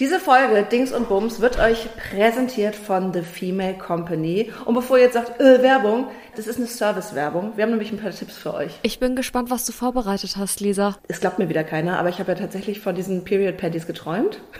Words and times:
Diese 0.00 0.18
Folge 0.18 0.62
Dings 0.62 0.92
und 0.92 1.10
Bums 1.10 1.40
wird 1.40 1.58
euch 1.58 1.86
präsentiert 1.94 2.74
von 2.74 3.12
The 3.12 3.20
Female 3.20 3.76
Company. 3.76 4.50
Und 4.64 4.72
bevor 4.72 4.96
ihr 4.96 5.04
jetzt 5.04 5.12
sagt, 5.12 5.38
äh, 5.38 5.60
Werbung, 5.62 6.06
das 6.36 6.46
ist 6.46 6.56
eine 6.56 6.68
Service-Werbung. 6.68 7.52
Wir 7.56 7.64
haben 7.64 7.70
nämlich 7.70 7.92
ein 7.92 7.98
paar 7.98 8.10
Tipps 8.10 8.38
für 8.38 8.54
euch. 8.54 8.72
Ich 8.80 8.98
bin 8.98 9.14
gespannt, 9.14 9.50
was 9.50 9.66
du 9.66 9.72
vorbereitet 9.72 10.38
hast, 10.38 10.60
Lisa. 10.60 10.96
Es 11.08 11.20
glaubt 11.20 11.38
mir 11.38 11.50
wieder 11.50 11.64
keiner, 11.64 11.98
aber 11.98 12.08
ich 12.08 12.18
habe 12.18 12.32
ja 12.32 12.38
tatsächlich 12.38 12.80
von 12.80 12.94
diesen 12.94 13.24
Period 13.24 13.58
Panties 13.58 13.86
geträumt. 13.86 14.40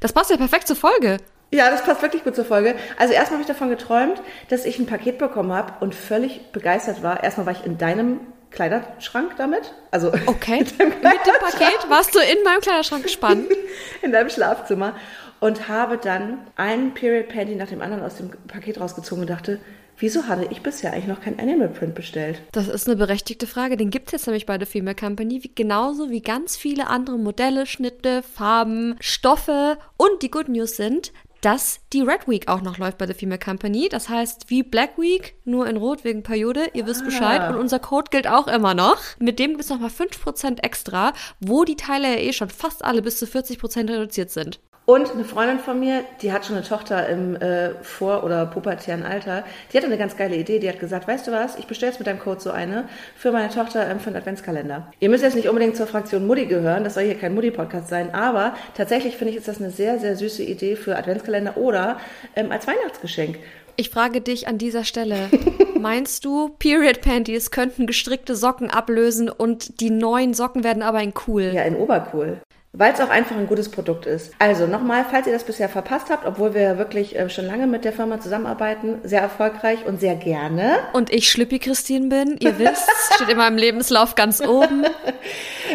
Das 0.00 0.12
passt 0.12 0.30
ja 0.30 0.36
perfekt 0.36 0.66
zur 0.66 0.76
Folge. 0.76 1.18
Ja, 1.52 1.70
das 1.70 1.84
passt 1.84 2.02
wirklich 2.02 2.24
gut 2.24 2.34
zur 2.34 2.44
Folge. 2.44 2.74
Also 2.98 3.14
erstmal 3.14 3.38
habe 3.38 3.42
ich 3.42 3.46
davon 3.46 3.70
geträumt, 3.70 4.20
dass 4.48 4.64
ich 4.64 4.78
ein 4.78 4.86
Paket 4.86 5.18
bekommen 5.18 5.52
habe 5.52 5.72
und 5.80 5.94
völlig 5.94 6.50
begeistert 6.52 7.02
war. 7.02 7.22
Erstmal 7.22 7.46
war 7.46 7.52
ich 7.52 7.64
in 7.64 7.78
deinem 7.78 8.20
Kleiderschrank 8.54 9.34
damit. 9.36 9.72
Also 9.90 10.08
Okay. 10.26 10.60
Mit 10.60 10.78
dem 10.78 10.92
Paket 10.92 11.88
warst 11.88 12.14
du 12.14 12.20
in 12.20 12.42
meinem 12.44 12.60
Kleiderschrank 12.60 13.02
gespannt. 13.02 13.46
in 14.02 14.12
deinem 14.12 14.30
Schlafzimmer 14.30 14.94
und 15.40 15.68
habe 15.68 15.98
dann 15.98 16.38
einen 16.56 16.94
Period 16.94 17.28
Panty 17.28 17.54
nach 17.54 17.68
dem 17.68 17.82
anderen 17.82 18.02
aus 18.02 18.16
dem 18.16 18.30
Paket 18.48 18.80
rausgezogen 18.80 19.22
und 19.22 19.30
dachte, 19.30 19.60
wieso 19.98 20.26
hatte 20.26 20.46
ich 20.50 20.62
bisher 20.62 20.92
eigentlich 20.92 21.06
noch 21.06 21.20
kein 21.20 21.38
Animal 21.38 21.68
Print 21.68 21.94
bestellt? 21.94 22.40
Das 22.52 22.68
ist 22.68 22.86
eine 22.88 22.96
berechtigte 22.96 23.46
Frage. 23.46 23.76
Den 23.76 23.90
gibt 23.90 24.08
es 24.08 24.12
jetzt 24.12 24.26
nämlich 24.26 24.46
bei 24.46 24.58
der 24.58 24.66
Female 24.66 24.96
Company, 24.96 25.42
wie, 25.42 25.50
genauso 25.54 26.10
wie 26.10 26.22
ganz 26.22 26.56
viele 26.56 26.88
andere 26.88 27.18
Modelle, 27.18 27.66
Schnitte, 27.66 28.22
Farben, 28.22 28.96
Stoffe. 29.00 29.78
Und 29.96 30.22
die 30.22 30.30
Good 30.30 30.48
News 30.48 30.76
sind, 30.76 31.12
dass 31.44 31.80
die 31.92 32.00
Red 32.00 32.26
Week 32.26 32.48
auch 32.48 32.62
noch 32.62 32.78
läuft 32.78 32.96
bei 32.98 33.06
der 33.06 33.14
Female 33.14 33.38
Company. 33.38 33.88
Das 33.90 34.08
heißt, 34.08 34.48
wie 34.48 34.62
Black 34.62 34.96
Week, 34.98 35.34
nur 35.44 35.66
in 35.66 35.76
Rot 35.76 36.02
wegen 36.02 36.22
Periode. 36.22 36.70
Ihr 36.72 36.86
wisst 36.86 37.02
Ah. 37.02 37.04
Bescheid. 37.04 37.50
Und 37.50 37.56
unser 37.60 37.78
Code 37.78 38.08
gilt 38.10 38.26
auch 38.26 38.48
immer 38.48 38.72
noch. 38.72 38.98
Mit 39.18 39.38
dem 39.38 39.50
gibt 39.52 39.62
es 39.64 39.68
nochmal 39.68 39.90
5% 39.90 40.60
extra, 40.62 41.12
wo 41.40 41.64
die 41.64 41.76
Teile 41.76 42.08
ja 42.08 42.18
eh 42.18 42.32
schon 42.32 42.48
fast 42.48 42.84
alle 42.84 43.02
bis 43.02 43.18
zu 43.18 43.26
40% 43.26 43.90
reduziert 43.90 44.30
sind. 44.30 44.60
Und 44.86 45.12
eine 45.12 45.24
Freundin 45.24 45.60
von 45.60 45.80
mir, 45.80 46.04
die 46.20 46.30
hat 46.30 46.44
schon 46.44 46.56
eine 46.56 46.64
Tochter 46.64 47.08
im 47.08 47.36
äh, 47.36 47.70
vor- 47.82 48.22
oder 48.22 48.44
pubertären 48.44 49.02
Alter, 49.02 49.42
die 49.72 49.78
hatte 49.78 49.86
eine 49.86 49.96
ganz 49.96 50.14
geile 50.14 50.36
Idee. 50.36 50.58
Die 50.58 50.68
hat 50.68 50.78
gesagt, 50.78 51.08
weißt 51.08 51.26
du 51.26 51.32
was, 51.32 51.56
ich 51.56 51.66
bestelle 51.66 51.90
jetzt 51.90 51.98
mit 51.98 52.06
deinem 52.06 52.18
Code 52.18 52.40
so 52.40 52.50
eine 52.50 52.86
für 53.16 53.32
meine 53.32 53.48
Tochter 53.48 53.88
ähm, 53.88 53.98
für 53.98 54.08
einen 54.08 54.16
Adventskalender. 54.16 54.92
Ihr 55.00 55.08
müsst 55.08 55.24
jetzt 55.24 55.36
nicht 55.36 55.48
unbedingt 55.48 55.76
zur 55.76 55.86
Fraktion 55.86 56.26
Mutti 56.26 56.44
gehören, 56.44 56.84
das 56.84 56.94
soll 56.94 57.04
hier 57.04 57.14
kein 57.14 57.34
Mutti-Podcast 57.34 57.88
sein, 57.88 58.12
aber 58.14 58.54
tatsächlich 58.76 59.16
finde 59.16 59.32
ich, 59.32 59.38
ist 59.38 59.48
das 59.48 59.58
eine 59.58 59.70
sehr, 59.70 59.98
sehr 59.98 60.16
süße 60.16 60.42
Idee 60.42 60.76
für 60.76 60.96
Adventskalender 60.96 61.56
oder 61.56 61.98
ähm, 62.36 62.52
als 62.52 62.66
Weihnachtsgeschenk. 62.66 63.38
Ich 63.76 63.88
frage 63.88 64.20
dich 64.20 64.48
an 64.48 64.58
dieser 64.58 64.84
Stelle, 64.84 65.30
meinst 65.80 66.26
du, 66.26 66.50
Period 66.58 67.00
Panties 67.00 67.50
könnten 67.50 67.86
gestrickte 67.86 68.36
Socken 68.36 68.70
ablösen 68.70 69.30
und 69.30 69.80
die 69.80 69.90
neuen 69.90 70.34
Socken 70.34 70.62
werden 70.62 70.82
aber 70.82 71.02
in 71.02 71.14
cool? 71.26 71.52
Ja, 71.54 71.62
in 71.62 71.76
Obercool. 71.76 72.38
Weil 72.76 72.92
es 72.92 73.00
auch 73.00 73.08
einfach 73.08 73.36
ein 73.36 73.46
gutes 73.46 73.68
Produkt 73.68 74.04
ist. 74.04 74.32
Also 74.40 74.66
nochmal, 74.66 75.04
falls 75.08 75.28
ihr 75.28 75.32
das 75.32 75.44
bisher 75.44 75.68
verpasst 75.68 76.10
habt, 76.10 76.26
obwohl 76.26 76.54
wir 76.54 76.76
wirklich 76.76 77.16
äh, 77.16 77.30
schon 77.30 77.46
lange 77.46 77.68
mit 77.68 77.84
der 77.84 77.92
Firma 77.92 78.20
zusammenarbeiten, 78.20 78.98
sehr 79.04 79.20
erfolgreich 79.20 79.86
und 79.86 80.00
sehr 80.00 80.16
gerne. 80.16 80.78
Und 80.92 81.12
ich 81.12 81.30
Schlippi 81.30 81.60
Christine 81.60 82.08
bin, 82.08 82.36
ihr 82.40 82.58
wisst, 82.58 82.90
steht 83.14 83.28
in 83.28 83.36
meinem 83.36 83.58
Lebenslauf 83.58 84.16
ganz 84.16 84.40
oben. 84.40 84.84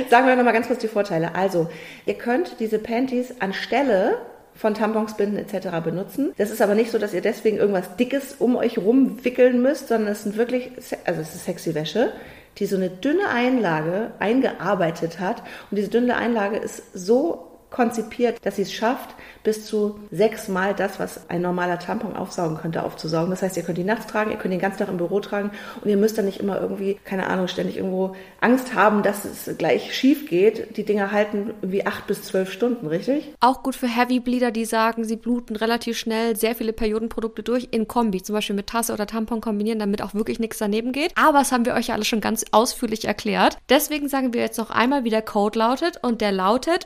Sagen 0.10 0.28
wir 0.28 0.36
nochmal 0.36 0.52
ganz 0.52 0.68
kurz 0.68 0.80
die 0.80 0.90
Vorteile. 0.90 1.36
Also, 1.36 1.70
ihr 2.06 2.16
könnt 2.16 2.60
diese 2.60 2.80
Panties 2.80 3.40
anstelle 3.40 4.18
von 4.54 4.74
Tampons, 4.74 5.16
Binden 5.16 5.38
etc. 5.38 5.70
benutzen. 5.82 6.34
Das 6.38 6.52
ist 6.52 6.62
aber 6.62 6.76
nicht 6.76 6.92
so, 6.92 6.98
dass 6.98 7.14
ihr 7.14 7.22
deswegen 7.22 7.58
irgendwas 7.58 7.96
Dickes 7.96 8.36
um 8.40 8.58
euch 8.58 8.78
rumwickeln 8.78 9.62
müsst, 9.62 9.88
sondern 9.88 10.12
es 10.12 10.24
sind 10.24 10.36
wirklich, 10.36 10.72
also 11.06 11.22
es 11.22 11.34
ist 11.34 11.46
sexy 11.46 11.74
Wäsche, 11.76 12.12
die 12.58 12.66
so 12.66 12.76
eine 12.76 12.90
dünne 12.90 13.30
Einlage 13.30 14.12
eingearbeitet 14.20 15.20
hat. 15.20 15.44
Und 15.70 15.78
diese 15.78 15.90
dünne 15.90 16.16
Einlage 16.16 16.58
ist 16.58 16.84
so 16.94 17.49
konzipiert, 17.70 18.38
dass 18.46 18.56
sie 18.56 18.64
es 18.64 18.74
schafft, 18.74 19.16
bis 19.44 19.66
zu 19.66 20.00
sechsmal 20.12 20.74
das, 20.74 21.00
was 21.00 21.30
ein 21.30 21.42
normaler 21.42 21.80
Tampon 21.80 22.16
aufsaugen 22.16 22.58
könnte, 22.58 22.84
aufzusaugen. 22.84 23.30
Das 23.30 23.42
heißt, 23.42 23.58
ihr 23.58 23.64
könnt 23.64 23.78
die 23.78 23.84
nachts 23.84 24.08
tragen, 24.08 24.32
ihr 24.32 24.38
könnt 24.38 24.54
den 24.54 24.60
ganzen 24.60 24.80
Tag 24.80 24.90
im 24.90 24.98
Büro 24.98 25.20
tragen 25.20 25.52
und 25.82 25.90
ihr 25.90 25.98
müsst 25.98 26.18
dann 26.18 26.26
nicht 26.26 26.40
immer 26.40 26.60
irgendwie, 26.60 27.00
keine 27.06 27.28
Ahnung, 27.28 27.48
ständig 27.48 27.78
irgendwo 27.78 28.16
Angst 28.42 28.76
haben, 28.76 29.04
dass 29.04 29.26
es 29.26 29.58
gleich 29.58 29.96
schief 29.96 30.30
geht. 30.30 30.78
Die 30.78 30.84
Dinger 30.84 31.12
halten 31.12 31.54
irgendwie 31.62 31.86
acht 31.86 32.08
bis 32.08 32.24
zwölf 32.24 32.52
Stunden, 32.52 32.88
richtig? 32.88 33.34
Auch 33.40 33.64
gut 33.64 33.76
für 33.76 33.88
Heavy 33.88 34.20
Bleeder, 34.20 34.52
die 34.52 34.66
sagen, 34.66 35.04
sie 35.04 35.16
bluten 35.16 35.56
relativ 35.56 35.98
schnell 35.98 36.36
sehr 36.36 36.56
viele 36.56 36.74
Periodenprodukte 36.74 37.44
durch 37.44 37.70
in 37.72 37.88
Kombi, 37.88 38.22
zum 38.22 38.36
Beispiel 38.36 38.56
mit 38.56 38.68
Tasse 38.68 38.94
oder 38.94 39.08
Tampon 39.08 39.42
kombinieren, 39.42 39.80
damit 39.80 40.02
auch 40.02 40.14
wirklich 40.14 40.40
nichts 40.40 40.58
daneben 40.58 40.92
geht. 40.92 41.12
Aber 41.16 41.40
das 41.40 41.52
haben 41.52 41.66
wir 41.66 41.74
euch 41.74 41.88
ja 41.88 41.96
alles 41.96 42.08
schon 42.08 42.22
ganz 42.22 42.46
ausführlich 42.52 43.06
erklärt. 43.06 43.58
Deswegen 43.70 44.10
sagen 44.10 44.34
wir 44.34 44.42
jetzt 44.42 44.58
noch 44.58 44.72
einmal, 44.72 45.04
wie 45.04 45.10
der 45.10 45.22
Code 45.22 45.60
lautet 45.60 46.00
und 46.04 46.22
der 46.22 46.32
lautet 46.32 46.86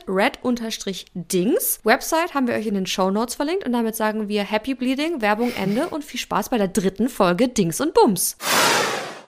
red-dings. 0.86 1.80
Website 1.84 2.34
haben 2.34 2.46
wir 2.46 2.54
euch 2.54 2.66
in 2.66 2.74
den 2.74 2.86
Show 2.86 3.10
Notes 3.10 3.34
verlinkt 3.34 3.64
und 3.64 3.72
damit 3.72 3.96
sagen 3.96 4.28
wir 4.28 4.42
Happy 4.44 4.74
Bleeding, 4.74 5.20
Werbung 5.20 5.52
Ende 5.54 5.88
und 5.88 6.04
viel 6.04 6.20
Spaß 6.20 6.48
bei 6.48 6.58
der 6.58 6.68
dritten 6.68 7.08
Folge 7.08 7.48
Dings 7.48 7.80
und 7.80 7.94
Bums. 7.94 8.36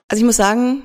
Also 0.07 0.21
ich 0.21 0.25
muss 0.25 0.37
sagen, 0.37 0.83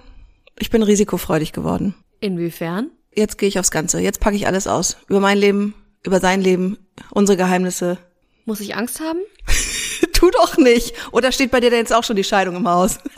ich 0.58 0.70
bin 0.70 0.82
risikofreudig 0.82 1.52
geworden. 1.52 1.94
Inwiefern? 2.20 2.90
Jetzt 3.14 3.38
gehe 3.38 3.48
ich 3.48 3.58
aufs 3.58 3.70
Ganze. 3.70 4.00
Jetzt 4.00 4.20
packe 4.20 4.36
ich 4.36 4.46
alles 4.46 4.66
aus. 4.66 4.96
Über 5.08 5.20
mein 5.20 5.38
Leben, 5.38 5.74
über 6.02 6.20
sein 6.20 6.40
Leben, 6.40 6.78
unsere 7.10 7.36
Geheimnisse. 7.36 7.98
Muss 8.44 8.60
ich 8.60 8.74
Angst 8.76 9.00
haben? 9.00 9.20
tu 10.12 10.30
doch 10.30 10.56
nicht. 10.56 10.94
Oder 11.12 11.32
steht 11.32 11.50
bei 11.50 11.60
dir 11.60 11.70
denn 11.70 11.80
jetzt 11.80 11.92
auch 11.92 12.04
schon 12.04 12.16
die 12.16 12.24
Scheidung 12.24 12.56
im 12.56 12.68
Haus? 12.68 12.98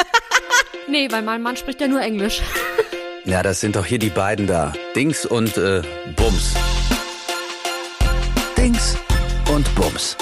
Nee, 0.87 1.11
weil 1.11 1.23
mein 1.23 1.43
Mann 1.43 1.57
spricht 1.57 1.81
ja 1.81 1.89
nur 1.89 2.01
Englisch. 2.01 2.43
Ja, 3.25 3.43
das 3.43 3.61
sind 3.61 3.77
doch 3.77 3.87
hier 3.87 3.99
die 3.99 4.11
beiden 4.11 4.47
da. 4.47 4.75
Dings 4.95 5.25
und 5.25 5.57
äh, 5.57 5.83
Bums. 6.15 6.55
Bums. 9.75 10.17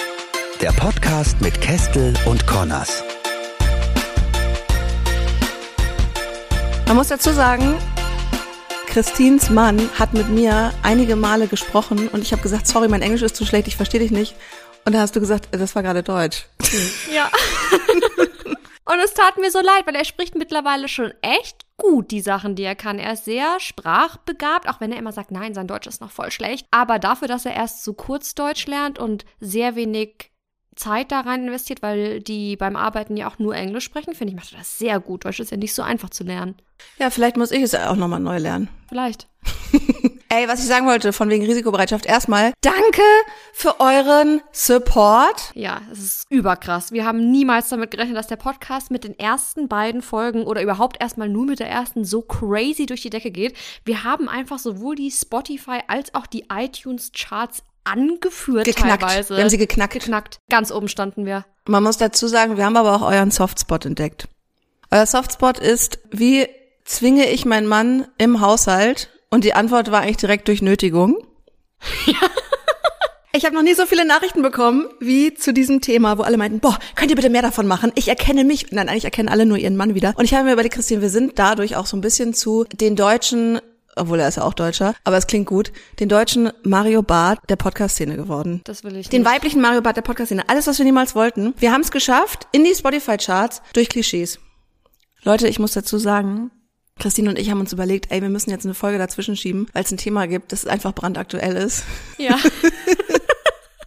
Der 0.61 0.71
Podcast 0.73 1.41
mit 1.41 1.61
Kestel 1.61 2.15
und 2.27 2.47
Connors. 2.47 3.03
Man 6.87 6.97
muss 6.97 7.09
dazu 7.09 7.33
sagen, 7.33 7.77
Christins 8.87 9.51
Mann 9.51 9.91
hat 9.99 10.15
mit 10.15 10.29
mir 10.29 10.73
einige 10.83 11.17
Male 11.17 11.49
gesprochen 11.49 12.09
und 12.09 12.23
ich 12.23 12.33
habe 12.33 12.43
gesagt, 12.43 12.67
sorry, 12.67 12.89
mein 12.89 13.03
Englisch 13.03 13.23
ist 13.23 13.37
zu 13.37 13.45
schlecht, 13.45 13.69
ich 13.69 13.77
verstehe 13.77 14.01
dich 14.01 14.11
nicht. 14.11 14.35
Und 14.85 14.95
da 14.95 15.01
hast 15.01 15.15
du 15.17 15.21
gesagt, 15.21 15.49
das 15.51 15.75
war 15.75 15.83
gerade 15.83 16.03
Deutsch. 16.03 16.47
Ja. 17.13 17.31
Und 18.85 18.99
es 19.05 19.15
tat 19.15 19.39
mir 19.39 19.51
so 19.51 19.61
leid, 19.61 19.87
weil 19.87 19.95
er 19.95 20.05
spricht 20.05 20.35
mittlerweile 20.35 20.89
schon 20.89 21.13
echt 21.23 21.62
gut 21.77 22.11
die 22.11 22.21
Sachen, 22.21 22.55
die 22.55 22.63
er 22.63 22.75
kann. 22.75 22.99
Er 22.99 23.15
ist 23.15 23.25
sehr 23.25 23.59
sprachbegabt, 23.59 24.69
auch 24.69 24.81
wenn 24.81 24.93
er 24.93 24.99
immer 24.99 25.13
sagt, 25.13 25.31
nein, 25.31 25.55
sein 25.55 25.67
Deutsch 25.67 25.87
ist 25.87 26.01
noch 26.01 26.11
voll 26.11 26.31
schlecht. 26.31 26.67
Aber 26.71 26.99
dafür, 26.99 27.29
dass 27.29 27.47
er 27.47 27.55
erst 27.55 27.85
so 27.85 27.95
kurz 27.95 28.35
Deutsch 28.35 28.67
lernt 28.67 28.99
und 28.99 29.25
sehr 29.41 29.75
wenig 29.75 30.31
Zeit 30.75 31.13
da 31.13 31.21
rein 31.21 31.47
investiert, 31.47 31.83
weil 31.83 32.21
die 32.21 32.57
beim 32.57 32.77
Arbeiten 32.77 33.17
ja 33.17 33.29
auch 33.29 33.39
nur 33.39 33.55
Englisch 33.55 33.85
sprechen, 33.85 34.15
finde 34.15 34.33
ich, 34.33 34.37
macht 34.37 34.53
er 34.53 34.59
das 34.59 34.79
sehr 34.79 35.01
gut. 35.01 35.25
Deutsch 35.25 35.41
ist 35.41 35.51
ja 35.51 35.57
nicht 35.57 35.75
so 35.75 35.83
einfach 35.83 36.11
zu 36.11 36.25
lernen. 36.25 36.57
Ja, 36.99 37.11
vielleicht 37.11 37.37
muss 37.37 37.51
ich 37.51 37.63
es 37.63 37.75
auch 37.75 37.97
nochmal 37.97 38.21
neu 38.21 38.39
lernen. 38.39 38.69
Vielleicht. 38.89 39.29
Ey, 40.35 40.49
was 40.49 40.61
ich 40.61 40.67
sagen 40.67 40.87
wollte, 40.87 41.13
von 41.13 41.29
wegen 41.29 41.45
Risikobereitschaft. 41.45 42.07
Erstmal, 42.07 42.55
danke 42.63 43.03
für 43.53 43.81
euren 43.81 44.41
Support. 44.51 45.53
Ja, 45.53 45.83
es 45.93 45.99
ist 45.99 46.27
überkrass. 46.31 46.91
Wir 46.91 47.05
haben 47.05 47.31
niemals 47.31 47.69
damit 47.69 47.91
gerechnet, 47.91 48.17
dass 48.17 48.29
der 48.29 48.37
Podcast 48.37 48.91
mit 48.91 49.05
den 49.05 49.19
ersten 49.19 49.69
beiden 49.69 50.01
Folgen 50.01 50.45
oder 50.45 50.63
überhaupt 50.63 51.03
erstmal 51.03 51.29
nur 51.29 51.45
mit 51.45 51.61
der 51.61 51.69
ersten 51.69 52.07
so 52.07 52.23
crazy 52.23 52.87
durch 52.87 53.03
die 53.03 53.11
Decke 53.11 53.31
geht. 53.31 53.55
Wir 53.85 54.05
haben 54.05 54.27
einfach 54.27 54.59
sowohl 54.59 54.97
die 54.97 55.11
Spotify 55.11 55.81
als 55.87 56.15
auch 56.15 56.27
die 56.27 56.47
iTunes 56.51 57.13
Charts 57.13 57.63
angeführt 57.85 58.65
Geknackt. 58.65 59.03
teilweise. 59.03 59.37
Wir 59.37 59.43
haben 59.43 59.51
sie 59.51 59.59
geknackt. 59.59 59.93
geknackt. 59.93 60.39
Ganz 60.49 60.73
oben 60.73 60.89
standen 60.89 61.27
wir. 61.27 61.45
Man 61.69 61.83
muss 61.83 61.99
dazu 61.99 62.27
sagen, 62.27 62.57
wir 62.57 62.65
haben 62.65 62.79
aber 62.79 62.95
auch 62.95 63.03
euren 63.03 63.31
Softspot 63.31 63.85
entdeckt. 63.85 64.29
Euer 64.91 65.05
Softspot 65.05 65.59
ist, 65.59 65.99
wie 66.11 66.49
zwinge 66.87 67.29
ich 67.29 67.45
meinen 67.45 67.67
Mann 67.67 68.07
im 68.17 68.41
Haushalt? 68.41 69.11
Und 69.33 69.45
die 69.45 69.55
Antwort 69.55 69.91
war 69.91 70.03
eigentlich 70.03 70.19
direkt 70.19 70.47
durch 70.47 70.63
Nötigung. 70.63 71.17
Ich 73.35 73.47
habe 73.47 73.55
noch 73.55 73.63
nie 73.63 73.73
so 73.73 73.87
viele 73.87 74.05
Nachrichten 74.05 74.43
bekommen 74.43 74.89
wie 75.01 75.33
zu 75.33 75.55
diesem 75.55 75.81
Thema, 75.81 76.19
wo 76.19 76.23
alle 76.23 76.37
meinten, 76.37 76.61
boah, 76.61 76.79
könnt 76.97 77.11
ihr 77.11 77.17
bitte 77.17 77.31
mehr 77.31 77.41
davon 77.41 77.67
machen? 77.67 77.91
Ich 77.95 78.09
erkenne 78.09 78.45
mich. 78.45 78.73
Nein, 78.73 78.91
eigentlich 78.91 79.07
erkennen 79.07 79.31
alle 79.31 79.47
nur 79.47 79.57
ihren 79.57 79.75
Mann 79.75 79.95
wieder. 79.95 80.13
Und 80.17 80.27
ich 80.27 80.35
habe 80.35 80.45
mir 80.45 80.53
überlegt, 80.53 80.75
Christine, 80.75 81.01
wir 81.01 81.09
sind 81.09 81.39
dadurch 81.39 81.75
auch 81.77 81.87
so 81.87 81.97
ein 81.97 82.03
bisschen 82.03 82.35
zu 82.35 82.65
den 82.65 82.95
deutschen, 82.95 83.59
obwohl 83.97 84.21
er 84.21 84.29
ist 84.29 84.37
ja 84.37 84.43
auch 84.45 84.53
Deutscher, 84.53 84.95
aber 85.05 85.17
es 85.17 85.27
klingt 85.27 85.47
gut, 85.47 85.73
den 85.99 86.11
deutschen 86.11 86.53
Mario 86.63 87.03
Barth 87.03 87.39
der 87.49 87.57
Podcast-Szene 87.57 88.17
geworden. 88.17 88.61
Das 88.65 88.85
will 88.85 88.97
ich 88.97 89.09
Den 89.09 89.23
nicht. 89.23 89.31
weiblichen 89.33 89.63
Mario 89.63 89.81
Barth 89.81 89.97
der 89.97 90.03
Podcast-Szene. 90.03 90.47
Alles, 90.51 90.67
was 90.67 90.77
wir 90.77 90.85
niemals 90.85 91.15
wollten. 91.15 91.55
Wir 91.57 91.73
haben 91.73 91.81
es 91.81 91.91
geschafft 91.91 92.49
in 92.53 92.65
die 92.65 92.75
Spotify-Charts 92.75 93.63
durch 93.73 93.89
Klischees. 93.89 94.41
Leute, 95.23 95.49
ich 95.49 95.59
muss 95.59 95.73
dazu 95.73 95.97
sagen, 95.97 96.51
Christine 96.99 97.31
und 97.31 97.39
ich 97.39 97.51
haben 97.51 97.61
uns 97.61 97.73
überlegt, 97.73 98.11
ey, 98.11 98.23
wir 98.23 98.29
müssen 98.29 98.51
jetzt 98.51 98.65
eine 98.65 98.75
Folge 98.75 98.99
dazwischen 98.99 99.37
schieben, 99.37 99.67
weil 99.73 99.85
es 99.85 99.91
ein 99.91 99.97
Thema 99.97 100.27
gibt, 100.27 100.53
das 100.53 100.67
einfach 100.67 100.95
brandaktuell 100.95 101.57
ist. 101.57 101.85
Ja. 102.19 102.39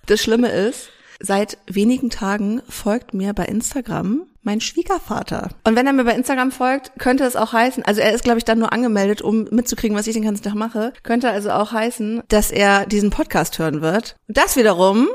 Das 0.08 0.22
Schlimme 0.22 0.50
ist, 0.50 0.92
Seit 1.20 1.58
wenigen 1.68 2.10
Tagen 2.10 2.62
folgt 2.68 3.14
mir 3.14 3.34
bei 3.34 3.46
Instagram 3.46 4.28
mein 4.44 4.62
Schwiegervater. 4.62 5.50
Und 5.64 5.76
wenn 5.76 5.88
er 5.88 5.94
mir 5.94 6.04
bei 6.04 6.14
Instagram 6.14 6.52
folgt, 6.52 6.92
könnte 7.00 7.24
es 7.24 7.36
auch 7.36 7.54
heißen, 7.54 7.84
also 7.84 8.02
er 8.02 8.14
ist, 8.14 8.24
glaube 8.24 8.38
ich, 8.38 8.46
dann 8.46 8.60
nur 8.60 8.74
angemeldet, 8.74 9.22
um 9.22 9.46
mitzukriegen, 9.50 9.98
was 9.98 10.08
ich 10.08 10.14
den 10.14 10.24
ganzen 10.24 10.44
Tag 10.44 10.54
mache, 10.54 10.94
könnte 11.04 11.30
also 11.30 11.52
auch 11.52 11.72
heißen, 11.72 12.22
dass 12.28 12.52
er 12.52 12.86
diesen 12.86 13.10
Podcast 13.10 13.58
hören 13.58 13.82
wird. 13.82 14.18
Das 14.28 14.56
wiederum 14.56 15.08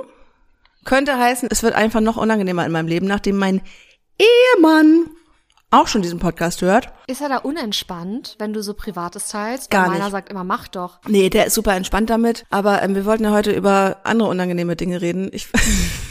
könnte 0.84 1.18
heißen, 1.18 1.48
es 1.52 1.62
wird 1.62 1.74
einfach 1.74 2.00
noch 2.00 2.16
unangenehmer 2.16 2.64
in 2.64 2.72
meinem 2.72 2.88
Leben, 2.88 3.06
nachdem 3.06 3.36
mein 3.36 3.60
Ehemann 4.18 5.10
auch 5.70 5.86
schon 5.86 6.02
diesen 6.02 6.18
Podcast 6.18 6.62
hört. 6.62 6.92
Ist 7.06 7.20
er 7.20 7.28
da 7.28 7.38
unentspannt, 7.38 8.36
wenn 8.38 8.52
du 8.52 8.62
so 8.62 8.74
Privates 8.74 9.28
teilst? 9.28 9.70
Gar 9.70 9.88
Meiner 9.88 10.04
nicht. 10.04 10.12
sagt 10.12 10.28
immer, 10.30 10.44
mach 10.44 10.68
doch. 10.68 10.98
Nee, 11.06 11.30
der 11.30 11.46
ist 11.46 11.54
super 11.54 11.74
entspannt 11.74 12.10
damit, 12.10 12.44
aber 12.50 12.82
ähm, 12.82 12.94
wir 12.94 13.04
wollten 13.04 13.24
ja 13.24 13.30
heute 13.30 13.52
über 13.52 13.98
andere 14.04 14.28
unangenehme 14.28 14.76
Dinge 14.76 15.00
reden. 15.00 15.30
Ich, 15.32 15.48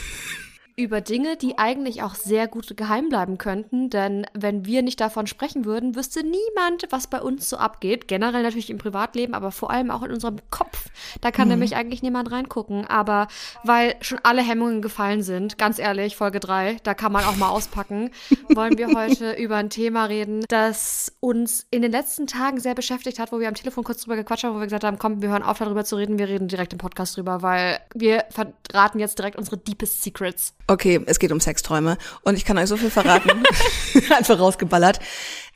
Über 0.80 1.02
Dinge, 1.02 1.36
die 1.36 1.58
eigentlich 1.58 2.02
auch 2.02 2.14
sehr 2.14 2.48
gut 2.48 2.74
geheim 2.74 3.10
bleiben 3.10 3.36
könnten, 3.36 3.90
denn 3.90 4.24
wenn 4.32 4.64
wir 4.64 4.80
nicht 4.80 4.98
davon 4.98 5.26
sprechen 5.26 5.66
würden, 5.66 5.94
wüsste 5.94 6.22
niemand, 6.24 6.86
was 6.88 7.06
bei 7.06 7.20
uns 7.20 7.50
so 7.50 7.58
abgeht. 7.58 8.08
Generell 8.08 8.42
natürlich 8.42 8.70
im 8.70 8.78
Privatleben, 8.78 9.34
aber 9.34 9.50
vor 9.50 9.70
allem 9.70 9.90
auch 9.90 10.02
in 10.02 10.10
unserem 10.10 10.36
Kopf. 10.48 10.88
Da 11.20 11.30
kann 11.30 11.48
nämlich 11.48 11.76
eigentlich 11.76 12.02
niemand 12.02 12.32
reingucken. 12.32 12.86
Aber 12.86 13.28
weil 13.62 13.94
schon 14.00 14.20
alle 14.22 14.40
Hemmungen 14.40 14.80
gefallen 14.80 15.22
sind, 15.22 15.58
ganz 15.58 15.78
ehrlich, 15.78 16.16
Folge 16.16 16.40
3, 16.40 16.78
da 16.82 16.94
kann 16.94 17.12
man 17.12 17.24
auch 17.24 17.36
mal 17.36 17.50
auspacken, 17.50 18.10
wollen 18.54 18.78
wir 18.78 18.94
heute 18.94 19.32
über 19.32 19.56
ein 19.56 19.68
Thema 19.68 20.06
reden, 20.06 20.46
das 20.48 21.12
uns 21.20 21.66
in 21.70 21.82
den 21.82 21.92
letzten 21.92 22.26
Tagen 22.26 22.58
sehr 22.58 22.74
beschäftigt 22.74 23.18
hat, 23.18 23.32
wo 23.32 23.38
wir 23.38 23.48
am 23.48 23.54
Telefon 23.54 23.84
kurz 23.84 24.00
drüber 24.00 24.16
gequatscht 24.16 24.44
haben, 24.44 24.54
wo 24.54 24.60
wir 24.60 24.66
gesagt 24.66 24.84
haben, 24.84 24.98
komm, 24.98 25.20
wir 25.20 25.28
hören 25.28 25.42
auf, 25.42 25.58
darüber 25.58 25.84
zu 25.84 25.96
reden, 25.96 26.18
wir 26.18 26.28
reden 26.28 26.48
direkt 26.48 26.72
im 26.72 26.78
Podcast 26.78 27.18
drüber, 27.18 27.42
weil 27.42 27.80
wir 27.94 28.24
verraten 28.30 28.98
jetzt 28.98 29.18
direkt 29.18 29.36
unsere 29.36 29.58
deepest 29.58 30.02
Secrets. 30.02 30.54
Okay, 30.70 31.00
es 31.06 31.18
geht 31.18 31.32
um 31.32 31.40
Sexträume 31.40 31.98
und 32.22 32.36
ich 32.36 32.44
kann 32.44 32.56
euch 32.58 32.68
so 32.68 32.76
viel 32.76 32.90
verraten. 32.90 33.30
Einfach 34.16 34.38
rausgeballert. 34.38 35.00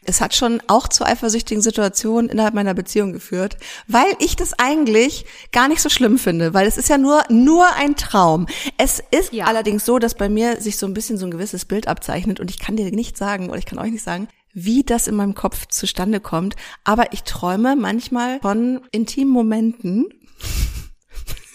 Es 0.07 0.21
hat 0.21 0.35
schon 0.35 0.61
auch 0.67 0.89
zu 0.89 1.05
eifersüchtigen 1.07 1.63
Situationen 1.63 2.29
innerhalb 2.29 2.53
meiner 2.53 2.75
Beziehung 2.75 3.15
geführt, 3.15 3.57
weil 3.89 4.13
ich 4.19 4.37
das 4.37 4.53
eigentlich 4.59 5.25
gar 5.51 5.67
nicht 5.69 5.81
so 5.81 5.89
schlimm 5.89 6.19
finde, 6.19 6.53
weil 6.53 6.67
es 6.67 6.77
ist 6.77 6.91
ja 6.91 6.99
nur, 6.99 7.23
nur 7.31 7.67
ein 7.77 7.97
Traum. 7.97 8.47
Es 8.77 9.03
ist 9.11 9.33
Ja. 9.33 9.47
allerdings 9.47 9.87
so, 9.87 9.99
dass 9.99 10.15
bei 10.15 10.29
mir 10.29 10.61
sich 10.61 10.77
so 10.77 10.85
ein 10.87 10.93
bisschen 10.93 11.17
so 11.17 11.25
ein 11.25 11.31
gewisses 11.31 11.65
Bild 11.65 11.89
abzeichnet 11.89 12.39
und 12.39 12.51
ich 12.51 12.59
kann 12.59 12.77
dir 12.77 12.91
nicht 12.91 13.17
sagen 13.17 13.49
oder 13.49 13.59
ich 13.59 13.65
kann 13.65 13.79
euch 13.79 13.93
nicht 13.93 14.05
sagen, 14.05 14.29
wie 14.53 14.85
das 14.85 15.09
in 15.09 15.15
meinem 15.17 15.35
Kopf 15.35 15.67
zustande 15.69 16.21
kommt, 16.21 16.55
aber 16.85 17.13
ich 17.15 17.23
träume 17.23 17.75
manchmal 17.75 18.41
von 18.41 18.83
intimen 18.93 19.33
Momenten 19.33 20.07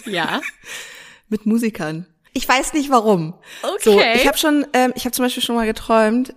Ja. 0.05 0.41
mit 1.29 1.45
Musikern. 1.45 2.07
Ich 2.33 2.47
weiß 2.47 2.73
nicht 2.73 2.89
warum. 2.89 3.33
So, 3.81 3.93
Okay. 3.93 4.13
ich 4.15 4.27
habe 4.27 4.37
schon, 4.37 4.65
ähm, 4.73 4.93
ich 4.95 5.05
habe 5.05 5.11
zum 5.11 5.25
Beispiel 5.25 5.43
schon 5.43 5.55
mal 5.55 5.65
geträumt. 5.65 6.33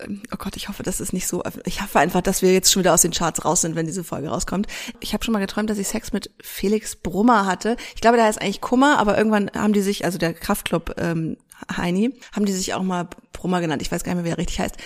ähm, 0.00 0.22
Oh 0.32 0.36
Gott, 0.36 0.56
ich 0.56 0.68
hoffe, 0.68 0.82
das 0.82 1.00
ist 1.00 1.12
nicht 1.12 1.26
so. 1.26 1.42
Ich 1.64 1.80
hoffe 1.82 1.98
einfach, 2.00 2.20
dass 2.20 2.42
wir 2.42 2.52
jetzt 2.52 2.72
schon 2.72 2.80
wieder 2.82 2.92
aus 2.94 3.02
den 3.02 3.12
Charts 3.12 3.44
raus 3.44 3.60
sind, 3.62 3.76
wenn 3.76 3.86
diese 3.86 4.04
Folge 4.04 4.28
rauskommt. 4.28 4.66
Ich 5.00 5.12
habe 5.14 5.24
schon 5.24 5.32
mal 5.32 5.38
geträumt, 5.40 5.70
dass 5.70 5.78
ich 5.78 5.88
Sex 5.88 6.12
mit 6.12 6.30
Felix 6.42 6.96
Brummer 6.96 7.46
hatte. 7.46 7.76
Ich 7.94 8.00
glaube, 8.00 8.16
der 8.16 8.26
heißt 8.26 8.40
eigentlich 8.40 8.60
Kummer, 8.60 8.98
aber 8.98 9.16
irgendwann 9.16 9.50
haben 9.54 9.72
die 9.72 9.80
sich, 9.82 10.04
also 10.04 10.18
der 10.18 10.34
Kraftclub 10.34 10.94
ähm, 10.98 11.36
Heini, 11.74 12.12
haben 12.34 12.44
die 12.44 12.52
sich 12.52 12.74
auch 12.74 12.82
mal 12.82 13.08
Brummer 13.32 13.60
genannt. 13.60 13.80
Ich 13.82 13.90
weiß 13.90 14.04
gar 14.04 14.12
nicht 14.14 14.22
mehr, 14.22 14.30
wie 14.30 14.34
er 14.34 14.38
richtig 14.38 14.60
heißt. 14.60 14.76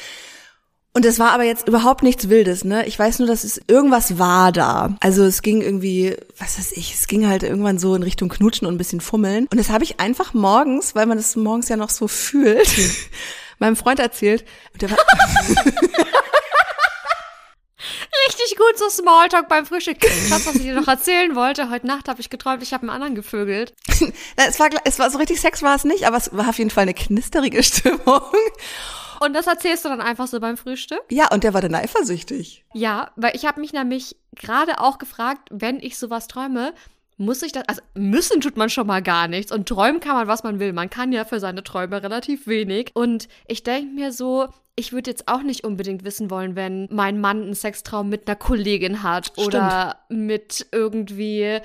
Und 0.92 1.04
es 1.04 1.20
war 1.20 1.30
aber 1.30 1.44
jetzt 1.44 1.68
überhaupt 1.68 2.02
nichts 2.02 2.28
Wildes, 2.28 2.64
ne? 2.64 2.84
Ich 2.86 2.98
weiß 2.98 3.20
nur, 3.20 3.28
dass 3.28 3.44
es 3.44 3.60
irgendwas 3.68 4.18
war 4.18 4.50
da. 4.50 4.96
Also 4.98 5.22
es 5.24 5.40
ging 5.42 5.62
irgendwie, 5.62 6.16
was 6.36 6.58
weiß 6.58 6.72
ich, 6.72 6.94
es 6.94 7.06
ging 7.06 7.28
halt 7.28 7.44
irgendwann 7.44 7.78
so 7.78 7.94
in 7.94 8.02
Richtung 8.02 8.28
Knutschen 8.28 8.66
und 8.66 8.74
ein 8.74 8.78
bisschen 8.78 9.00
Fummeln. 9.00 9.46
Und 9.52 9.58
das 9.58 9.70
habe 9.70 9.84
ich 9.84 10.00
einfach 10.00 10.34
morgens, 10.34 10.96
weil 10.96 11.06
man 11.06 11.16
das 11.16 11.36
morgens 11.36 11.68
ja 11.68 11.76
noch 11.76 11.90
so 11.90 12.08
fühlt, 12.08 12.68
meinem 13.60 13.76
Freund 13.76 14.00
erzählt. 14.00 14.44
Und 14.72 14.82
der 14.82 14.90
war, 14.90 14.98
Richtig 18.26 18.56
gut 18.56 18.76
so 18.76 18.88
Smalltalk 18.88 19.48
beim 19.48 19.66
Frühstück. 19.66 20.00
Das, 20.00 20.46
was 20.46 20.54
ich 20.56 20.62
dir 20.62 20.74
noch 20.74 20.88
erzählen 20.88 21.34
wollte, 21.34 21.70
heute 21.70 21.86
Nacht 21.86 22.08
habe 22.08 22.20
ich 22.20 22.30
geträumt, 22.30 22.62
ich 22.62 22.72
habe 22.72 22.82
einen 22.82 22.90
anderen 22.90 23.14
gevögelt. 23.14 23.74
Es 24.36 24.58
war, 24.58 24.68
es 24.84 24.98
war 24.98 25.10
so 25.10 25.18
richtig 25.18 25.40
Sex 25.40 25.62
war 25.62 25.76
es 25.76 25.84
nicht, 25.84 26.06
aber 26.06 26.16
es 26.16 26.30
war 26.32 26.48
auf 26.48 26.58
jeden 26.58 26.70
Fall 26.70 26.82
eine 26.82 26.94
knisterige 26.94 27.62
Stimmung. 27.62 28.22
Und 29.20 29.34
das 29.34 29.46
erzählst 29.46 29.84
du 29.84 29.90
dann 29.90 30.00
einfach 30.00 30.26
so 30.26 30.40
beim 30.40 30.56
Frühstück? 30.56 31.02
Ja, 31.10 31.30
und 31.30 31.44
der 31.44 31.52
war 31.52 31.60
dann 31.60 31.74
eifersüchtig. 31.74 32.64
Ja, 32.72 33.12
weil 33.16 33.36
ich 33.36 33.44
habe 33.44 33.60
mich 33.60 33.72
nämlich 33.72 34.16
gerade 34.34 34.80
auch 34.80 34.98
gefragt, 34.98 35.48
wenn 35.50 35.78
ich 35.78 35.98
sowas 35.98 36.26
träume, 36.26 36.72
muss 37.18 37.42
ich 37.42 37.52
das, 37.52 37.64
also 37.68 37.82
müssen 37.94 38.40
tut 38.40 38.56
man 38.56 38.70
schon 38.70 38.86
mal 38.86 39.02
gar 39.02 39.28
nichts 39.28 39.52
und 39.52 39.68
träumen 39.68 40.00
kann 40.00 40.16
man, 40.16 40.26
was 40.26 40.42
man 40.42 40.58
will. 40.58 40.72
Man 40.72 40.88
kann 40.88 41.12
ja 41.12 41.26
für 41.26 41.38
seine 41.38 41.62
Träume 41.62 42.02
relativ 42.02 42.46
wenig. 42.46 42.92
Und 42.94 43.28
ich 43.46 43.62
denke 43.62 43.94
mir 43.94 44.10
so, 44.10 44.48
ich 44.74 44.94
würde 44.94 45.10
jetzt 45.10 45.28
auch 45.28 45.42
nicht 45.42 45.64
unbedingt 45.64 46.02
wissen 46.02 46.30
wollen, 46.30 46.56
wenn 46.56 46.88
mein 46.90 47.20
Mann 47.20 47.42
einen 47.42 47.54
Sextraum 47.54 48.08
mit 48.08 48.26
einer 48.26 48.36
Kollegin 48.36 49.02
hat 49.02 49.36
oder 49.36 50.00
mit 50.08 50.66
irgendwie 50.72 51.42
äh, 51.42 51.62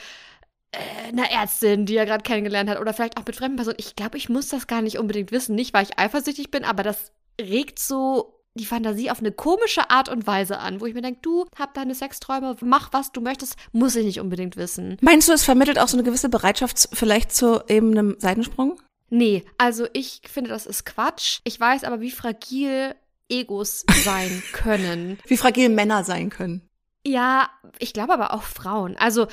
einer 1.07 1.31
Ärztin, 1.31 1.85
die 1.85 1.95
er 1.95 2.05
gerade 2.05 2.23
kennengelernt 2.23 2.69
hat 2.69 2.81
oder 2.81 2.93
vielleicht 2.93 3.17
auch 3.17 3.25
mit 3.25 3.37
fremden 3.37 3.55
Personen. 3.55 3.77
Ich 3.79 3.95
glaube, 3.95 4.17
ich 4.17 4.27
muss 4.27 4.49
das 4.49 4.67
gar 4.67 4.81
nicht 4.81 4.99
unbedingt 4.99 5.31
wissen. 5.31 5.55
Nicht, 5.55 5.73
weil 5.73 5.83
ich 5.85 5.97
eifersüchtig 5.97 6.51
bin, 6.51 6.65
aber 6.65 6.83
das 6.83 7.13
regt 7.39 7.79
so 7.79 8.35
die 8.55 8.65
Fantasie 8.65 9.11
auf 9.11 9.19
eine 9.19 9.31
komische 9.31 9.89
Art 9.89 10.07
und 10.07 10.25
Weise 10.27 10.59
an, 10.59 10.79
wo 10.79 10.85
ich 10.85 10.93
mir 10.93 11.01
denke, 11.01 11.19
du 11.21 11.45
hab 11.57 11.73
deine 11.73 11.93
Sexträume, 11.93 12.55
mach 12.61 12.93
was 12.93 13.11
du 13.11 13.19
möchtest, 13.19 13.57
muss 13.73 13.95
ich 13.95 14.05
nicht 14.05 14.21
unbedingt 14.21 14.55
wissen. 14.55 14.97
Meinst 15.01 15.27
du, 15.27 15.33
es 15.33 15.43
vermittelt 15.43 15.77
auch 15.77 15.89
so 15.89 15.97
eine 15.97 16.05
gewisse 16.05 16.29
Bereitschaft 16.29 16.89
vielleicht 16.93 17.33
zu 17.33 17.63
eben 17.67 17.91
einem 17.91 18.15
Seitensprung? 18.17 18.81
Nee, 19.09 19.43
also 19.57 19.87
ich 19.93 20.21
finde, 20.25 20.49
das 20.49 20.65
ist 20.65 20.85
Quatsch. 20.85 21.39
Ich 21.43 21.59
weiß 21.59 21.83
aber, 21.83 21.99
wie 21.99 22.11
fragil 22.11 22.95
Egos 23.29 23.85
sein 24.03 24.41
können. 24.53 25.19
Wie 25.27 25.37
fragil 25.37 25.69
Männer 25.69 26.03
sein 26.03 26.29
können. 26.29 26.67
Ja, 27.05 27.49
ich 27.77 27.93
glaube 27.93 28.13
aber 28.13 28.33
auch 28.33 28.41
Frauen. 28.41 28.95
Also 28.97 29.27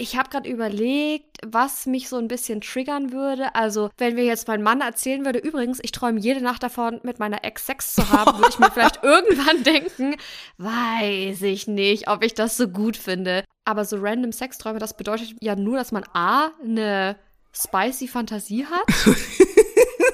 ich 0.00 0.16
habe 0.16 0.30
gerade 0.30 0.48
überlegt, 0.48 1.38
was 1.44 1.84
mich 1.84 2.08
so 2.08 2.16
ein 2.16 2.28
bisschen 2.28 2.62
triggern 2.62 3.12
würde. 3.12 3.54
Also, 3.54 3.90
wenn 3.98 4.14
mir 4.14 4.24
jetzt 4.24 4.48
mein 4.48 4.62
Mann 4.62 4.80
erzählen 4.80 5.24
würde, 5.24 5.38
übrigens, 5.38 5.78
ich 5.82 5.92
träume 5.92 6.18
jede 6.18 6.40
Nacht 6.40 6.62
davon, 6.62 7.00
mit 7.02 7.18
meiner 7.18 7.44
Ex 7.44 7.66
Sex 7.66 7.94
zu 7.94 8.10
haben, 8.10 8.38
würde 8.38 8.50
ich 8.50 8.58
mir 8.58 8.70
vielleicht 8.70 9.00
irgendwann 9.02 9.62
denken, 9.62 10.16
weiß 10.56 11.42
ich 11.42 11.68
nicht, 11.68 12.08
ob 12.08 12.24
ich 12.24 12.34
das 12.34 12.56
so 12.56 12.68
gut 12.68 12.96
finde. 12.96 13.44
Aber 13.66 13.84
so 13.84 13.98
random 14.00 14.32
Sexträume, 14.32 14.78
das 14.78 14.96
bedeutet 14.96 15.34
ja 15.40 15.54
nur, 15.54 15.76
dass 15.76 15.92
man 15.92 16.04
A, 16.14 16.50
eine 16.64 17.16
spicy 17.52 18.08
Fantasie 18.08 18.64
hat 18.64 18.86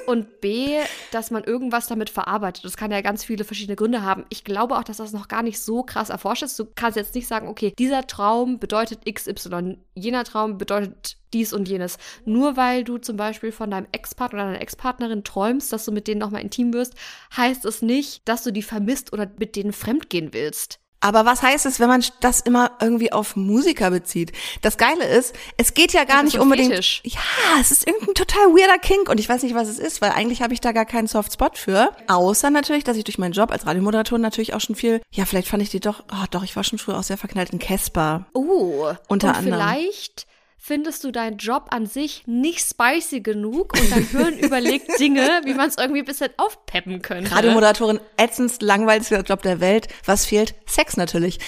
und 0.06 0.40
B, 0.40 0.78
dass 1.10 1.30
man 1.30 1.44
irgendwas 1.44 1.86
damit 1.86 2.10
verarbeitet. 2.10 2.64
Das 2.64 2.76
kann 2.76 2.90
ja 2.90 3.00
ganz 3.00 3.24
viele 3.24 3.44
verschiedene 3.44 3.76
Gründe 3.76 4.02
haben. 4.02 4.24
Ich 4.28 4.44
glaube 4.44 4.76
auch, 4.76 4.84
dass 4.84 4.98
das 4.98 5.12
noch 5.12 5.28
gar 5.28 5.42
nicht 5.42 5.60
so 5.60 5.82
krass 5.82 6.10
erforscht 6.10 6.42
ist. 6.42 6.58
Du 6.58 6.66
kannst 6.74 6.96
jetzt 6.96 7.14
nicht 7.14 7.26
sagen, 7.26 7.48
okay, 7.48 7.72
dieser 7.78 8.06
Traum 8.06 8.58
bedeutet 8.58 9.00
XY, 9.12 9.78
jener 9.94 10.24
Traum 10.24 10.58
bedeutet 10.58 11.16
dies 11.32 11.52
und 11.52 11.68
jenes. 11.68 11.98
Nur 12.24 12.56
weil 12.56 12.84
du 12.84 12.98
zum 12.98 13.16
Beispiel 13.16 13.52
von 13.52 13.70
deinem 13.70 13.88
Ex-Partner 13.92 14.38
oder 14.38 14.52
deiner 14.52 14.62
Ex-Partnerin 14.62 15.24
träumst, 15.24 15.72
dass 15.72 15.84
du 15.84 15.92
mit 15.92 16.08
denen 16.08 16.20
nochmal 16.20 16.42
intim 16.42 16.72
wirst, 16.72 16.94
heißt 17.36 17.64
es 17.64 17.82
nicht, 17.82 18.26
dass 18.28 18.42
du 18.42 18.52
die 18.52 18.62
vermisst 18.62 19.12
oder 19.12 19.30
mit 19.38 19.56
denen 19.56 19.72
fremdgehen 19.72 20.32
willst. 20.32 20.80
Aber 21.06 21.24
was 21.24 21.40
heißt 21.40 21.66
es, 21.66 21.78
wenn 21.78 21.86
man 21.86 22.04
das 22.18 22.40
immer 22.40 22.72
irgendwie 22.80 23.12
auf 23.12 23.36
Musiker 23.36 23.92
bezieht? 23.92 24.32
Das 24.60 24.76
Geile 24.76 25.04
ist, 25.04 25.36
es 25.56 25.72
geht 25.72 25.92
ja 25.92 26.02
gar 26.02 26.24
nicht 26.24 26.36
unbedingt. 26.40 26.70
Fetisch. 26.70 27.00
Ja, 27.04 27.20
es 27.60 27.70
ist 27.70 27.86
irgendein 27.86 28.14
total 28.14 28.46
weirder 28.48 28.76
Kink 28.80 29.08
und 29.08 29.20
ich 29.20 29.28
weiß 29.28 29.44
nicht, 29.44 29.54
was 29.54 29.68
es 29.68 29.78
ist, 29.78 30.02
weil 30.02 30.10
eigentlich 30.10 30.42
habe 30.42 30.52
ich 30.52 30.60
da 30.60 30.72
gar 30.72 30.84
keinen 30.84 31.06
Softspot 31.06 31.58
für. 31.58 31.92
Außer 32.08 32.50
natürlich, 32.50 32.82
dass 32.82 32.96
ich 32.96 33.04
durch 33.04 33.18
meinen 33.18 33.34
Job 33.34 33.52
als 33.52 33.66
Radiomoderatorin 33.66 34.20
natürlich 34.20 34.54
auch 34.54 34.60
schon 34.60 34.74
viel, 34.74 35.00
ja, 35.12 35.26
vielleicht 35.26 35.46
fand 35.46 35.62
ich 35.62 35.70
die 35.70 35.78
doch, 35.78 36.02
oh, 36.10 36.24
doch, 36.32 36.42
ich 36.42 36.56
war 36.56 36.64
schon 36.64 36.80
früher 36.80 36.98
auch 36.98 37.04
sehr 37.04 37.18
verknallt 37.18 37.50
in 37.50 37.60
Casper. 37.60 38.26
Oh, 38.32 38.88
Unter 39.06 39.28
und 39.28 39.36
anderem. 39.36 39.44
vielleicht 39.44 40.26
findest 40.58 41.04
du 41.04 41.10
deinen 41.12 41.36
Job 41.36 41.66
an 41.70 41.86
sich 41.86 42.22
nicht 42.26 42.60
spicy 42.60 43.20
genug 43.20 43.74
und 43.78 43.90
dein 43.90 44.06
Hirn 44.08 44.38
überlegt 44.38 44.98
Dinge, 44.98 45.40
wie 45.44 45.54
man 45.54 45.68
es 45.68 45.76
irgendwie 45.76 46.00
ein 46.00 46.06
bisschen 46.06 46.30
aufpeppen 46.36 47.02
könnte. 47.02 47.32
Radiomoderatorin, 47.32 48.00
ätzendst 48.16 48.62
langweiligster 48.62 49.22
Job 49.22 49.42
der 49.42 49.60
Welt. 49.60 49.88
Was 50.04 50.24
fehlt? 50.26 50.54
Sex 50.66 50.96
natürlich. 50.96 51.38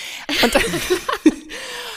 Und 0.43 0.55
dann 0.55 0.63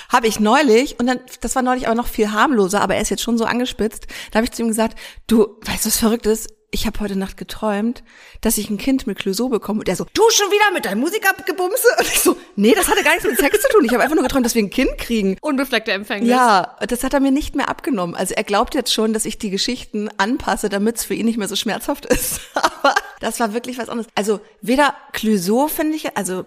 habe 0.09 0.27
ich 0.27 0.39
neulich, 0.39 0.99
und 0.99 1.07
dann, 1.07 1.19
das 1.41 1.55
war 1.55 1.61
neulich 1.61 1.87
aber 1.87 1.95
noch 1.95 2.07
viel 2.07 2.31
harmloser, 2.31 2.81
aber 2.81 2.95
er 2.95 3.01
ist 3.01 3.09
jetzt 3.09 3.23
schon 3.23 3.37
so 3.37 3.45
angespitzt, 3.45 4.07
da 4.31 4.37
habe 4.37 4.45
ich 4.45 4.51
zu 4.51 4.61
ihm 4.61 4.67
gesagt, 4.67 4.97
du, 5.27 5.59
weißt 5.65 5.85
du, 5.85 5.89
was 5.89 5.97
verrückt 5.97 6.25
ist? 6.25 6.49
Ich 6.73 6.87
habe 6.87 7.01
heute 7.01 7.17
Nacht 7.17 7.35
geträumt, 7.35 8.01
dass 8.39 8.57
ich 8.57 8.69
ein 8.69 8.77
Kind 8.77 9.05
mit 9.05 9.19
Clouseau 9.19 9.49
bekomme. 9.49 9.79
Und 9.79 9.89
er 9.89 9.97
so, 9.97 10.05
du 10.13 10.21
schon 10.29 10.49
wieder 10.51 10.71
mit 10.73 10.85
deinem 10.85 11.01
Musikergebumse? 11.01 11.87
Und 11.99 12.07
ich 12.07 12.21
so, 12.21 12.37
nee, 12.55 12.73
das 12.73 12.87
hatte 12.87 13.03
gar 13.03 13.11
nichts 13.11 13.27
mit 13.27 13.37
Sex 13.37 13.61
zu 13.61 13.67
tun. 13.73 13.83
Ich 13.83 13.91
habe 13.91 14.01
einfach 14.01 14.15
nur 14.15 14.23
geträumt, 14.23 14.45
dass 14.45 14.55
wir 14.55 14.63
ein 14.63 14.69
Kind 14.69 14.97
kriegen. 14.97 15.35
Unbefleckte 15.41 15.91
Empfängnis. 15.91 16.29
Ja, 16.29 16.77
das 16.87 17.03
hat 17.03 17.13
er 17.13 17.19
mir 17.19 17.31
nicht 17.31 17.57
mehr 17.57 17.67
abgenommen. 17.67 18.15
Also 18.15 18.35
er 18.35 18.45
glaubt 18.45 18.73
jetzt 18.73 18.93
schon, 18.93 19.11
dass 19.11 19.25
ich 19.25 19.37
die 19.37 19.49
Geschichten 19.49 20.09
anpasse, 20.17 20.69
damit 20.69 20.95
es 20.95 21.03
für 21.03 21.13
ihn 21.13 21.25
nicht 21.25 21.37
mehr 21.37 21.49
so 21.49 21.57
schmerzhaft 21.57 22.05
ist. 22.11 22.39
Aber 22.53 22.95
das 23.19 23.41
war 23.41 23.53
wirklich 23.53 23.77
was 23.77 23.89
anderes. 23.89 24.09
Also 24.15 24.39
weder 24.61 24.95
Clouseau 25.11 25.67
finde 25.67 25.97
ich, 25.97 26.15
also 26.15 26.45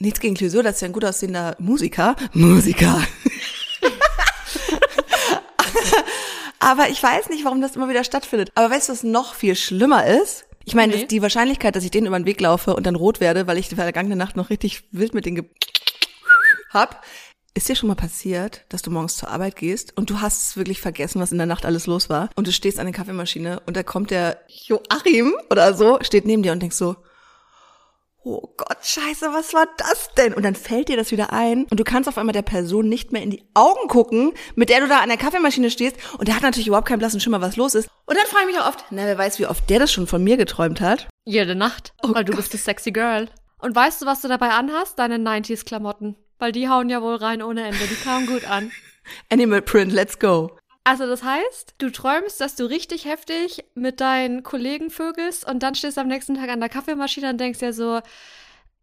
nichts 0.00 0.18
gegen 0.18 0.34
Clouseau, 0.34 0.62
das 0.62 0.76
ist 0.76 0.80
ja 0.80 0.88
ein 0.88 0.92
gut 0.92 1.04
aussehender 1.04 1.54
Musiker. 1.60 2.16
Musiker. 2.32 3.00
Aber 6.64 6.88
ich 6.88 7.02
weiß 7.02 7.28
nicht, 7.28 7.44
warum 7.44 7.60
das 7.60 7.76
immer 7.76 7.88
wieder 7.90 8.04
stattfindet. 8.04 8.50
Aber 8.54 8.70
weißt 8.74 8.88
du, 8.88 8.92
was 8.94 9.02
noch 9.02 9.34
viel 9.34 9.54
schlimmer 9.54 10.06
ist? 10.06 10.46
Ich 10.64 10.74
meine, 10.74 10.96
Nee. 10.96 11.04
die 11.06 11.20
Wahrscheinlichkeit, 11.20 11.76
dass 11.76 11.84
ich 11.84 11.90
denen 11.90 12.06
über 12.06 12.18
den 12.18 12.24
Weg 12.24 12.40
laufe 12.40 12.74
und 12.74 12.86
dann 12.86 12.94
rot 12.96 13.20
werde, 13.20 13.46
weil 13.46 13.58
ich 13.58 13.68
die 13.68 13.74
vergangene 13.74 14.16
Nacht 14.16 14.34
noch 14.36 14.48
richtig 14.48 14.84
wild 14.90 15.12
mit 15.12 15.26
denen 15.26 15.36
ge 15.36 15.44
hab. 16.70 17.04
Ist 17.56 17.68
dir 17.68 17.76
schon 17.76 17.88
mal 17.88 17.94
passiert, 17.94 18.64
dass 18.70 18.82
du 18.82 18.90
morgens 18.90 19.16
zur 19.16 19.28
Arbeit 19.28 19.56
gehst 19.56 19.96
und 19.96 20.10
du 20.10 20.20
hast 20.20 20.56
wirklich 20.56 20.80
vergessen, 20.80 21.20
was 21.20 21.30
in 21.30 21.38
der 21.38 21.46
Nacht 21.46 21.66
alles 21.66 21.86
los 21.86 22.08
war 22.08 22.30
und 22.34 22.46
du 22.48 22.52
stehst 22.52 22.80
an 22.80 22.86
der 22.86 22.94
Kaffeemaschine 22.94 23.60
und 23.66 23.76
da 23.76 23.82
kommt 23.84 24.10
der 24.10 24.40
Joachim 24.48 25.34
oder 25.50 25.74
so, 25.74 25.98
steht 26.00 26.24
neben 26.26 26.42
dir 26.42 26.50
und 26.52 26.60
denkst 26.60 26.76
so, 26.76 26.96
oh 28.24 28.54
Gott, 28.56 28.78
scheiße, 28.82 29.32
was 29.32 29.54
war 29.54 29.66
das 29.76 30.10
denn? 30.16 30.34
Und 30.34 30.42
dann 30.44 30.54
fällt 30.54 30.88
dir 30.88 30.96
das 30.96 31.10
wieder 31.10 31.32
ein 31.32 31.64
und 31.64 31.78
du 31.78 31.84
kannst 31.84 32.08
auf 32.08 32.18
einmal 32.18 32.32
der 32.32 32.42
Person 32.42 32.88
nicht 32.88 33.12
mehr 33.12 33.22
in 33.22 33.30
die 33.30 33.44
Augen 33.54 33.88
gucken, 33.88 34.32
mit 34.54 34.70
der 34.70 34.80
du 34.80 34.88
da 34.88 35.00
an 35.00 35.08
der 35.08 35.18
Kaffeemaschine 35.18 35.70
stehst 35.70 35.96
und 36.18 36.28
der 36.28 36.36
hat 36.36 36.42
natürlich 36.42 36.66
überhaupt 36.66 36.88
keinen 36.88 36.98
blassen 36.98 37.20
Schimmer, 37.20 37.40
was 37.40 37.56
los 37.56 37.74
ist. 37.74 37.88
Und 38.06 38.16
dann 38.16 38.26
frage 38.26 38.46
ich 38.48 38.54
mich 38.54 38.62
auch 38.62 38.68
oft, 38.68 38.84
na, 38.90 39.04
wer 39.04 39.18
weiß, 39.18 39.38
wie 39.38 39.46
oft 39.46 39.68
der 39.70 39.78
das 39.78 39.92
schon 39.92 40.06
von 40.06 40.22
mir 40.22 40.36
geträumt 40.36 40.80
hat. 40.80 41.08
Jede 41.24 41.54
Nacht. 41.54 41.92
Oh 42.02 42.14
weil 42.14 42.24
du 42.24 42.34
bist 42.34 42.52
das 42.54 42.64
sexy 42.64 42.90
Girl. 42.90 43.28
Und 43.58 43.74
weißt 43.74 44.02
du, 44.02 44.06
was 44.06 44.20
du 44.20 44.28
dabei 44.28 44.50
anhast? 44.50 44.98
Deine 44.98 45.16
90s-Klamotten. 45.16 46.16
Weil 46.38 46.52
die 46.52 46.68
hauen 46.68 46.90
ja 46.90 47.00
wohl 47.00 47.14
rein 47.14 47.42
ohne 47.42 47.64
Ende. 47.64 47.86
Die 47.90 47.94
kamen 47.94 48.26
gut 48.26 48.44
an. 48.44 48.70
Animal 49.30 49.62
Print, 49.62 49.92
let's 49.92 50.18
go. 50.18 50.50
Also 50.84 51.06
das 51.06 51.22
heißt, 51.22 51.76
du 51.78 51.90
träumst, 51.90 52.40
dass 52.40 52.56
du 52.56 52.64
richtig 52.66 53.06
heftig 53.06 53.64
mit 53.74 54.00
deinen 54.00 54.42
Kollegen 54.42 54.90
vögelst 54.90 55.48
und 55.48 55.62
dann 55.62 55.74
stehst 55.74 55.96
du 55.96 56.02
am 56.02 56.08
nächsten 56.08 56.34
Tag 56.34 56.50
an 56.50 56.60
der 56.60 56.68
Kaffeemaschine 56.68 57.30
und 57.30 57.38
denkst 57.38 57.60
ja 57.62 57.72
so, 57.72 58.00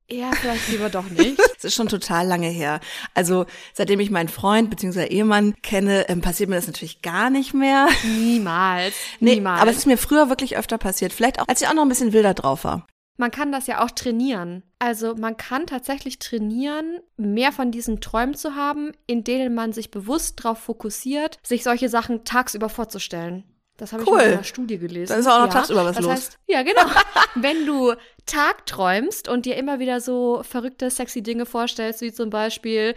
ja, 0.09 0.31
vielleicht 0.33 0.67
lieber 0.69 0.89
doch 0.89 1.09
nicht. 1.09 1.39
Das 1.61 1.65
ist 1.65 1.75
schon 1.75 1.89
total 1.89 2.25
lange 2.25 2.47
her. 2.47 2.79
Also 3.13 3.45
seitdem 3.75 3.99
ich 3.99 4.09
meinen 4.09 4.29
Freund 4.29 4.71
bzw. 4.71 5.05
Ehemann 5.05 5.53
kenne, 5.61 6.09
ähm, 6.09 6.21
passiert 6.21 6.49
mir 6.49 6.55
das 6.55 6.65
natürlich 6.65 7.03
gar 7.03 7.29
nicht 7.29 7.53
mehr. 7.53 7.87
Niemals. 8.03 8.95
Nee, 9.19 9.35
Niemals. 9.35 9.61
aber 9.61 9.69
es 9.69 9.77
ist 9.77 9.85
mir 9.85 9.99
früher 9.99 10.27
wirklich 10.27 10.57
öfter 10.57 10.79
passiert. 10.79 11.13
Vielleicht 11.13 11.39
auch, 11.39 11.47
als 11.47 11.61
ich 11.61 11.67
auch 11.67 11.75
noch 11.75 11.83
ein 11.83 11.89
bisschen 11.89 12.13
wilder 12.13 12.33
drauf 12.33 12.63
war. 12.63 12.87
Man 13.17 13.31
kann 13.31 13.51
das 13.51 13.67
ja 13.67 13.83
auch 13.83 13.91
trainieren. 13.91 14.63
Also 14.79 15.15
man 15.15 15.37
kann 15.37 15.67
tatsächlich 15.67 16.17
trainieren, 16.19 16.99
mehr 17.17 17.51
von 17.51 17.71
diesen 17.71 18.01
Träumen 18.01 18.33
zu 18.33 18.55
haben, 18.55 18.93
in 19.05 19.23
denen 19.23 19.53
man 19.53 19.73
sich 19.73 19.91
bewusst 19.91 20.43
darauf 20.43 20.59
fokussiert, 20.59 21.37
sich 21.43 21.63
solche 21.63 21.89
Sachen 21.89 22.23
tagsüber 22.23 22.69
vorzustellen. 22.69 23.43
Das 23.77 23.93
habe 23.93 24.03
Cool. 24.07 24.19
ich 24.19 24.25
in 24.25 24.33
einer 24.33 24.43
Studie 24.43 24.77
gelesen. 24.77 25.11
Dann 25.11 25.19
ist 25.21 25.27
auch 25.27 25.39
noch 25.39 25.49
tagsüber 25.49 25.85
was 25.85 25.95
das 25.95 26.05
los. 26.05 26.13
Heißt, 26.13 26.37
ja, 26.47 26.61
genau. 26.61 26.83
Wenn 27.35 27.65
du 27.65 27.93
tagträumst 28.27 29.27
und 29.27 29.45
dir 29.45 29.55
immer 29.55 29.79
wieder 29.79 29.99
so 30.01 30.43
verrückte, 30.43 30.89
sexy 30.89 31.23
Dinge 31.23 31.45
vorstellst, 31.45 32.01
wie 32.01 32.13
zum 32.13 32.29
Beispiel 32.29 32.93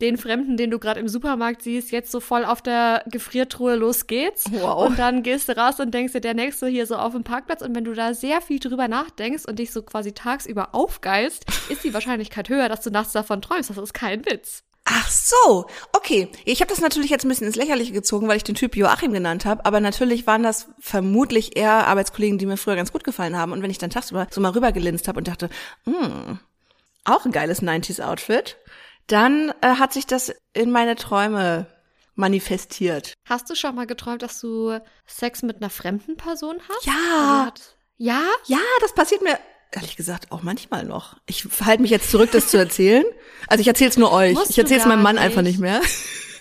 den 0.00 0.18
Fremden, 0.18 0.56
den 0.56 0.70
du 0.70 0.78
gerade 0.78 1.00
im 1.00 1.08
Supermarkt 1.08 1.62
siehst, 1.62 1.92
jetzt 1.92 2.10
so 2.10 2.20
voll 2.20 2.44
auf 2.44 2.62
der 2.62 3.04
Gefriertruhe, 3.06 3.76
los 3.76 4.06
geht's. 4.06 4.44
Wow. 4.50 4.86
Und 4.86 4.98
dann 4.98 5.22
gehst 5.22 5.48
du 5.48 5.56
raus 5.56 5.80
und 5.80 5.92
denkst 5.92 6.12
dir, 6.12 6.20
der 6.20 6.34
nächste 6.34 6.66
hier 6.66 6.86
so 6.86 6.96
auf 6.96 7.12
dem 7.12 7.24
Parkplatz. 7.24 7.62
Und 7.62 7.74
wenn 7.74 7.84
du 7.84 7.94
da 7.94 8.14
sehr 8.14 8.40
viel 8.40 8.58
drüber 8.58 8.88
nachdenkst 8.88 9.46
und 9.46 9.58
dich 9.58 9.72
so 9.72 9.82
quasi 9.82 10.12
tagsüber 10.12 10.74
aufgeilst, 10.74 11.44
ist 11.68 11.84
die 11.84 11.94
Wahrscheinlichkeit 11.94 12.48
höher, 12.48 12.68
dass 12.68 12.80
du 12.82 12.90
nachts 12.90 13.12
davon 13.12 13.42
träumst. 13.42 13.70
Das 13.70 13.78
ist 13.78 13.94
kein 13.94 14.24
Witz. 14.26 14.62
Ach 14.86 15.10
so, 15.10 15.66
okay. 15.92 16.28
Ich 16.44 16.60
habe 16.60 16.68
das 16.68 16.80
natürlich 16.80 17.10
jetzt 17.10 17.24
ein 17.24 17.28
bisschen 17.28 17.46
ins 17.46 17.56
Lächerliche 17.56 17.92
gezogen, 17.92 18.28
weil 18.28 18.36
ich 18.36 18.44
den 18.44 18.54
Typ 18.54 18.76
Joachim 18.76 19.12
genannt 19.12 19.46
habe, 19.46 19.64
aber 19.64 19.80
natürlich 19.80 20.26
waren 20.26 20.42
das 20.42 20.68
vermutlich 20.78 21.56
eher 21.56 21.86
Arbeitskollegen, 21.86 22.36
die 22.36 22.44
mir 22.44 22.58
früher 22.58 22.76
ganz 22.76 22.92
gut 22.92 23.02
gefallen 23.02 23.36
haben. 23.36 23.52
Und 23.52 23.62
wenn 23.62 23.70
ich 23.70 23.78
dann 23.78 23.90
tagsüber 23.90 24.26
so 24.30 24.42
mal 24.42 24.52
rübergelinst 24.52 25.08
habe 25.08 25.18
und 25.18 25.28
dachte, 25.28 25.48
hm, 25.84 26.38
auch 27.04 27.24
ein 27.24 27.32
geiles 27.32 27.62
90s-Outfit, 27.62 28.58
dann 29.06 29.52
äh, 29.60 29.76
hat 29.76 29.92
sich 29.92 30.06
das 30.06 30.32
in 30.52 30.70
meine 30.70 30.96
Träume 30.96 31.66
manifestiert. 32.14 33.14
Hast 33.28 33.50
du 33.50 33.54
schon 33.54 33.74
mal 33.74 33.86
geträumt, 33.86 34.22
dass 34.22 34.40
du 34.40 34.78
Sex 35.06 35.42
mit 35.42 35.56
einer 35.56 35.70
fremden 35.70 36.16
Person 36.16 36.56
hast? 36.68 36.86
Ja. 36.86 37.46
Hat- 37.46 37.76
ja? 37.96 38.22
Ja, 38.46 38.58
das 38.80 38.94
passiert 38.94 39.22
mir 39.22 39.38
ehrlich 39.72 39.96
gesagt 39.96 40.30
auch 40.30 40.42
manchmal 40.42 40.84
noch. 40.84 41.16
Ich 41.26 41.42
verhalte 41.42 41.82
mich 41.82 41.90
jetzt 41.90 42.10
zurück, 42.10 42.30
das 42.32 42.48
zu 42.48 42.56
erzählen. 42.56 43.04
Also 43.48 43.60
ich 43.60 43.66
erzähle 43.68 43.90
es 43.90 43.96
nur 43.96 44.12
euch. 44.12 44.34
Musst 44.34 44.50
ich 44.50 44.58
erzähle 44.58 44.80
es 44.80 44.86
meinem 44.86 45.02
Mann 45.02 45.18
einfach 45.18 45.42
nicht. 45.42 45.58
nicht 45.58 45.60
mehr. 45.60 45.80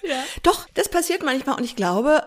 Ja. 0.05 0.21
Doch, 0.43 0.67
das 0.73 0.89
passiert 0.89 1.23
manchmal 1.23 1.55
und 1.55 1.63
ich 1.63 1.77
glaube, 1.77 2.23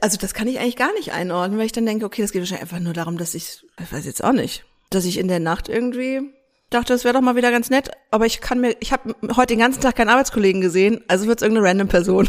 also 0.00 0.16
das 0.16 0.32
kann 0.32 0.48
ich 0.48 0.58
eigentlich 0.58 0.76
gar 0.76 0.90
nicht 0.94 1.12
einordnen, 1.12 1.58
weil 1.58 1.66
ich 1.66 1.72
dann 1.72 1.84
denke, 1.84 2.06
okay, 2.06 2.22
das 2.22 2.32
geht 2.32 2.40
wahrscheinlich 2.40 2.62
einfach 2.62 2.78
nur 2.78 2.94
darum, 2.94 3.18
dass 3.18 3.34
ich, 3.34 3.62
ich 3.78 3.92
weiß 3.92 4.06
jetzt 4.06 4.24
auch 4.24 4.32
nicht, 4.32 4.64
dass 4.88 5.04
ich 5.04 5.18
in 5.18 5.28
der 5.28 5.38
Nacht 5.38 5.68
irgendwie 5.68 6.22
dachte, 6.70 6.94
es 6.94 7.04
wäre 7.04 7.14
doch 7.14 7.20
mal 7.20 7.36
wieder 7.36 7.50
ganz 7.50 7.70
nett, 7.70 7.90
aber 8.10 8.26
ich 8.26 8.40
kann 8.40 8.60
mir, 8.60 8.76
ich 8.80 8.92
habe 8.92 9.14
heute 9.36 9.54
den 9.54 9.60
ganzen 9.60 9.80
Tag 9.80 9.96
keinen 9.96 10.08
Arbeitskollegen 10.08 10.60
gesehen, 10.60 11.04
also 11.08 11.26
wird's 11.26 11.42
irgendeine 11.42 11.68
random 11.68 11.88
Person. 11.88 12.28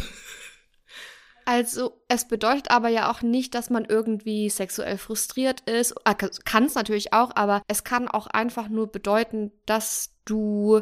Also, 1.45 2.03
es 2.07 2.27
bedeutet 2.27 2.69
aber 2.69 2.89
ja 2.89 3.09
auch 3.11 3.23
nicht, 3.23 3.55
dass 3.55 3.69
man 3.69 3.85
irgendwie 3.85 4.49
sexuell 4.49 4.97
frustriert 4.97 5.61
ist. 5.61 5.93
Ah, 6.05 6.13
Kann 6.13 6.65
es 6.65 6.75
natürlich 6.75 7.13
auch, 7.13 7.31
aber 7.35 7.63
es 7.67 7.83
kann 7.83 8.07
auch 8.07 8.27
einfach 8.27 8.69
nur 8.69 8.91
bedeuten, 8.91 9.51
dass 9.65 10.11
du 10.25 10.81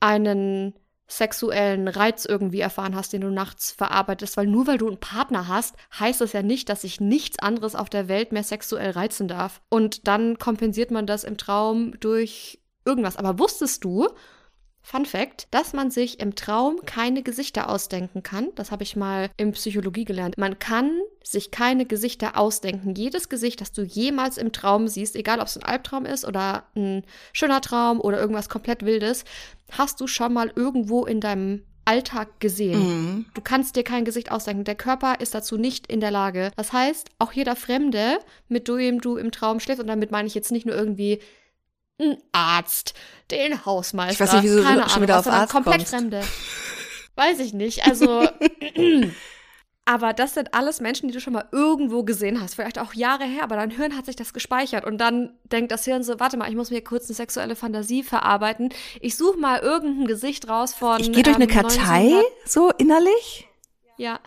einen 0.00 0.74
sexuellen 1.08 1.88
Reiz 1.88 2.26
irgendwie 2.26 2.60
erfahren 2.60 2.94
hast, 2.94 3.12
den 3.12 3.22
du 3.22 3.30
nachts 3.30 3.72
verarbeitest. 3.72 4.36
Weil 4.36 4.46
nur 4.46 4.66
weil 4.66 4.78
du 4.78 4.86
einen 4.86 5.00
Partner 5.00 5.48
hast, 5.48 5.74
heißt 5.98 6.20
das 6.20 6.32
ja 6.34 6.42
nicht, 6.42 6.68
dass 6.68 6.82
sich 6.82 7.00
nichts 7.00 7.38
anderes 7.38 7.74
auf 7.74 7.88
der 7.88 8.08
Welt 8.08 8.30
mehr 8.30 8.44
sexuell 8.44 8.90
reizen 8.90 9.26
darf. 9.26 9.62
Und 9.70 10.06
dann 10.06 10.38
kompensiert 10.38 10.90
man 10.90 11.06
das 11.06 11.24
im 11.24 11.38
Traum 11.38 11.98
durch 11.98 12.60
irgendwas. 12.84 13.16
Aber 13.16 13.38
wusstest 13.38 13.84
du, 13.84 14.08
Fun 14.90 15.04
Fact, 15.04 15.48
dass 15.50 15.74
man 15.74 15.90
sich 15.90 16.18
im 16.18 16.34
Traum 16.34 16.80
keine 16.86 17.22
Gesichter 17.22 17.68
ausdenken 17.68 18.22
kann. 18.22 18.48
Das 18.54 18.70
habe 18.70 18.84
ich 18.84 18.96
mal 18.96 19.28
in 19.36 19.52
Psychologie 19.52 20.06
gelernt. 20.06 20.38
Man 20.38 20.58
kann 20.58 20.90
sich 21.22 21.50
keine 21.50 21.84
Gesichter 21.84 22.38
ausdenken. 22.38 22.94
Jedes 22.94 23.28
Gesicht, 23.28 23.60
das 23.60 23.70
du 23.70 23.82
jemals 23.82 24.38
im 24.38 24.50
Traum 24.50 24.88
siehst, 24.88 25.14
egal 25.14 25.40
ob 25.40 25.46
es 25.46 25.58
ein 25.58 25.62
Albtraum 25.62 26.06
ist 26.06 26.26
oder 26.26 26.64
ein 26.74 27.04
schöner 27.34 27.60
Traum 27.60 28.00
oder 28.00 28.18
irgendwas 28.18 28.48
komplett 28.48 28.82
Wildes, 28.82 29.26
hast 29.72 30.00
du 30.00 30.06
schon 30.06 30.32
mal 30.32 30.50
irgendwo 30.56 31.04
in 31.04 31.20
deinem 31.20 31.64
Alltag 31.84 32.40
gesehen. 32.40 33.26
Du 33.34 33.42
kannst 33.42 33.76
dir 33.76 33.84
kein 33.84 34.06
Gesicht 34.06 34.30
ausdenken. 34.32 34.64
Der 34.64 34.74
Körper 34.74 35.20
ist 35.20 35.34
dazu 35.34 35.58
nicht 35.58 35.86
in 35.86 36.00
der 36.00 36.10
Lage. 36.10 36.50
Das 36.56 36.72
heißt, 36.72 37.10
auch 37.18 37.32
jeder 37.32 37.56
Fremde, 37.56 38.20
mit 38.48 38.68
dem 38.68 39.02
du 39.02 39.16
im 39.16 39.32
Traum 39.32 39.60
schläfst, 39.60 39.82
und 39.82 39.88
damit 39.88 40.10
meine 40.10 40.28
ich 40.28 40.34
jetzt 40.34 40.50
nicht 40.50 40.64
nur 40.64 40.74
irgendwie 40.74 41.20
ein 42.00 42.16
Arzt, 42.32 42.94
den 43.30 43.64
Hausmeister. 43.64 44.12
Ich 44.12 44.20
weiß 44.20 44.32
nicht, 44.34 44.44
wieso 44.44 44.58
du 44.58 44.62
keine 44.64 44.82
schon 44.82 44.90
Ahnung, 44.90 45.02
wieder 45.02 45.18
auf 45.18 45.26
Arzt 45.26 45.52
komplett 45.52 45.76
kommst. 45.78 45.90
Fremde. 45.90 46.22
Weiß 47.16 47.40
ich 47.40 47.52
nicht. 47.52 47.84
Also, 47.86 48.28
aber 49.84 50.12
das 50.12 50.34
sind 50.34 50.54
alles 50.54 50.80
Menschen, 50.80 51.08
die 51.08 51.14
du 51.14 51.20
schon 51.20 51.32
mal 51.32 51.48
irgendwo 51.50 52.04
gesehen 52.04 52.40
hast. 52.40 52.54
Vielleicht 52.54 52.78
auch 52.78 52.94
Jahre 52.94 53.24
her, 53.24 53.42
aber 53.42 53.56
dein 53.56 53.70
Hirn 53.70 53.96
hat 53.96 54.06
sich 54.06 54.16
das 54.16 54.32
gespeichert. 54.32 54.84
Und 54.84 54.98
dann 54.98 55.36
denkt 55.44 55.72
das 55.72 55.84
Hirn 55.84 56.04
so, 56.04 56.20
warte 56.20 56.36
mal, 56.36 56.48
ich 56.48 56.54
muss 56.54 56.70
mir 56.70 56.82
kurz 56.82 57.06
eine 57.06 57.14
sexuelle 57.14 57.56
Fantasie 57.56 58.04
verarbeiten. 58.04 58.72
Ich 59.00 59.16
suche 59.16 59.38
mal 59.38 59.58
irgendein 59.58 60.06
Gesicht 60.06 60.48
raus 60.48 60.74
von. 60.74 61.00
Ich 61.00 61.12
gehe 61.12 61.24
durch 61.24 61.36
eine 61.36 61.46
ähm, 61.46 61.50
Kartei, 61.50 62.14
1900 62.14 62.24
so 62.44 62.70
innerlich. 62.78 63.48
Ja. 63.96 64.20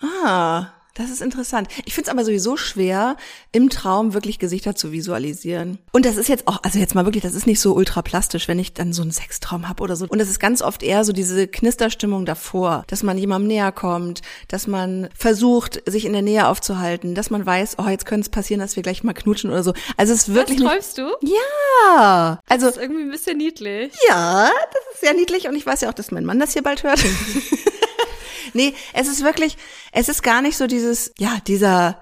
Ah, 0.00 0.72
das 0.98 1.10
ist 1.10 1.22
interessant. 1.22 1.68
Ich 1.84 1.94
finde 1.94 2.08
es 2.08 2.12
aber 2.12 2.24
sowieso 2.24 2.56
schwer, 2.56 3.16
im 3.52 3.70
Traum 3.70 4.14
wirklich 4.14 4.38
Gesichter 4.38 4.74
zu 4.74 4.90
visualisieren. 4.90 5.78
Und 5.92 6.04
das 6.04 6.16
ist 6.16 6.28
jetzt 6.28 6.48
auch, 6.48 6.62
also 6.64 6.78
jetzt 6.78 6.94
mal 6.94 7.04
wirklich, 7.04 7.22
das 7.22 7.34
ist 7.34 7.46
nicht 7.46 7.60
so 7.60 7.74
ultra 7.74 8.02
plastisch, 8.02 8.48
wenn 8.48 8.58
ich 8.58 8.74
dann 8.74 8.92
so 8.92 9.02
einen 9.02 9.12
Sextraum 9.12 9.68
habe 9.68 9.82
oder 9.82 9.94
so. 9.94 10.06
Und 10.08 10.18
das 10.18 10.28
ist 10.28 10.40
ganz 10.40 10.60
oft 10.60 10.82
eher 10.82 11.04
so 11.04 11.12
diese 11.12 11.46
Knisterstimmung 11.46 12.26
davor, 12.26 12.84
dass 12.88 13.04
man 13.04 13.16
jemandem 13.16 13.48
näher 13.48 13.70
kommt, 13.70 14.22
dass 14.48 14.66
man 14.66 15.08
versucht, 15.16 15.82
sich 15.86 16.04
in 16.04 16.12
der 16.12 16.22
Nähe 16.22 16.48
aufzuhalten, 16.48 17.14
dass 17.14 17.30
man 17.30 17.46
weiß, 17.46 17.76
oh, 17.78 17.88
jetzt 17.88 18.04
könnte 18.04 18.22
es 18.22 18.28
passieren, 18.28 18.60
dass 18.60 18.74
wir 18.74 18.82
gleich 18.82 19.04
mal 19.04 19.14
knutschen 19.14 19.50
oder 19.50 19.62
so. 19.62 19.72
Also 19.96 20.12
es 20.12 20.28
ist 20.28 20.34
wirklich 20.34 20.58
nicht, 20.58 20.68
träumst 20.68 20.98
du? 20.98 21.08
ja, 21.22 22.40
also 22.48 22.66
Das 22.66 22.76
ist 22.76 22.82
irgendwie 22.82 23.02
ein 23.02 23.10
bisschen 23.10 23.38
niedlich. 23.38 23.92
ja, 24.08 24.50
das 24.50 24.94
ist 24.94 25.00
sehr 25.00 25.14
niedlich 25.14 25.46
und 25.46 25.54
ich 25.54 25.64
weiß 25.64 25.80
ja 25.82 25.90
auch, 25.90 25.94
dass 25.94 26.10
mein 26.10 26.24
Mann 26.24 26.40
das 26.40 26.54
hier 26.54 26.62
bald 26.62 26.82
hört. 26.82 26.98
nee, 28.54 28.74
es 28.92 29.08
ist 29.08 29.22
wirklich, 29.22 29.56
es 29.92 30.08
ist 30.08 30.22
gar 30.22 30.42
nicht 30.42 30.56
so 30.56 30.66
dieses, 30.66 31.12
ja, 31.18 31.38
dieser 31.46 32.00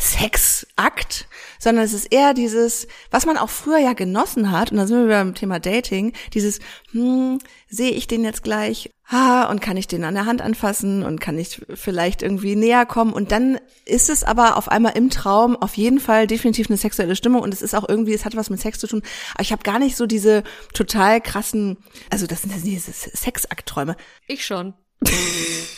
Sexakt, 0.00 1.26
sondern 1.58 1.84
es 1.84 1.92
ist 1.92 2.12
eher 2.12 2.32
dieses, 2.32 2.86
was 3.10 3.26
man 3.26 3.36
auch 3.36 3.50
früher 3.50 3.78
ja 3.78 3.94
genossen 3.94 4.52
hat, 4.52 4.70
und 4.70 4.78
da 4.78 4.86
sind 4.86 5.00
wir 5.00 5.08
beim 5.08 5.34
Thema 5.34 5.58
Dating, 5.58 6.12
dieses, 6.34 6.60
hm, 6.92 7.40
sehe 7.68 7.90
ich 7.90 8.06
den 8.06 8.22
jetzt 8.22 8.44
gleich, 8.44 8.90
ah, 9.08 9.44
und 9.50 9.60
kann 9.60 9.76
ich 9.76 9.88
den 9.88 10.04
an 10.04 10.14
der 10.14 10.26
Hand 10.26 10.40
anfassen? 10.40 11.02
Und 11.02 11.20
kann 11.20 11.38
ich 11.38 11.60
vielleicht 11.74 12.22
irgendwie 12.22 12.56
näher 12.56 12.86
kommen? 12.86 13.12
Und 13.12 13.32
dann 13.32 13.58
ist 13.84 14.08
es 14.08 14.22
aber 14.22 14.56
auf 14.56 14.68
einmal 14.68 14.96
im 14.96 15.10
Traum 15.10 15.56
auf 15.56 15.76
jeden 15.76 15.98
Fall 15.98 16.26
definitiv 16.26 16.68
eine 16.68 16.76
sexuelle 16.76 17.16
Stimmung. 17.16 17.42
Und 17.42 17.52
es 17.52 17.62
ist 17.62 17.74
auch 17.74 17.88
irgendwie, 17.88 18.14
es 18.14 18.24
hat 18.24 18.36
was 18.36 18.50
mit 18.50 18.60
Sex 18.60 18.78
zu 18.78 18.86
tun, 18.86 19.02
aber 19.34 19.42
ich 19.42 19.52
habe 19.52 19.62
gar 19.62 19.78
nicht 19.78 19.96
so 19.96 20.06
diese 20.06 20.44
total 20.74 21.20
krassen, 21.20 21.78
also 22.10 22.26
das 22.26 22.42
sind 22.42 22.52
diese 22.64 22.92
Sexaktträume. 22.92 23.96
Ich 24.26 24.44
schon. 24.44 24.74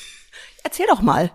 Erzähl 0.62 0.86
doch 0.86 1.00
mal. 1.00 1.30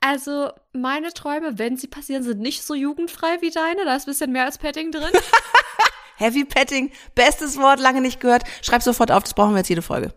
Also, 0.00 0.50
meine 0.72 1.12
Träume, 1.12 1.58
wenn 1.58 1.76
sie 1.76 1.88
passieren, 1.88 2.22
sind 2.22 2.40
nicht 2.40 2.62
so 2.62 2.74
jugendfrei 2.74 3.40
wie 3.40 3.50
deine. 3.50 3.84
Da 3.84 3.96
ist 3.96 4.06
ein 4.06 4.12
bisschen 4.12 4.32
mehr 4.32 4.46
als 4.46 4.58
Petting 4.58 4.92
drin. 4.92 5.12
Heavy 6.16 6.44
Petting, 6.44 6.90
bestes 7.14 7.58
Wort, 7.58 7.80
lange 7.80 8.00
nicht 8.00 8.20
gehört. 8.20 8.44
Schreib 8.62 8.82
sofort 8.82 9.10
auf, 9.10 9.24
das 9.24 9.34
brauchen 9.34 9.52
wir 9.52 9.58
jetzt 9.58 9.68
jede 9.68 9.82
Folge. 9.82 10.14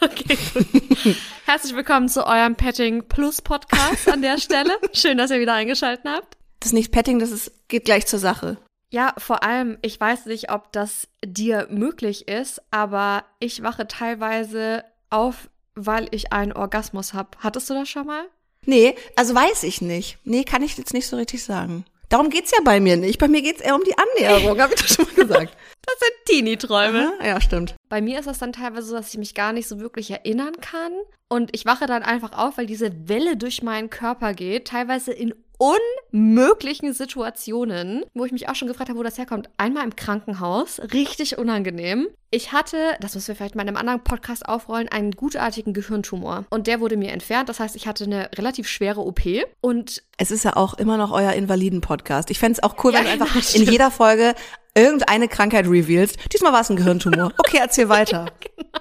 Okay, 0.00 0.36
gut. 0.54 1.16
Herzlich 1.44 1.74
willkommen 1.74 2.08
zu 2.08 2.26
eurem 2.26 2.56
Petting 2.56 3.06
Plus 3.08 3.42
Podcast 3.42 4.08
an 4.08 4.22
der 4.22 4.38
Stelle. 4.38 4.78
Schön, 4.92 5.18
dass 5.18 5.30
ihr 5.30 5.40
wieder 5.40 5.54
eingeschaltet 5.54 6.04
habt. 6.06 6.36
Das 6.60 6.68
ist 6.68 6.72
nicht 6.72 6.92
Petting, 6.92 7.18
das 7.18 7.30
ist, 7.30 7.68
geht 7.68 7.84
gleich 7.84 8.06
zur 8.06 8.18
Sache. 8.18 8.56
Ja, 8.90 9.14
vor 9.18 9.42
allem, 9.42 9.78
ich 9.82 10.00
weiß 10.00 10.26
nicht, 10.26 10.50
ob 10.50 10.72
das 10.72 11.08
dir 11.24 11.66
möglich 11.70 12.28
ist, 12.28 12.62
aber 12.70 13.24
ich 13.40 13.62
wache 13.62 13.86
teilweise 13.86 14.84
auf, 15.10 15.48
weil 15.76 16.08
ich 16.10 16.32
einen 16.32 16.52
Orgasmus 16.52 17.14
habe. 17.14 17.30
Hattest 17.38 17.70
du 17.70 17.74
das 17.74 17.88
schon 17.88 18.06
mal? 18.06 18.24
Nee, 18.64 18.96
also 19.14 19.34
weiß 19.34 19.62
ich 19.62 19.80
nicht. 19.80 20.18
Nee, 20.24 20.42
kann 20.42 20.62
ich 20.62 20.76
jetzt 20.76 20.92
nicht 20.92 21.06
so 21.06 21.16
richtig 21.16 21.44
sagen. 21.44 21.84
Darum 22.08 22.30
geht's 22.30 22.52
ja 22.52 22.58
bei 22.64 22.80
mir 22.80 22.96
nicht. 22.96 23.18
Bei 23.18 23.28
mir 23.28 23.42
geht's 23.42 23.60
eher 23.60 23.74
um 23.74 23.82
die 23.84 23.94
Annäherung, 23.96 24.60
habe 24.60 24.74
ich 24.74 24.80
das 24.80 24.94
schon 24.94 25.06
mal 25.06 25.14
gesagt. 25.14 25.56
Das 25.88 26.00
sind 26.00 26.26
Teenie-Träume. 26.26 27.12
Ja, 27.24 27.40
stimmt. 27.40 27.76
Bei 27.88 28.00
mir 28.00 28.18
ist 28.18 28.26
das 28.26 28.40
dann 28.40 28.52
teilweise 28.52 28.88
so, 28.88 28.96
dass 28.96 29.10
ich 29.10 29.18
mich 29.18 29.36
gar 29.36 29.52
nicht 29.52 29.68
so 29.68 29.78
wirklich 29.78 30.10
erinnern 30.10 30.54
kann. 30.60 30.90
Und 31.28 31.54
ich 31.54 31.64
wache 31.64 31.86
dann 31.86 32.02
einfach 32.02 32.36
auf, 32.36 32.58
weil 32.58 32.66
diese 32.66 33.08
Welle 33.08 33.36
durch 33.36 33.62
meinen 33.62 33.88
Körper 33.88 34.34
geht, 34.34 34.66
teilweise 34.66 35.12
in 35.12 35.32
unmöglichen 35.58 36.92
Situationen, 36.92 38.04
wo 38.14 38.24
ich 38.24 38.32
mich 38.32 38.48
auch 38.48 38.54
schon 38.54 38.68
gefragt 38.68 38.88
habe, 38.90 38.98
wo 38.98 39.02
das 39.02 39.18
herkommt. 39.18 39.48
Einmal 39.56 39.84
im 39.84 39.96
Krankenhaus, 39.96 40.80
richtig 40.92 41.38
unangenehm. 41.38 42.08
Ich 42.30 42.52
hatte, 42.52 42.76
das 43.00 43.14
müssen 43.14 43.28
wir 43.28 43.36
vielleicht 43.36 43.54
mal 43.54 43.62
in 43.62 43.68
einem 43.68 43.76
anderen 43.76 44.02
Podcast 44.04 44.46
aufrollen, 44.48 44.88
einen 44.88 45.12
gutartigen 45.12 45.72
Gehirntumor. 45.72 46.44
Und 46.50 46.66
der 46.66 46.80
wurde 46.80 46.96
mir 46.96 47.12
entfernt. 47.12 47.48
Das 47.48 47.60
heißt, 47.60 47.76
ich 47.76 47.86
hatte 47.86 48.04
eine 48.04 48.30
relativ 48.36 48.68
schwere 48.68 49.00
OP. 49.00 49.20
Und 49.60 50.02
Es 50.18 50.30
ist 50.30 50.44
ja 50.44 50.56
auch 50.56 50.74
immer 50.74 50.96
noch 50.96 51.12
euer 51.12 51.32
Invaliden-Podcast. 51.32 52.30
Ich 52.30 52.38
fänd's 52.38 52.62
auch 52.62 52.82
cool, 52.84 52.92
Ja, 52.92 52.98
wenn 52.98 53.06
du 53.06 53.12
einfach 53.12 53.26
genau, 53.28 53.38
in 53.38 53.42
stimmt. 53.44 53.70
jeder 53.70 53.90
Folge 53.90 54.34
irgendeine 54.74 55.28
Krankheit 55.28 55.66
revealst. 55.66 56.16
Diesmal 56.32 56.52
war 56.52 56.60
es 56.60 56.70
ein 56.70 56.76
Gehirntumor. 56.76 57.32
Okay, 57.38 57.58
erzähl 57.60 57.88
weiter. 57.88 58.26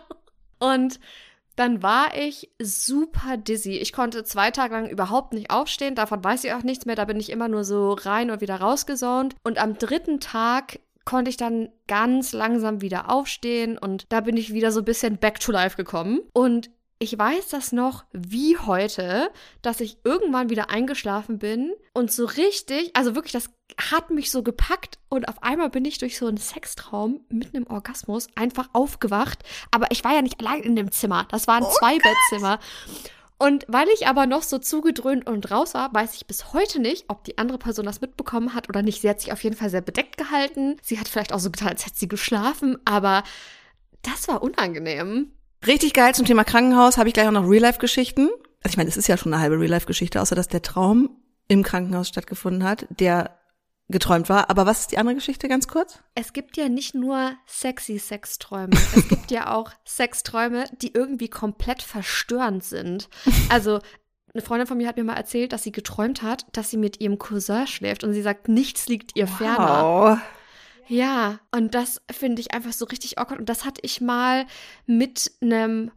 Und 0.60 1.00
dann 1.56 1.82
war 1.82 2.18
ich 2.18 2.52
super 2.62 3.38
dizzy. 3.38 3.78
Ich 3.78 3.94
konnte 3.94 4.24
zwei 4.24 4.52
Tage 4.52 4.74
lang 4.74 4.90
überhaupt 4.90 5.34
nicht 5.34 5.52
aufstehen. 5.52 5.96
Davon 5.96 6.24
weiß 6.24 6.44
ich 6.44 6.54
auch 6.54 6.64
nichts 6.64 6.86
mehr. 6.86 6.96
Da 6.96 7.06
bin 7.06 7.20
ich 7.20 7.32
immer 7.32 7.48
nur 7.48 7.64
so 7.64 7.94
rein 7.94 8.30
und 8.32 8.42
wieder 8.42 8.58
rausgesaunt. 8.58 9.36
Und 9.44 9.58
am 9.58 9.78
dritten 9.78 10.20
Tag 10.20 10.80
konnte 11.06 11.30
ich 11.30 11.38
dann 11.38 11.70
ganz 11.88 12.34
langsam 12.34 12.82
wieder 12.82 13.12
aufstehen 13.12 13.78
und 13.78 14.06
da 14.10 14.22
bin 14.22 14.38
ich 14.38 14.54
wieder 14.54 14.72
so 14.72 14.80
ein 14.82 14.86
bisschen 14.86 15.18
back 15.18 15.40
to 15.40 15.52
life 15.52 15.78
gekommen. 15.78 16.20
Und 16.34 16.72
ich 17.00 17.18
weiß 17.18 17.50
das 17.50 17.72
noch 17.74 18.06
wie 18.14 18.58
heute, 18.58 19.30
dass 19.62 19.82
ich 19.82 19.98
irgendwann 20.06 20.50
wieder 20.50 20.70
eingeschlafen 20.70 21.40
bin 21.40 21.74
und 21.94 22.12
so 22.12 22.26
richtig, 22.26 22.92
also 22.96 23.16
wirklich, 23.16 23.34
das 23.34 23.50
hat 23.92 24.12
mich 24.12 24.32
so 24.32 24.44
gepackt 24.44 24.98
und 25.10 25.28
auf 25.28 25.44
einmal 25.44 25.70
bin 25.70 25.84
ich 25.84 25.98
durch 25.98 26.18
so 26.18 26.28
einen 26.28 26.38
Sextraum 26.38 27.26
mitten 27.30 27.58
im 27.58 27.68
Orgasmus 27.68 28.28
einfach 28.36 28.70
aufgewacht. 28.72 29.40
Aber 29.72 29.92
ich 29.92 30.04
war 30.04 30.14
ja 30.14 30.22
nicht 30.22 30.40
allein 30.40 30.62
in 30.62 30.76
dem 30.76 30.92
Zimmer. 30.92 31.28
Das 31.30 31.48
war 31.48 31.58
ein 31.58 31.64
Zwei-Bettzimmer. 31.64 32.60
Und 33.38 33.66
weil 33.68 33.90
ich 33.90 34.08
aber 34.08 34.28
noch 34.28 34.44
so 34.44 34.60
zugedröhnt 34.60 35.28
und 35.28 35.52
raus 35.52 35.74
war, 35.74 35.94
weiß 35.94 36.16
ich 36.16 36.26
bis 36.26 36.54
heute 36.54 36.80
nicht, 36.80 37.06
ob 37.10 37.26
die 37.26 37.38
andere 37.38 37.58
Person 37.58 37.86
das 37.86 38.00
mitbekommen 38.00 38.54
hat 38.54 38.70
oder 38.70 38.82
nicht. 38.82 39.02
Sie 39.02 39.10
hat 39.10 39.20
sich 39.20 39.34
auf 39.34 39.44
jeden 39.44 39.58
Fall 39.58 39.70
sehr 39.70 39.82
bedeckt 39.82 40.16
gehalten. 40.16 40.78
Sie 40.82 40.98
hat 40.98 41.10
vielleicht 41.10 41.34
auch 41.34 41.40
so 41.40 41.52
getan, 41.52 41.70
als 41.70 41.86
hätte 41.86 41.98
sie 41.98 42.08
geschlafen, 42.08 42.78
aber 42.86 43.24
das 44.04 44.30
war 44.30 44.42
unangenehm. 44.42 45.34
Richtig 45.68 45.94
geil 45.94 46.14
zum 46.14 46.26
Thema 46.26 46.44
Krankenhaus 46.44 46.98
habe 46.98 47.10
ich 47.10 47.14
gleich 47.14 47.28
auch 47.28 47.32
noch 47.32 47.50
Real-Life-Geschichten. 47.50 48.30
Also 48.62 48.74
ich 48.74 48.78
meine, 48.78 48.90
es 48.90 48.98
ist 48.98 49.08
ja 49.08 49.18
schon 49.18 49.34
eine 49.34 49.42
halbe 49.42 49.60
Real-Life-Geschichte, 49.60 50.22
außer 50.22 50.36
dass 50.36 50.48
der 50.48 50.62
Traum 50.62 51.10
im 51.48 51.64
Krankenhaus 51.64 52.08
stattgefunden 52.08 52.64
hat, 52.64 52.86
der 52.90 53.40
geträumt 53.90 54.30
war. 54.30 54.50
Aber 54.50 54.66
was 54.66 54.82
ist 54.82 54.92
die 54.92 54.98
andere 54.98 55.16
Geschichte 55.16 55.48
ganz 55.48 55.68
kurz? 55.68 56.00
Es 56.14 56.34
gibt 56.34 56.58
ja 56.58 56.70
nicht 56.70 56.94
nur 56.94 57.34
sexy 57.48 57.98
Sexträume. 57.98 58.74
Es 58.96 59.08
gibt 59.10 59.32
ja 59.32 59.54
auch 59.54 59.72
Sexträume, 59.86 60.66
die 60.82 60.94
irgendwie 60.94 61.30
komplett 61.30 61.82
verstörend 61.82 62.64
sind. 62.64 63.10
Also, 63.50 63.80
eine 64.34 64.42
Freundin 64.42 64.68
von 64.68 64.78
mir 64.78 64.88
hat 64.88 64.98
mir 64.98 65.04
mal 65.04 65.14
erzählt, 65.14 65.54
dass 65.54 65.64
sie 65.64 65.72
geträumt 65.72 66.22
hat, 66.22 66.46
dass 66.52 66.70
sie 66.70 66.78
mit 66.78 67.00
ihrem 67.00 67.18
Cousin 67.18 67.68
schläft 67.68 68.04
und 68.04 68.14
sie 68.14 68.22
sagt, 68.22 68.50
nichts 68.50 68.88
liegt 68.88 69.16
ihr 69.16 69.28
ferner. 69.28 70.22
Ja, 70.88 71.40
und 71.52 71.74
das 71.74 72.02
finde 72.12 72.42
ich 72.42 72.54
einfach 72.54 72.74
so 72.74 72.86
richtig 72.86 73.18
awkward. 73.18 73.40
Und 73.40 73.50
das 73.50 73.66
hatte 73.66 73.82
ich 73.84 74.02
mal 74.02 74.46
mit 74.86 75.32
einem 75.42 75.92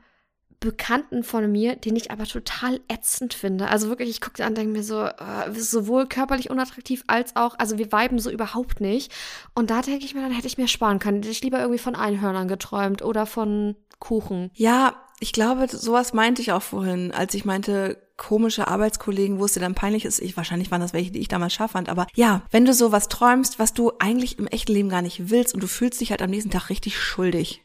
Bekannten 0.61 1.23
von 1.23 1.51
mir, 1.53 1.77
den 1.77 1.95
ich 1.95 2.11
aber 2.11 2.25
total 2.25 2.81
ätzend 2.89 3.33
finde. 3.33 3.69
Also 3.69 3.89
wirklich, 3.89 4.11
ich 4.11 4.21
gucke 4.21 4.45
an 4.45 4.57
denke 4.57 4.73
mir 4.73 4.83
so, 4.83 5.05
äh, 5.05 5.53
sowohl 5.53 6.09
körperlich 6.09 6.51
unattraktiv 6.51 7.05
als 7.07 7.37
auch, 7.37 7.55
also 7.59 7.79
wir 7.79 7.93
viben 7.93 8.19
so 8.19 8.29
überhaupt 8.29 8.81
nicht. 8.81 9.13
Und 9.55 9.71
da 9.71 9.83
denke 9.83 10.05
ich 10.05 10.15
mir, 10.15 10.23
dann 10.23 10.33
hätte 10.33 10.49
ich 10.49 10.59
mir 10.59 10.67
sparen 10.67 10.99
können. 10.99 11.19
Hätte 11.19 11.31
ich 11.31 11.43
lieber 11.43 11.61
irgendwie 11.61 11.79
von 11.79 11.95
Einhörnern 11.95 12.49
geträumt 12.49 13.03
oder 13.03 13.25
von 13.25 13.77
Kuchen. 14.01 14.51
Ja, 14.55 14.97
ich 15.21 15.33
glaube, 15.33 15.69
sowas 15.69 16.13
meinte 16.13 16.43
ich 16.43 16.51
auch 16.51 16.63
vorhin, 16.63 17.13
als 17.13 17.35
ich 17.35 17.45
meinte, 17.45 17.97
komische 18.19 18.69
Arbeitskollegen, 18.69 19.39
wo 19.39 19.47
es 19.47 19.55
dir 19.55 19.61
dann 19.61 19.75
peinlich 19.75 20.05
ist. 20.05 20.21
Ich, 20.21 20.37
wahrscheinlich 20.37 20.71
waren 20.71 20.83
das 20.83 20.93
welche, 20.93 21.11
die 21.11 21.21
ich 21.21 21.29
damals 21.29 21.55
scharf 21.55 21.71
fand. 21.71 21.89
Aber 21.89 22.07
ja, 22.15 22.43
wenn 22.51 22.67
du 22.67 22.75
sowas 22.75 23.09
träumst, 23.09 23.59
was 23.59 23.73
du 23.73 23.93
eigentlich 23.99 24.39
im 24.39 24.47
echten 24.49 24.73
Leben 24.73 24.91
gar 24.91 25.01
nicht 25.01 25.31
willst 25.31 25.55
und 25.55 25.63
du 25.63 25.67
fühlst 25.67 26.01
dich 26.01 26.11
halt 26.11 26.21
am 26.21 26.31
nächsten 26.31 26.51
Tag 26.51 26.69
richtig 26.69 26.99
schuldig. 26.99 27.65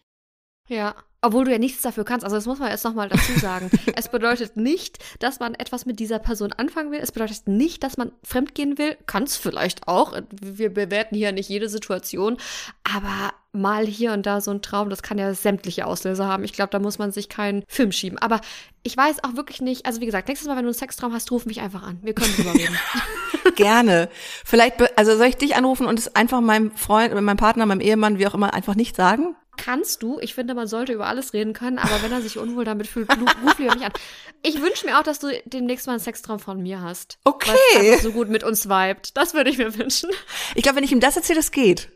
Ja. 0.69 0.95
Obwohl 1.25 1.45
du 1.45 1.51
ja 1.51 1.57
nichts 1.57 1.81
dafür 1.81 2.03
kannst. 2.03 2.25
Also 2.25 2.35
das 2.35 2.45
muss 2.45 2.59
man 2.59 2.69
jetzt 2.69 2.83
nochmal 2.83 3.07
dazu 3.07 3.39
sagen. 3.39 3.71
es 3.95 4.09
bedeutet 4.09 4.57
nicht, 4.57 4.99
dass 5.19 5.39
man 5.39 5.55
etwas 5.55 5.85
mit 5.85 5.99
dieser 5.99 6.19
Person 6.19 6.51
anfangen 6.51 6.91
will. 6.91 6.99
Es 7.01 7.13
bedeutet 7.13 7.47
nicht, 7.47 7.81
dass 7.81 7.95
man 7.95 8.11
fremdgehen 8.23 8.77
will. 8.77 8.97
Kann 9.07 9.23
es 9.23 9.37
vielleicht 9.37 9.87
auch. 9.87 10.19
Wir 10.41 10.73
bewerten 10.73 11.15
hier 11.15 11.31
nicht 11.31 11.47
jede 11.47 11.69
Situation. 11.69 12.37
Aber 12.83 13.33
mal 13.53 13.85
hier 13.85 14.11
und 14.11 14.25
da 14.25 14.41
so 14.41 14.51
ein 14.51 14.61
Traum, 14.61 14.89
das 14.89 15.01
kann 15.01 15.17
ja 15.17 15.33
sämtliche 15.33 15.85
Auslöser 15.85 16.27
haben. 16.27 16.43
Ich 16.43 16.51
glaube, 16.51 16.71
da 16.71 16.79
muss 16.79 16.97
man 16.97 17.11
sich 17.11 17.29
keinen 17.29 17.63
Film 17.67 17.93
schieben. 17.93 18.17
Aber 18.17 18.41
ich 18.81 18.97
weiß 18.97 19.23
auch 19.23 19.35
wirklich 19.35 19.61
nicht, 19.61 19.85
also 19.85 20.01
wie 20.01 20.05
gesagt, 20.05 20.27
nächstes 20.27 20.47
Mal, 20.47 20.57
wenn 20.57 20.65
du 20.65 20.69
einen 20.69 20.77
Sextraum 20.77 21.13
hast, 21.13 21.31
ruf 21.31 21.45
mich 21.45 21.61
einfach 21.61 21.83
an. 21.83 21.99
Wir 22.01 22.13
können 22.13 22.35
drüber 22.35 22.53
reden. 22.53 22.77
Gerne. 23.55 24.09
Vielleicht, 24.43 24.97
also 24.97 25.15
soll 25.15 25.27
ich 25.27 25.37
dich 25.37 25.55
anrufen 25.55 25.85
und 25.85 25.99
es 25.99 26.15
einfach 26.15 26.41
meinem 26.41 26.75
Freund, 26.75 27.13
meinem 27.13 27.37
Partner, 27.37 27.65
meinem 27.65 27.81
Ehemann, 27.81 28.17
wie 28.17 28.27
auch 28.27 28.33
immer, 28.33 28.53
einfach 28.53 28.75
nicht 28.75 28.95
sagen? 28.95 29.35
Kannst 29.57 30.03
du. 30.03 30.19
Ich 30.19 30.33
finde, 30.33 30.55
man 30.55 30.67
sollte 30.67 30.93
über 30.93 31.07
alles 31.07 31.33
reden 31.33 31.53
können, 31.53 31.77
aber 31.77 32.01
wenn 32.01 32.11
er 32.11 32.21
sich 32.21 32.37
unwohl 32.37 32.65
damit 32.65 32.87
fühlt, 32.87 33.09
ruf 33.09 33.59
lieber 33.59 33.75
mich 33.75 33.85
an. 33.85 33.93
Ich 34.41 34.61
wünsche 34.61 34.85
mir 34.85 34.99
auch, 34.99 35.03
dass 35.03 35.19
du 35.19 35.27
demnächst 35.45 35.87
mal 35.87 35.93
einen 35.93 36.01
Sextraum 36.01 36.39
von 36.39 36.61
mir 36.61 36.81
hast. 36.81 37.17
Okay. 37.23 37.97
So 38.01 38.11
gut 38.11 38.29
mit 38.29 38.43
uns 38.43 38.67
vibet. 38.67 39.15
Das 39.15 39.33
würde 39.33 39.49
ich 39.49 39.57
mir 39.57 39.77
wünschen. 39.77 40.09
Ich 40.55 40.63
glaube, 40.63 40.77
wenn 40.77 40.83
ich 40.83 40.91
ihm 40.91 40.99
das 40.99 41.15
erzähle, 41.15 41.39
das 41.39 41.51
geht. 41.51 41.89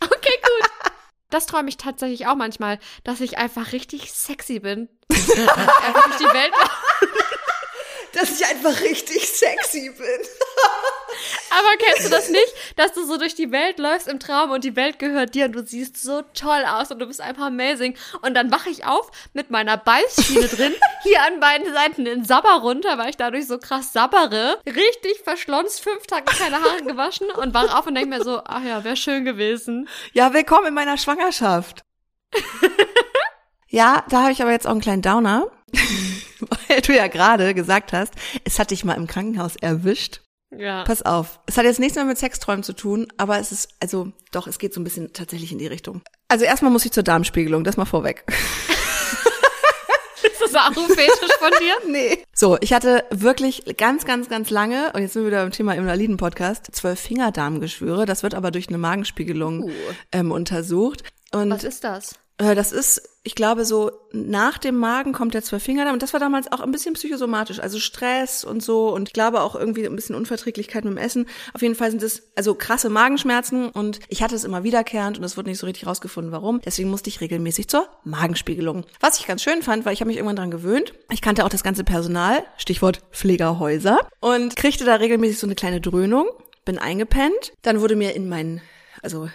Okay, 0.00 0.32
gut. 0.42 0.70
Das 1.30 1.46
träume 1.46 1.68
ich 1.68 1.76
tatsächlich 1.76 2.26
auch 2.26 2.36
manchmal, 2.36 2.78
dass 3.02 3.20
ich 3.20 3.38
einfach 3.38 3.72
richtig 3.72 4.12
sexy 4.12 4.60
bin. 4.60 4.88
einfach 5.10 6.04
durch 6.04 6.16
die 6.18 6.34
Welt. 6.34 6.52
Dass 8.12 8.40
ich 8.40 8.46
einfach 8.46 8.80
richtig 8.82 9.28
sexy 9.28 9.90
bin. 9.90 10.20
Aber 11.56 11.76
kennst 11.78 12.06
du 12.06 12.10
das 12.10 12.30
nicht, 12.30 12.52
dass 12.76 12.92
du 12.92 13.06
so 13.06 13.16
durch 13.16 13.36
die 13.36 13.52
Welt 13.52 13.78
läufst 13.78 14.08
im 14.08 14.18
Traum 14.18 14.50
und 14.50 14.64
die 14.64 14.74
Welt 14.74 14.98
gehört 14.98 15.34
dir 15.34 15.46
und 15.46 15.52
du 15.52 15.64
siehst 15.64 16.02
so 16.02 16.22
toll 16.34 16.64
aus 16.66 16.90
und 16.90 16.98
du 16.98 17.06
bist 17.06 17.20
einfach 17.20 17.46
amazing. 17.46 17.96
Und 18.22 18.34
dann 18.34 18.50
wache 18.50 18.70
ich 18.70 18.84
auf 18.84 19.10
mit 19.34 19.50
meiner 19.50 19.76
Beißschiene 19.76 20.48
drin, 20.48 20.74
hier 21.02 21.22
an 21.22 21.38
beiden 21.38 21.72
Seiten 21.72 22.04
den 22.04 22.24
Sabber 22.24 22.60
runter, 22.60 22.98
weil 22.98 23.10
ich 23.10 23.16
dadurch 23.16 23.46
so 23.46 23.58
krass 23.58 23.92
sabbere. 23.92 24.58
Richtig 24.66 25.20
verschlonzt, 25.22 25.80
fünf 25.80 26.06
Tage 26.06 26.24
keine 26.24 26.60
Haare 26.60 26.82
gewaschen 26.82 27.30
und 27.30 27.54
wache 27.54 27.76
auf 27.76 27.86
und 27.86 27.94
denke 27.94 28.10
mir 28.10 28.24
so, 28.24 28.40
ach 28.44 28.64
ja, 28.64 28.82
wäre 28.82 28.96
schön 28.96 29.24
gewesen. 29.24 29.88
Ja, 30.12 30.32
willkommen 30.32 30.68
in 30.68 30.74
meiner 30.74 30.98
Schwangerschaft. 30.98 31.82
ja, 33.68 34.04
da 34.08 34.22
habe 34.22 34.32
ich 34.32 34.42
aber 34.42 34.50
jetzt 34.50 34.66
auch 34.66 34.72
einen 34.72 34.80
kleinen 34.80 35.02
Downer, 35.02 35.46
weil 36.68 36.80
du 36.80 36.94
ja 36.94 37.06
gerade 37.06 37.54
gesagt 37.54 37.92
hast, 37.92 38.14
es 38.44 38.58
hat 38.58 38.72
dich 38.72 38.84
mal 38.84 38.94
im 38.94 39.06
Krankenhaus 39.06 39.54
erwischt. 39.56 40.23
Ja. 40.58 40.84
Pass 40.84 41.02
auf, 41.02 41.40
es 41.46 41.56
hat 41.58 41.64
jetzt 41.64 41.80
nichts 41.80 41.96
mehr 41.96 42.04
mit 42.04 42.18
Sexträumen 42.18 42.62
zu 42.62 42.72
tun, 42.72 43.08
aber 43.16 43.38
es 43.38 43.52
ist, 43.52 43.68
also 43.80 44.12
doch, 44.32 44.46
es 44.46 44.58
geht 44.58 44.72
so 44.74 44.80
ein 44.80 44.84
bisschen 44.84 45.12
tatsächlich 45.12 45.52
in 45.52 45.58
die 45.58 45.66
Richtung. 45.66 46.02
Also 46.28 46.44
erstmal 46.44 46.70
muss 46.72 46.84
ich 46.84 46.92
zur 46.92 47.02
Darmspiegelung, 47.02 47.64
das 47.64 47.76
mal 47.76 47.84
vorweg. 47.84 48.24
Ist 50.22 50.40
das 50.40 50.54
auch 50.54 50.68
ein 50.68 50.88
Fetisch 50.88 51.36
von 51.38 51.50
dir? 51.60 51.74
Nee. 51.90 52.18
So, 52.32 52.56
ich 52.60 52.72
hatte 52.72 53.04
wirklich 53.10 53.76
ganz, 53.76 54.04
ganz, 54.06 54.28
ganz 54.28 54.50
lange, 54.50 54.90
und 54.94 55.02
jetzt 55.02 55.12
sind 55.12 55.22
wir 55.22 55.28
wieder 55.28 55.42
beim 55.42 55.50
Thema 55.52 55.74
Invaliden-Podcast, 55.74 56.66
zwölf 56.74 56.98
Fingerdarmgeschwüre. 56.98 58.06
Das 58.06 58.22
wird 58.22 58.34
aber 58.34 58.50
durch 58.50 58.68
eine 58.68 58.78
Magenspiegelung 58.78 59.64
Uh. 59.64 59.70
ähm, 60.12 60.32
untersucht. 60.32 61.02
Und 61.32 61.50
Was 61.50 61.64
ist 61.64 61.84
das? 61.84 62.14
Äh, 62.38 62.54
Das 62.54 62.72
ist, 62.72 63.02
ich 63.26 63.34
glaube, 63.34 63.64
so 63.64 63.90
nach 64.12 64.58
dem 64.58 64.76
Magen 64.76 65.14
kommt 65.14 65.32
der 65.32 65.42
Zwölffingerdarm 65.42 65.94
und 65.94 66.02
das 66.02 66.12
war 66.12 66.20
damals 66.20 66.52
auch 66.52 66.60
ein 66.60 66.70
bisschen 66.70 66.92
psychosomatisch, 66.92 67.58
also 67.58 67.80
Stress 67.80 68.44
und 68.44 68.62
so 68.62 68.94
und 68.94 69.08
ich 69.08 69.12
glaube 69.14 69.40
auch 69.40 69.54
irgendwie 69.54 69.86
ein 69.86 69.96
bisschen 69.96 70.14
Unverträglichkeit 70.14 70.84
mit 70.84 70.92
dem 70.92 70.98
Essen. 70.98 71.26
Auf 71.54 71.62
jeden 71.62 71.74
Fall 71.74 71.90
sind 71.90 72.02
es 72.02 72.30
also 72.36 72.54
krasse 72.54 72.90
Magenschmerzen 72.90 73.70
und 73.70 74.00
ich 74.08 74.22
hatte 74.22 74.34
es 74.34 74.44
immer 74.44 74.62
wiederkehrend 74.62 75.16
und 75.16 75.24
es 75.24 75.38
wurde 75.38 75.48
nicht 75.48 75.58
so 75.58 75.66
richtig 75.66 75.86
rausgefunden, 75.86 76.32
warum. 76.32 76.60
Deswegen 76.66 76.90
musste 76.90 77.08
ich 77.08 77.22
regelmäßig 77.22 77.68
zur 77.68 77.88
Magenspiegelung. 78.04 78.84
Was 79.00 79.18
ich 79.18 79.26
ganz 79.26 79.42
schön 79.42 79.62
fand, 79.62 79.86
weil 79.86 79.94
ich 79.94 80.00
habe 80.00 80.08
mich 80.08 80.18
irgendwann 80.18 80.36
dran 80.36 80.50
gewöhnt. 80.50 80.92
Ich 81.10 81.22
kannte 81.22 81.46
auch 81.46 81.48
das 81.48 81.64
ganze 81.64 81.82
Personal, 81.82 82.44
Stichwort 82.58 83.00
Pflegerhäuser 83.10 84.06
und 84.20 84.54
kriegte 84.54 84.84
da 84.84 84.96
regelmäßig 84.96 85.38
so 85.38 85.46
eine 85.46 85.54
kleine 85.54 85.80
Dröhnung, 85.80 86.26
bin 86.66 86.78
eingepennt. 86.78 87.54
Dann 87.62 87.80
wurde 87.80 87.96
mir 87.96 88.14
in 88.14 88.28
meinen, 88.28 88.60
also 89.02 89.30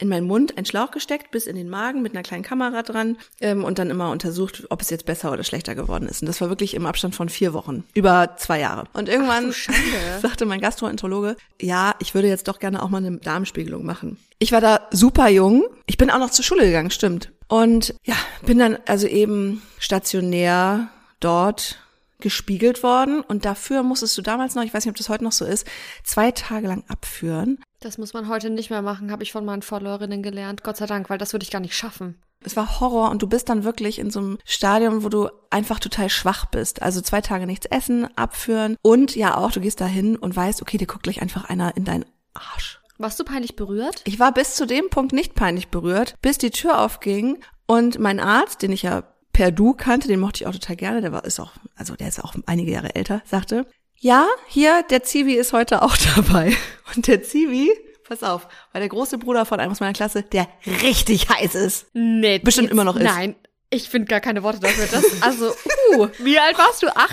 in 0.00 0.08
meinen 0.08 0.26
Mund 0.26 0.56
einen 0.56 0.66
Schlauch 0.66 0.90
gesteckt, 0.90 1.30
bis 1.30 1.46
in 1.46 1.56
den 1.56 1.68
Magen 1.68 2.02
mit 2.02 2.12
einer 2.12 2.22
kleinen 2.22 2.42
Kamera 2.42 2.82
dran 2.82 3.16
ähm, 3.40 3.64
und 3.64 3.78
dann 3.78 3.90
immer 3.90 4.10
untersucht, 4.10 4.66
ob 4.70 4.80
es 4.80 4.90
jetzt 4.90 5.06
besser 5.06 5.32
oder 5.32 5.44
schlechter 5.44 5.74
geworden 5.74 6.08
ist. 6.08 6.22
Und 6.22 6.26
das 6.26 6.40
war 6.40 6.48
wirklich 6.48 6.74
im 6.74 6.86
Abstand 6.86 7.14
von 7.14 7.28
vier 7.28 7.52
Wochen, 7.52 7.84
über 7.94 8.36
zwei 8.36 8.60
Jahre. 8.60 8.84
Und 8.94 9.08
irgendwann 9.08 9.52
sagte 10.22 10.46
mein 10.46 10.60
Gastroenterologe, 10.60 11.36
ja, 11.60 11.94
ich 12.00 12.14
würde 12.14 12.28
jetzt 12.28 12.48
doch 12.48 12.58
gerne 12.58 12.82
auch 12.82 12.88
mal 12.88 13.04
eine 13.04 13.18
Darmspiegelung 13.18 13.84
machen. 13.84 14.16
Ich 14.38 14.52
war 14.52 14.60
da 14.60 14.88
super 14.90 15.28
jung. 15.28 15.64
Ich 15.86 15.98
bin 15.98 16.10
auch 16.10 16.18
noch 16.18 16.30
zur 16.30 16.44
Schule 16.44 16.64
gegangen, 16.64 16.90
stimmt. 16.90 17.30
Und 17.48 17.94
ja, 18.04 18.16
bin 18.46 18.58
dann 18.58 18.78
also 18.86 19.06
eben 19.06 19.60
stationär 19.78 20.88
dort 21.20 21.78
gespiegelt 22.20 22.82
worden 22.82 23.20
und 23.20 23.44
dafür 23.44 23.82
musstest 23.82 24.16
du 24.18 24.22
damals 24.22 24.54
noch, 24.54 24.62
ich 24.62 24.74
weiß 24.74 24.84
nicht, 24.84 24.92
ob 24.92 24.96
das 24.96 25.08
heute 25.08 25.24
noch 25.24 25.32
so 25.32 25.44
ist, 25.44 25.66
zwei 26.04 26.30
Tage 26.30 26.68
lang 26.68 26.84
abführen. 26.88 27.58
Das 27.80 27.98
muss 27.98 28.12
man 28.12 28.28
heute 28.28 28.50
nicht 28.50 28.70
mehr 28.70 28.82
machen, 28.82 29.10
habe 29.10 29.22
ich 29.22 29.32
von 29.32 29.44
meinen 29.44 29.62
Followerinnen 29.62 30.22
gelernt. 30.22 30.62
Gott 30.62 30.76
sei 30.76 30.86
Dank, 30.86 31.10
weil 31.10 31.18
das 31.18 31.32
würde 31.32 31.44
ich 31.44 31.50
gar 31.50 31.60
nicht 31.60 31.76
schaffen. 31.76 32.20
Es 32.42 32.56
war 32.56 32.80
Horror 32.80 33.10
und 33.10 33.22
du 33.22 33.26
bist 33.26 33.48
dann 33.48 33.64
wirklich 33.64 33.98
in 33.98 34.10
so 34.10 34.20
einem 34.20 34.38
Stadium, 34.44 35.04
wo 35.04 35.08
du 35.10 35.28
einfach 35.50 35.78
total 35.78 36.08
schwach 36.08 36.46
bist. 36.46 36.80
Also 36.80 37.02
zwei 37.02 37.20
Tage 37.20 37.46
nichts 37.46 37.66
essen, 37.66 38.08
abführen 38.16 38.76
und 38.82 39.14
ja 39.14 39.36
auch, 39.36 39.52
du 39.52 39.60
gehst 39.60 39.80
da 39.80 39.86
hin 39.86 40.16
und 40.16 40.34
weißt, 40.34 40.62
okay, 40.62 40.78
dir 40.78 40.86
guckt 40.86 41.02
gleich 41.02 41.20
einfach 41.20 41.50
einer 41.50 41.76
in 41.76 41.84
deinen 41.84 42.06
Arsch. 42.32 42.80
Warst 42.96 43.18
du 43.18 43.24
peinlich 43.24 43.56
berührt? 43.56 44.02
Ich 44.04 44.18
war 44.18 44.32
bis 44.32 44.54
zu 44.54 44.66
dem 44.66 44.90
Punkt 44.90 45.12
nicht 45.12 45.34
peinlich 45.34 45.68
berührt, 45.68 46.16
bis 46.20 46.38
die 46.38 46.50
Tür 46.50 46.80
aufging 46.80 47.42
und 47.66 47.98
mein 47.98 48.20
Arzt, 48.20 48.62
den 48.62 48.72
ich 48.72 48.82
ja 48.82 49.04
per 49.32 49.50
Du 49.50 49.74
kannte, 49.74 50.08
den 50.08 50.20
mochte 50.20 50.42
ich 50.42 50.46
auch 50.46 50.52
total 50.52 50.76
gerne, 50.76 51.00
der 51.00 51.12
war, 51.12 51.24
ist 51.24 51.40
auch, 51.40 51.52
also 51.76 51.94
der 51.96 52.08
ist 52.08 52.22
auch 52.22 52.34
einige 52.46 52.72
Jahre 52.72 52.94
älter, 52.94 53.22
sagte, 53.24 53.66
ja, 54.02 54.26
hier, 54.48 54.82
der 54.88 55.02
Zivi 55.02 55.34
ist 55.34 55.52
heute 55.52 55.82
auch 55.82 55.96
dabei. 56.16 56.56
Und 56.94 57.06
der 57.06 57.22
Zivi, 57.22 57.70
pass 58.08 58.22
auf, 58.22 58.48
war 58.72 58.80
der 58.80 58.88
große 58.88 59.18
Bruder 59.18 59.44
von 59.44 59.60
einem 59.60 59.72
aus 59.72 59.80
meiner 59.80 59.92
Klasse, 59.92 60.22
der 60.22 60.48
richtig 60.82 61.28
heiß 61.28 61.54
ist. 61.54 61.86
Nee. 61.92 62.38
Bestimmt 62.38 62.66
jetzt, 62.68 62.72
immer 62.72 62.84
noch 62.84 62.96
ist. 62.96 63.04
Nein. 63.04 63.36
Ich 63.72 63.88
finde 63.88 64.08
gar 64.08 64.20
keine 64.20 64.42
Worte 64.42 64.58
dafür. 64.58 64.88
Das, 64.90 65.22
also, 65.22 65.54
uh, 65.94 66.08
wie 66.18 66.40
alt 66.40 66.58
warst 66.58 66.82
du? 66.82 66.88
18? 66.88 67.08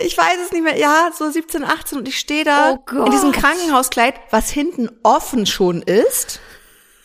Ich 0.00 0.18
weiß 0.18 0.38
es 0.44 0.50
nicht 0.50 0.64
mehr. 0.64 0.76
Ja, 0.76 1.10
so 1.16 1.30
17, 1.30 1.62
18 1.62 1.98
und 1.98 2.08
ich 2.08 2.18
stehe 2.18 2.42
da 2.44 2.76
Oh 2.92 3.04
in 3.04 3.12
diesem 3.12 3.30
Krankenhauskleid, 3.30 4.14
was 4.30 4.50
hinten 4.50 4.88
offen 5.04 5.46
schon 5.46 5.82
ist. 5.82 6.40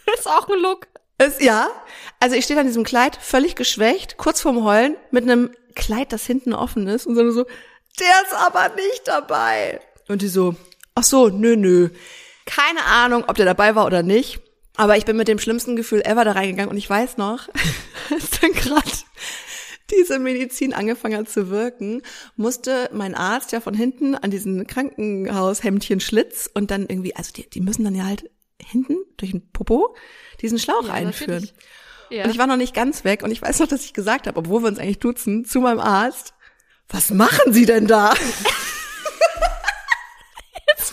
Ist 0.17 0.27
auch 0.27 0.49
ein 0.49 0.59
Look. 0.59 0.87
Es, 1.21 1.39
ja, 1.39 1.69
also 2.19 2.35
ich 2.35 2.45
stehe 2.45 2.55
da 2.55 2.61
in 2.61 2.67
diesem 2.67 2.83
Kleid, 2.83 3.15
völlig 3.15 3.55
geschwächt, 3.55 4.17
kurz 4.17 4.41
vorm 4.41 4.63
Heulen, 4.63 4.95
mit 5.11 5.23
einem 5.23 5.51
Kleid, 5.75 6.11
das 6.11 6.25
hinten 6.25 6.51
offen 6.51 6.87
ist 6.87 7.05
und 7.05 7.15
so, 7.15 7.29
so, 7.29 7.45
der 7.99 8.07
ist 8.23 8.33
aber 8.33 8.73
nicht 8.75 9.03
dabei. 9.05 9.79
Und 10.07 10.23
die 10.23 10.27
so, 10.27 10.55
ach 10.95 11.03
so, 11.03 11.29
nö, 11.29 11.55
nö. 11.55 11.89
Keine 12.45 12.83
Ahnung, 12.85 13.25
ob 13.27 13.35
der 13.35 13.45
dabei 13.45 13.75
war 13.75 13.85
oder 13.85 14.01
nicht. 14.01 14.39
Aber 14.77 14.97
ich 14.97 15.05
bin 15.05 15.15
mit 15.15 15.27
dem 15.27 15.37
schlimmsten 15.37 15.75
Gefühl 15.75 16.01
ever 16.01 16.25
da 16.25 16.31
reingegangen 16.31 16.71
und 16.71 16.77
ich 16.77 16.89
weiß 16.89 17.17
noch, 17.17 17.49
als 18.09 18.29
dann 18.41 18.53
gerade 18.53 18.89
diese 19.91 20.17
Medizin 20.17 20.73
angefangen 20.73 21.19
hat 21.19 21.29
zu 21.29 21.51
wirken, 21.51 22.01
musste 22.35 22.89
mein 22.93 23.13
Arzt 23.13 23.51
ja 23.51 23.59
von 23.59 23.75
hinten 23.75 24.15
an 24.15 24.31
diesen 24.31 24.65
Krankenhaushemdchen 24.65 25.99
Schlitz 25.99 26.49
und 26.51 26.71
dann 26.71 26.87
irgendwie, 26.87 27.15
also 27.15 27.31
die, 27.31 27.47
die 27.47 27.61
müssen 27.61 27.83
dann 27.83 27.93
ja 27.93 28.05
halt 28.05 28.27
hinten 28.63 28.97
durch 29.17 29.31
den 29.31 29.51
Popo 29.51 29.95
diesen 30.41 30.59
Schlauch 30.59 30.87
Ja, 30.87 30.93
einführen. 30.93 31.49
Ja. 32.09 32.25
Und 32.25 32.31
ich 32.31 32.37
war 32.37 32.47
noch 32.47 32.57
nicht 32.57 32.73
ganz 32.73 33.03
weg 33.03 33.23
und 33.23 33.31
ich 33.31 33.41
weiß 33.41 33.59
noch, 33.59 33.67
dass 33.67 33.85
ich 33.85 33.93
gesagt 33.93 34.27
habe, 34.27 34.37
obwohl 34.37 34.61
wir 34.61 34.67
uns 34.67 34.79
eigentlich 34.79 34.99
duzen, 34.99 35.45
zu 35.45 35.61
meinem 35.61 35.79
Arzt, 35.79 36.33
was 36.89 37.09
machen 37.09 37.53
Sie 37.53 37.65
denn 37.65 37.87
da? 37.87 38.13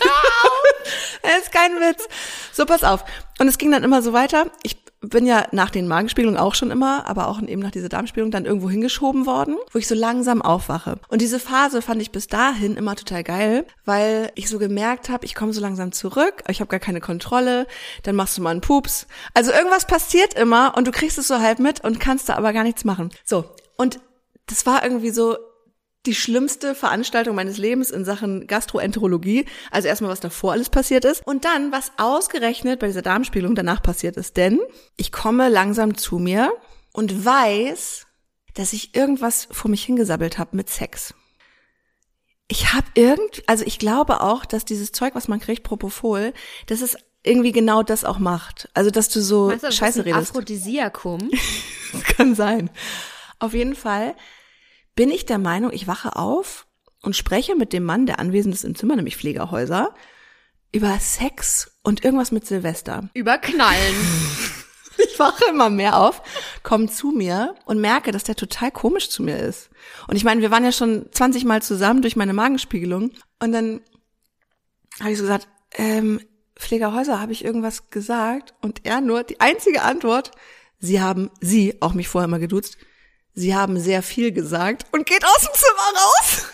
Es 1.23 1.45
ist 1.45 1.53
kein 1.53 1.73
Witz. 1.73 2.09
So, 2.53 2.65
pass 2.65 2.85
auf. 2.85 3.05
Und 3.39 3.49
es 3.49 3.59
ging 3.59 3.71
dann 3.71 3.85
immer 3.85 4.03
so 4.03 4.13
weiter. 4.13 4.51
Ich 4.63 4.77
bin 5.09 5.27
ja 5.27 5.47
nach 5.53 5.71
den 5.71 5.89
Magenspiegelungen 5.89 6.41
auch 6.41 6.55
schon 6.55 6.71
immer, 6.71 7.07
aber 7.07 7.29
auch 7.29 7.41
eben 7.41 7.63
nach 7.63 7.71
dieser 7.71 7.89
Darmspiegelung 7.89 8.31
dann 8.31 8.45
irgendwo 8.45 8.69
hingeschoben 8.69 9.27
worden, 9.27 9.57
wo 9.73 9.79
ich 9.79 9.89
so 9.89 9.95
langsam 9.95 10.43
aufwache. 10.43 10.99
Und 11.09 11.23
diese 11.23 11.39
Phase 11.39 11.83
fand 11.83 12.03
ich 12.03 12.11
bis 12.11 12.27
dahin 12.27 12.77
immer 12.77 12.97
total 12.97 13.25
geil, 13.25 13.67
weil 13.85 14.31
ich 14.35 14.49
so 14.49 14.59
gemerkt 14.59 15.09
habe, 15.09 15.25
ich 15.25 15.35
komme 15.35 15.53
so 15.53 15.61
langsam 15.61 15.93
zurück, 15.93 16.43
ich 16.49 16.61
habe 16.61 16.69
gar 16.69 16.81
keine 16.81 17.01
Kontrolle, 17.01 17.67
dann 18.03 18.17
machst 18.17 18.39
du 18.39 18.43
mal 18.43 18.51
einen 18.51 18.61
Pups. 18.61 19.07
Also 19.35 19.53
irgendwas 19.53 19.87
passiert 19.87 20.35
immer 20.35 20.75
und 20.77 20.87
du 20.87 20.93
kriegst 20.93 21.19
es 21.19 21.29
so 21.29 21.39
halb 21.39 21.59
mit 21.59 21.85
und 21.85 22.01
kannst 22.01 22.29
da 22.29 22.37
aber 22.37 22.53
gar 22.53 22.65
nichts 22.65 22.85
machen. 22.85 23.11
So, 23.25 23.45
und 23.77 24.01
das 24.47 24.67
war 24.67 24.83
irgendwie 24.83 25.11
so 25.11 25.37
die 26.07 26.15
schlimmste 26.15 26.75
Veranstaltung 26.75 27.35
meines 27.35 27.59
Lebens 27.59 27.91
in 27.91 28.05
Sachen 28.05 28.47
Gastroenterologie. 28.47 29.47
Also 29.71 29.89
erstmal, 29.89 30.11
was 30.11 30.21
davor 30.21 30.53
alles 30.53 30.71
passiert 30.71 31.05
ist. 31.05 31.27
Und 31.27 31.45
dann, 31.45 31.73
was 31.73 31.93
ausgerechnet 31.97 32.81
bei 32.81 32.87
dieser 32.87 33.03
Darmspiegelung 33.03 33.55
danach 33.55 33.83
passiert 33.83 34.17
ist. 34.17 34.37
Denn 34.37 34.61
ich 34.97 35.13
komme 35.13 35.49
langsam 35.49 35.97
zu 35.97 36.19
mir 36.19 36.53
und 36.93 37.25
weiß, 37.25 38.07
dass 38.55 38.73
ich 38.73 38.95
irgendwas 38.95 39.49
vor 39.51 39.71
mich 39.71 39.85
hingesabbelt 39.85 40.39
habe 40.39 40.57
mit 40.57 40.71
Sex. 40.71 41.15
Ich 42.51 42.73
habe 42.73 42.87
irgend, 42.95 43.43
also 43.47 43.65
ich 43.67 43.79
glaube 43.79 44.23
auch, 44.23 44.47
dass 44.47 44.65
dieses 44.65 44.93
Zeug, 44.93 45.15
was 45.15 45.29
man 45.29 45.41
kriegt, 45.41 45.65
Propofol, 45.65 46.33
dass 46.67 46.81
es 46.81 46.97
irgendwie 47.23 47.53
genau 47.53 47.83
das 47.83 48.05
auch 48.05 48.19
macht. 48.19 48.71
Also, 48.73 48.91
dass 48.91 49.11
du 49.11 49.21
so 49.21 49.49
Meinst 49.49 49.65
du, 49.65 49.67
das 49.67 49.77
Scheiße 49.77 50.01
ist 50.01 50.07
ein 50.07 50.13
redest. 50.15 50.31
Aphrodisiakum? 50.31 51.31
Das 51.91 52.03
kann 52.03 52.35
sein. 52.35 52.69
Auf 53.39 53.55
jeden 53.55 53.75
Fall 53.75 54.15
bin 54.99 55.13
ich 55.13 55.27
der 55.27 55.39
Meinung, 55.39 55.73
ich 55.73 55.87
wache 55.87 56.17
auf 56.17 56.67
und 57.03 57.15
spreche 57.15 57.55
mit 57.55 57.73
dem 57.73 57.85
Mann, 57.85 58.07
der 58.07 58.19
anwesend 58.19 58.53
ist 58.53 58.65
im 58.65 58.75
Zimmer, 58.75 58.97
nämlich 58.97 59.17
Pflegerhäuser, 59.17 59.95
über 60.73 60.99
Sex 60.99 61.71
und 61.85 62.05
irgendwas 62.05 62.33
mit 62.33 62.45
Silvester. 62.45 63.09
Überknallen. 63.15 63.95
Ich 65.01 65.17
wache 65.21 65.45
immer 65.49 65.71
mehr 65.71 65.97
auf, 65.97 66.23
komme 66.65 66.89
zu 66.89 67.13
mir 67.13 67.55
und 67.67 67.81
merke, 67.81 68.11
dass 68.11 68.25
der 68.25 68.35
total 68.35 68.73
komisch 68.73 69.11
zu 69.11 69.23
mir 69.23 69.39
ist. 69.39 69.71
Und 70.09 70.17
ich 70.17 70.25
meine, 70.25 70.41
wir 70.41 70.51
waren 70.51 70.65
ja 70.65 70.73
schon 70.73 71.07
20 71.13 71.45
Mal 71.45 71.63
zusammen 71.63 72.03
durch 72.03 72.17
meine 72.17 72.33
Magenspiegelung. 72.33 73.13
Und 73.39 73.53
dann 73.53 73.81
habe 74.99 75.13
ich 75.13 75.19
so 75.19 75.23
gesagt, 75.23 75.47
ähm, 75.75 76.21
Pflegerhäuser, 76.57 77.21
habe 77.21 77.31
ich 77.31 77.45
irgendwas 77.45 77.91
gesagt? 77.91 78.55
Und 78.61 78.85
er 78.87 79.01
nur, 79.01 79.23
die 79.23 79.39
einzige 79.39 79.83
Antwort, 79.83 80.33
sie 80.81 81.01
haben, 81.01 81.31
sie, 81.41 81.81
auch 81.81 81.95
mich 81.95 82.09
vorher 82.09 82.27
mal 82.27 82.41
geduzt, 82.41 82.77
sie 83.39 83.55
haben 83.55 83.79
sehr 83.79 84.03
viel 84.03 84.33
gesagt 84.33 84.87
und 84.91 85.07
geht 85.07 85.25
aus 85.25 85.41
dem 85.41 85.55
Zimmer 85.55 85.99
raus. 86.01 86.47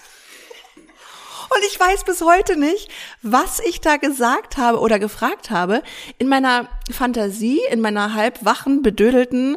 Und 1.50 1.64
ich 1.68 1.78
weiß 1.78 2.04
bis 2.04 2.22
heute 2.22 2.56
nicht, 2.56 2.90
was 3.22 3.60
ich 3.60 3.80
da 3.80 3.96
gesagt 3.96 4.56
habe 4.56 4.80
oder 4.80 4.98
gefragt 4.98 5.50
habe. 5.50 5.82
In 6.18 6.28
meiner 6.28 6.68
Fantasie, 6.90 7.60
in 7.70 7.80
meiner 7.80 8.14
halbwachen, 8.14 8.82
bedödelten, 8.82 9.56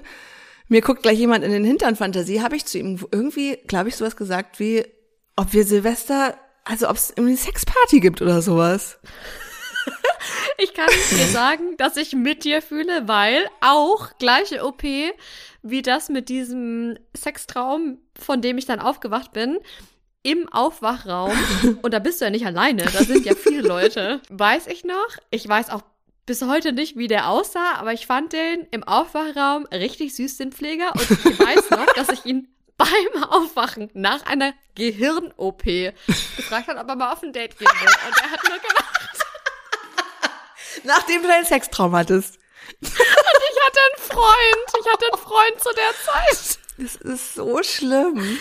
mir 0.67 0.81
guckt 0.81 1.03
gleich 1.03 1.17
jemand 1.17 1.43
in 1.43 1.51
den 1.51 1.63
Hintern 1.63 1.95
Fantasie, 1.95 2.41
habe 2.41 2.55
ich 2.55 2.65
zu 2.65 2.77
ihm 2.77 2.99
irgendwie, 3.11 3.57
glaube 3.67 3.89
ich, 3.89 3.95
sowas 3.95 4.15
gesagt 4.15 4.59
wie, 4.59 4.85
ob 5.35 5.53
wir 5.53 5.65
Silvester, 5.65 6.37
also 6.65 6.89
ob 6.89 6.97
es 6.97 7.09
irgendwie 7.11 7.31
eine 7.31 7.37
Sexparty 7.37 7.99
gibt 7.99 8.21
oder 8.21 8.41
sowas. 8.41 8.99
Ich 10.59 10.73
kann 10.73 10.89
dir 10.89 11.27
sagen, 11.27 11.77
dass 11.77 11.97
ich 11.97 12.13
mit 12.13 12.43
dir 12.43 12.63
fühle, 12.63 13.07
weil 13.07 13.47
auch 13.61 14.17
gleiche 14.17 14.65
OP 14.65 14.83
wie 15.61 15.81
das 15.81 16.09
mit 16.09 16.29
diesem 16.29 16.97
Sextraum, 17.15 17.99
von 18.19 18.41
dem 18.41 18.57
ich 18.57 18.65
dann 18.65 18.79
aufgewacht 18.79 19.33
bin, 19.33 19.59
im 20.23 20.49
Aufwachraum. 20.49 21.31
Und 21.81 21.93
da 21.93 21.99
bist 21.99 22.21
du 22.21 22.25
ja 22.25 22.31
nicht 22.31 22.45
alleine, 22.45 22.83
da 22.83 23.03
sind 23.03 23.25
ja 23.25 23.35
viele 23.35 23.61
Leute. 23.61 24.21
Weiß 24.29 24.67
ich 24.67 24.83
noch. 24.83 25.07
Ich 25.29 25.47
weiß 25.47 25.69
auch 25.69 25.83
bis 26.25 26.41
heute 26.41 26.73
nicht, 26.73 26.97
wie 26.97 27.07
der 27.07 27.29
aussah, 27.29 27.75
aber 27.75 27.93
ich 27.93 28.05
fand 28.05 28.33
den 28.33 28.67
im 28.71 28.83
Aufwachraum 28.83 29.65
richtig 29.67 30.15
süß, 30.15 30.37
den 30.37 30.51
Pfleger. 30.51 30.91
Und 30.93 31.09
ich 31.11 31.39
weiß 31.39 31.69
noch, 31.69 31.85
dass 31.93 32.09
ich 32.09 32.25
ihn 32.25 32.47
beim 32.77 33.23
Aufwachen 33.23 33.89
nach 33.93 34.25
einer 34.25 34.53
Gehirn-OP 34.75 35.63
gefragt 35.63 36.67
habe, 36.67 36.79
ob 36.79 36.89
er 36.89 36.95
mal 36.95 37.11
auf 37.11 37.23
ein 37.23 37.33
Date 37.33 37.57
gehen 37.57 37.67
will. 37.67 37.89
Und 38.07 38.17
er 38.21 38.31
hat 38.31 38.43
nur 38.43 38.57
gemacht. 38.57 38.86
Nachdem 40.87 41.21
du 41.21 41.33
einen 41.33 41.45
Sextraum 41.45 41.95
hattest. 41.95 42.39
Ich 42.81 42.89
hatte 42.89 43.79
einen 43.79 44.09
Freund. 44.09 44.67
Ich 44.79 44.93
hatte 44.93 45.05
einen 45.11 45.21
Freund 45.21 45.61
zu 45.61 45.69
der 45.75 45.91
Zeit. 46.05 46.59
Das 46.77 46.95
ist 46.95 47.35
so 47.35 47.61
schlimm. 47.63 48.39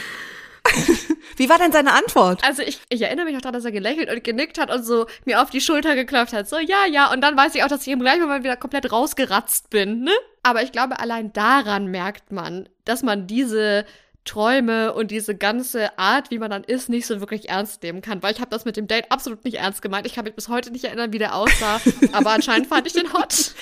Wie 1.37 1.49
war 1.49 1.59
denn 1.59 1.73
seine 1.73 1.93
Antwort? 1.93 2.45
Also 2.45 2.63
ich, 2.63 2.81
ich 2.89 3.03
erinnere 3.03 3.27
mich 3.27 3.35
noch 3.35 3.41
daran, 3.41 3.55
dass 3.55 3.65
er 3.65 3.73
gelächelt 3.73 4.11
und 4.11 4.25
genickt 4.25 4.59
hat 4.59 4.71
und 4.71 4.85
so 4.85 5.07
mir 5.25 5.43
auf 5.43 5.51
die 5.51 5.61
Schulter 5.61 5.95
geklopft 5.95 6.33
hat. 6.33 6.49
So, 6.49 6.59
ja, 6.59 6.87
ja. 6.87 7.11
Und 7.13 7.21
dann 7.21 7.37
weiß 7.37 7.55
ich 7.55 7.65
auch, 7.65 7.69
dass 7.69 7.87
ich 7.87 7.93
im 7.93 8.01
gleichen 8.01 8.23
Moment 8.23 8.45
wieder 8.45 8.57
komplett 8.57 8.91
rausgeratzt 8.91 9.71
bin, 9.71 10.03
ne? 10.03 10.13
Aber 10.43 10.63
ich 10.63 10.73
glaube, 10.73 10.99
allein 10.99 11.33
daran 11.33 11.87
merkt 11.87 12.33
man, 12.33 12.69
dass 12.85 13.03
man 13.03 13.27
diese 13.27 13.85
Träume 14.27 14.93
und 14.93 15.11
diese 15.11 15.35
ganze 15.35 15.99
Art, 15.99 16.31
wie 16.31 16.39
man 16.39 16.51
dann 16.51 16.65
ist, 16.65 16.89
nicht 16.89 17.07
so 17.07 17.21
wirklich 17.21 17.49
ernst 17.49 17.83
nehmen 17.83 18.03
kann. 18.03 18.23
Weil 18.23 18.35
ich 18.35 18.41
habe 18.41 18.51
das 18.51 18.65
mit 18.65 18.77
dem 18.77 18.87
Date 18.87 19.11
absolut 19.11 19.45
nicht 19.45 19.57
ernst 19.57 19.81
gemeint. 19.81 20.07
Ich 20.07 20.15
kann 20.15 20.25
mich 20.25 20.35
bis 20.35 20.49
heute 20.49 20.71
nicht 20.71 20.85
erinnern, 20.85 21.13
wie 21.13 21.19
der 21.19 21.35
aussah. 21.35 21.81
aber 22.13 22.33
anscheinend 22.33 22.69
fand 22.69 22.87
ich 22.87 22.93
den 22.93 23.13
hot. 23.13 23.55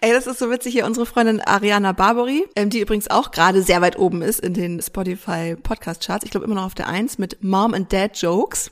Ey, 0.00 0.12
das 0.12 0.26
ist 0.26 0.38
so 0.38 0.50
witzig 0.50 0.72
hier. 0.72 0.86
Unsere 0.86 1.06
Freundin 1.06 1.40
Ariana 1.40 1.92
Barbary, 1.92 2.46
ähm, 2.56 2.70
die 2.70 2.80
übrigens 2.80 3.08
auch 3.08 3.30
gerade 3.30 3.62
sehr 3.62 3.82
weit 3.82 3.98
oben 3.98 4.22
ist 4.22 4.40
in 4.40 4.54
den 4.54 4.80
Spotify 4.80 5.56
Podcast 5.56 6.04
Charts. 6.06 6.24
Ich 6.24 6.30
glaube 6.30 6.46
immer 6.46 6.54
noch 6.54 6.66
auf 6.66 6.74
der 6.74 6.88
Eins 6.88 7.18
mit 7.18 7.42
Mom 7.42 7.74
and 7.74 7.92
Dad 7.92 8.16
Jokes. 8.16 8.70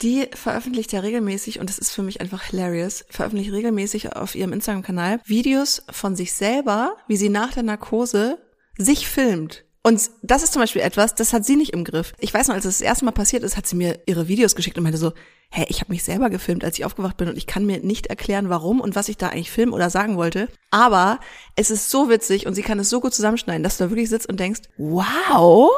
Die 0.00 0.28
veröffentlicht 0.32 0.92
ja 0.92 1.00
regelmäßig, 1.00 1.58
und 1.58 1.68
das 1.68 1.78
ist 1.78 1.90
für 1.90 2.02
mich 2.02 2.20
einfach 2.20 2.44
hilarious, 2.44 3.04
veröffentlicht 3.10 3.52
regelmäßig 3.52 4.14
auf 4.14 4.36
ihrem 4.36 4.52
Instagram-Kanal 4.52 5.20
Videos 5.24 5.82
von 5.90 6.14
sich 6.14 6.34
selber, 6.34 6.96
wie 7.08 7.16
sie 7.16 7.30
nach 7.30 7.52
der 7.52 7.64
Narkose 7.64 8.38
sich 8.76 9.08
filmt. 9.08 9.64
Und 9.82 10.10
das 10.22 10.42
ist 10.42 10.52
zum 10.52 10.60
Beispiel 10.60 10.82
etwas, 10.82 11.14
das 11.14 11.32
hat 11.32 11.44
sie 11.44 11.56
nicht 11.56 11.72
im 11.72 11.84
Griff. 11.84 12.12
Ich 12.18 12.34
weiß 12.34 12.48
noch, 12.48 12.54
als 12.54 12.64
es 12.64 12.78
das 12.78 12.86
erste 12.86 13.04
Mal 13.04 13.12
passiert 13.12 13.42
ist, 13.42 13.56
hat 13.56 13.66
sie 13.66 13.76
mir 13.76 14.00
ihre 14.06 14.28
Videos 14.28 14.54
geschickt 14.54 14.76
und 14.76 14.82
meinte 14.82 14.98
so, 14.98 15.12
hä, 15.50 15.64
ich 15.68 15.80
habe 15.80 15.92
mich 15.92 16.04
selber 16.04 16.30
gefilmt, 16.30 16.64
als 16.64 16.78
ich 16.78 16.84
aufgewacht 16.84 17.16
bin 17.16 17.28
und 17.28 17.38
ich 17.38 17.46
kann 17.46 17.64
mir 17.64 17.78
nicht 17.80 18.08
erklären, 18.08 18.50
warum 18.50 18.80
und 18.80 18.96
was 18.96 19.08
ich 19.08 19.16
da 19.16 19.28
eigentlich 19.28 19.50
filmen 19.50 19.72
oder 19.72 19.88
sagen 19.88 20.16
wollte. 20.16 20.48
Aber 20.70 21.20
es 21.56 21.70
ist 21.70 21.90
so 21.90 22.10
witzig 22.10 22.46
und 22.46 22.54
sie 22.54 22.62
kann 22.62 22.78
es 22.78 22.90
so 22.90 23.00
gut 23.00 23.14
zusammenschneiden, 23.14 23.62
dass 23.62 23.78
du 23.78 23.84
da 23.84 23.90
wirklich 23.90 24.10
sitzt 24.10 24.28
und 24.28 24.40
denkst, 24.40 24.62
wow, 24.76 25.70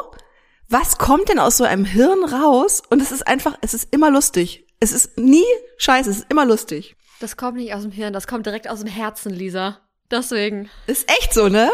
was 0.67 0.97
kommt 0.97 1.29
denn 1.29 1.39
aus 1.39 1.57
so 1.57 1.63
einem 1.63 1.85
Hirn 1.85 2.23
raus? 2.23 2.81
Und 2.89 3.01
es 3.01 3.11
ist 3.11 3.27
einfach, 3.27 3.57
es 3.61 3.73
ist 3.73 3.93
immer 3.93 4.09
lustig. 4.09 4.65
Es 4.79 4.91
ist 4.91 5.17
nie 5.17 5.45
scheiße, 5.77 6.09
es 6.09 6.19
ist 6.19 6.27
immer 6.29 6.45
lustig. 6.45 6.95
Das 7.19 7.37
kommt 7.37 7.57
nicht 7.57 7.73
aus 7.73 7.83
dem 7.83 7.91
Hirn, 7.91 8.13
das 8.13 8.25
kommt 8.25 8.45
direkt 8.45 8.67
aus 8.69 8.79
dem 8.79 8.89
Herzen, 8.89 9.31
Lisa. 9.31 9.79
Deswegen. 10.09 10.69
Ist 10.87 11.09
echt 11.09 11.33
so, 11.33 11.49
ne? 11.49 11.69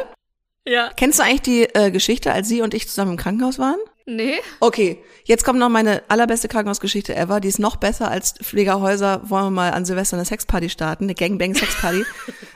Ja. 0.68 0.92
Kennst 0.98 1.20
du 1.20 1.24
eigentlich 1.24 1.42
die 1.42 1.64
äh, 1.64 1.92
Geschichte, 1.92 2.34
als 2.34 2.50
sie 2.50 2.62
und 2.62 2.74
ich 2.74 2.88
zusammen 2.90 3.12
im 3.12 3.18
Krankenhaus 3.18 3.58
waren? 3.58 3.80
Nee. 4.06 4.36
Okay, 4.60 4.98
jetzt 5.24 5.46
kommt 5.46 5.60
noch 5.60 5.70
meine 5.70 6.04
allerbeste 6.10 6.50
Krankenhausgeschichte 6.50 7.16
ever. 7.16 7.40
Die 7.40 7.48
ist 7.48 7.60
noch 7.60 7.78
besser 7.78 8.12
als 8.12 8.34
Pflegerhäuser. 8.42 9.22
Wollen 9.30 9.46
wir 9.46 9.52
mal 9.52 9.72
an 9.72 9.86
Silvester 9.86 10.18
eine 10.18 10.26
Sexparty 10.26 10.70
starten, 10.70 11.06
eine 11.06 11.16
Gangbang-Sexparty. 11.16 12.04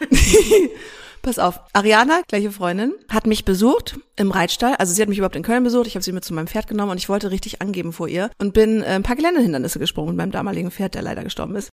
Pass 1.21 1.39
auf, 1.39 1.59
Ariana, 1.71 2.21
gleiche 2.27 2.51
Freundin, 2.51 2.93
hat 3.07 3.27
mich 3.27 3.45
besucht 3.45 3.97
im 4.15 4.31
Reitstall. 4.31 4.75
Also 4.77 4.93
sie 4.93 5.01
hat 5.01 5.07
mich 5.07 5.19
überhaupt 5.19 5.35
in 5.35 5.43
Köln 5.43 5.63
besucht. 5.63 5.87
Ich 5.87 5.95
habe 5.95 6.03
sie 6.03 6.11
mit 6.11 6.25
zu 6.25 6.33
meinem 6.33 6.47
Pferd 6.47 6.67
genommen 6.67 6.91
und 6.91 6.97
ich 6.97 7.09
wollte 7.09 7.31
richtig 7.31 7.61
angeben 7.61 7.93
vor 7.93 8.07
ihr 8.07 8.29
und 8.39 8.53
bin 8.53 8.81
äh, 8.81 8.87
ein 8.87 9.03
paar 9.03 9.15
Geländehindernisse 9.15 9.79
gesprungen 9.79 10.09
mit 10.09 10.17
meinem 10.17 10.31
damaligen 10.31 10.71
Pferd, 10.71 10.95
der 10.95 11.03
leider 11.03 11.23
gestorben 11.23 11.55
ist. 11.55 11.69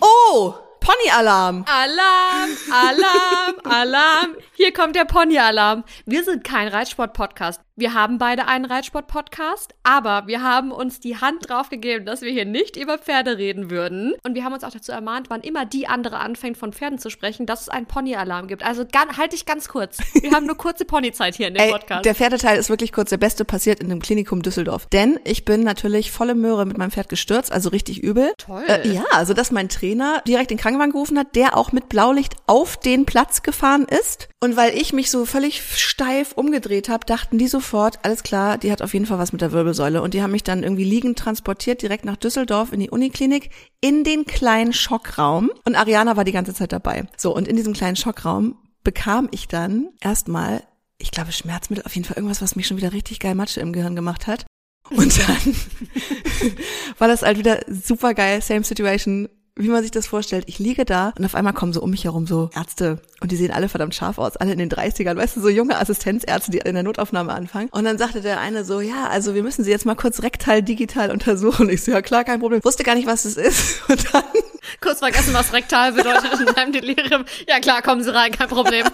Oh, 0.00 0.54
Pony-Alarm. 0.88 1.66
Alarm, 1.68 2.50
Alarm, 2.72 3.56
Alarm. 3.62 4.36
Hier 4.54 4.72
kommt 4.72 4.96
der 4.96 5.04
Pony-Alarm. 5.04 5.84
Wir 6.06 6.24
sind 6.24 6.44
kein 6.44 6.66
Reitsport-Podcast. 6.66 7.60
Wir 7.78 7.94
haben 7.94 8.18
beide 8.18 8.48
einen 8.48 8.64
Reitsport-Podcast, 8.64 9.72
aber 9.84 10.26
wir 10.26 10.42
haben 10.42 10.72
uns 10.72 10.98
die 10.98 11.18
Hand 11.18 11.48
drauf 11.48 11.68
gegeben, 11.68 12.06
dass 12.06 12.22
wir 12.22 12.32
hier 12.32 12.44
nicht 12.44 12.76
über 12.76 12.98
Pferde 12.98 13.38
reden 13.38 13.70
würden. 13.70 14.14
Und 14.24 14.34
wir 14.34 14.42
haben 14.42 14.52
uns 14.52 14.64
auch 14.64 14.72
dazu 14.72 14.90
ermahnt, 14.90 15.30
wann 15.30 15.42
immer 15.42 15.64
die 15.64 15.86
andere 15.86 16.18
anfängt, 16.18 16.56
von 16.56 16.72
Pferden 16.72 16.98
zu 16.98 17.08
sprechen, 17.08 17.46
dass 17.46 17.60
es 17.60 17.68
einen 17.68 17.86
Pony-Alarm 17.86 18.48
gibt. 18.48 18.64
Also 18.64 18.84
halt 19.16 19.32
dich 19.32 19.46
ganz 19.46 19.68
kurz. 19.68 19.98
Wir 20.20 20.32
haben 20.32 20.46
nur 20.46 20.56
kurze 20.56 20.86
Ponyzeit 20.86 21.36
hier 21.36 21.46
in 21.46 21.54
dem 21.54 21.62
Ey, 21.62 21.70
Podcast. 21.70 22.04
der 22.04 22.16
Pferdeteil 22.16 22.58
ist 22.58 22.68
wirklich 22.68 22.92
kurz. 22.92 23.10
Der 23.10 23.16
beste 23.16 23.44
passiert 23.44 23.78
in 23.78 23.90
dem 23.90 24.02
Klinikum 24.02 24.42
Düsseldorf. 24.42 24.86
Denn 24.86 25.20
ich 25.22 25.44
bin 25.44 25.62
natürlich 25.62 26.10
volle 26.10 26.34
Möhre 26.34 26.66
mit 26.66 26.78
meinem 26.78 26.90
Pferd 26.90 27.08
gestürzt, 27.08 27.52
also 27.52 27.68
richtig 27.68 28.02
übel. 28.02 28.32
Toll. 28.38 28.64
Äh, 28.66 28.88
ja, 28.88 29.04
also 29.12 29.34
dass 29.34 29.52
mein 29.52 29.68
Trainer 29.68 30.20
direkt 30.26 30.50
den 30.50 30.58
Krankenwagen 30.58 30.90
gerufen 30.90 31.16
hat, 31.16 31.36
der 31.36 31.56
auch 31.56 31.70
mit 31.70 31.88
Blaulicht 31.88 32.34
auf 32.48 32.76
den 32.76 33.06
Platz 33.06 33.42
gefahren 33.42 33.86
ist. 33.88 34.28
Und 34.40 34.56
weil 34.56 34.76
ich 34.76 34.92
mich 34.92 35.12
so 35.12 35.24
völlig 35.24 35.62
steif 35.78 36.32
umgedreht 36.32 36.88
habe, 36.88 37.06
dachten 37.06 37.38
die 37.38 37.46
sofort, 37.68 37.98
alles 38.02 38.22
klar, 38.22 38.56
die 38.56 38.72
hat 38.72 38.80
auf 38.80 38.94
jeden 38.94 39.04
Fall 39.04 39.18
was 39.18 39.32
mit 39.32 39.42
der 39.42 39.52
Wirbelsäule. 39.52 40.00
Und 40.00 40.14
die 40.14 40.22
haben 40.22 40.30
mich 40.30 40.42
dann 40.42 40.62
irgendwie 40.62 40.84
liegend 40.84 41.18
transportiert, 41.18 41.82
direkt 41.82 42.04
nach 42.04 42.16
Düsseldorf 42.16 42.72
in 42.72 42.80
die 42.80 42.90
Uniklinik, 42.90 43.50
in 43.80 44.04
den 44.04 44.24
kleinen 44.24 44.72
Schockraum. 44.72 45.50
Und 45.64 45.76
Ariana 45.76 46.16
war 46.16 46.24
die 46.24 46.32
ganze 46.32 46.54
Zeit 46.54 46.72
dabei. 46.72 47.06
So, 47.16 47.34
und 47.34 47.46
in 47.46 47.56
diesem 47.56 47.74
kleinen 47.74 47.96
Schockraum 47.96 48.56
bekam 48.84 49.28
ich 49.32 49.48
dann 49.48 49.90
erstmal, 50.00 50.62
ich 50.96 51.10
glaube, 51.10 51.32
Schmerzmittel, 51.32 51.84
auf 51.84 51.94
jeden 51.94 52.06
Fall 52.06 52.16
irgendwas, 52.16 52.40
was 52.40 52.56
mich 52.56 52.66
schon 52.66 52.78
wieder 52.78 52.92
richtig 52.92 53.20
geil 53.20 53.34
Matsche 53.34 53.60
im 53.60 53.72
Gehirn 53.72 53.96
gemacht 53.96 54.26
hat. 54.26 54.46
Und 54.88 55.18
dann 55.18 55.54
war 56.98 57.08
das 57.08 57.20
halt 57.20 57.36
wieder 57.38 57.60
super 57.68 58.14
geil, 58.14 58.40
same 58.40 58.64
situation, 58.64 59.28
wie 59.58 59.68
man 59.68 59.82
sich 59.82 59.90
das 59.90 60.06
vorstellt. 60.06 60.44
Ich 60.46 60.58
liege 60.58 60.84
da 60.84 61.12
und 61.18 61.24
auf 61.24 61.34
einmal 61.34 61.52
kommen 61.52 61.72
so 61.72 61.82
um 61.82 61.90
mich 61.90 62.04
herum 62.04 62.26
so 62.26 62.50
Ärzte 62.54 62.98
und 63.20 63.32
die 63.32 63.36
sehen 63.36 63.50
alle 63.50 63.68
verdammt 63.68 63.94
scharf 63.94 64.18
aus, 64.18 64.36
alle 64.36 64.52
in 64.52 64.58
den 64.58 64.70
30ern, 64.70 65.16
weißt 65.16 65.36
du, 65.36 65.40
so 65.40 65.48
junge 65.48 65.78
Assistenzärzte, 65.78 66.50
die 66.50 66.58
in 66.58 66.74
der 66.74 66.82
Notaufnahme 66.82 67.32
anfangen. 67.32 67.68
Und 67.70 67.84
dann 67.84 67.98
sagte 67.98 68.20
der 68.20 68.40
eine 68.40 68.64
so, 68.64 68.80
ja, 68.80 69.08
also 69.08 69.34
wir 69.34 69.42
müssen 69.42 69.64
sie 69.64 69.70
jetzt 69.70 69.86
mal 69.86 69.96
kurz 69.96 70.22
rektal 70.22 70.62
digital 70.62 71.10
untersuchen. 71.10 71.68
Ich 71.68 71.82
so, 71.82 71.90
ja 71.92 72.02
klar, 72.02 72.24
kein 72.24 72.40
Problem. 72.40 72.64
Wusste 72.64 72.84
gar 72.84 72.94
nicht, 72.94 73.06
was 73.06 73.24
es 73.24 73.36
ist. 73.36 73.82
Und 73.88 74.14
dann 74.14 74.22
Kurz 74.80 74.98
vergessen, 75.00 75.34
was 75.34 75.52
rektal 75.52 75.92
bedeutet 75.92 76.40
in 76.40 76.46
deinem 76.54 76.72
Delirium. 76.72 77.24
Ja 77.48 77.60
klar, 77.60 77.82
kommen 77.82 78.02
Sie 78.02 78.14
rein, 78.14 78.32
kein 78.32 78.48
Problem. 78.48 78.86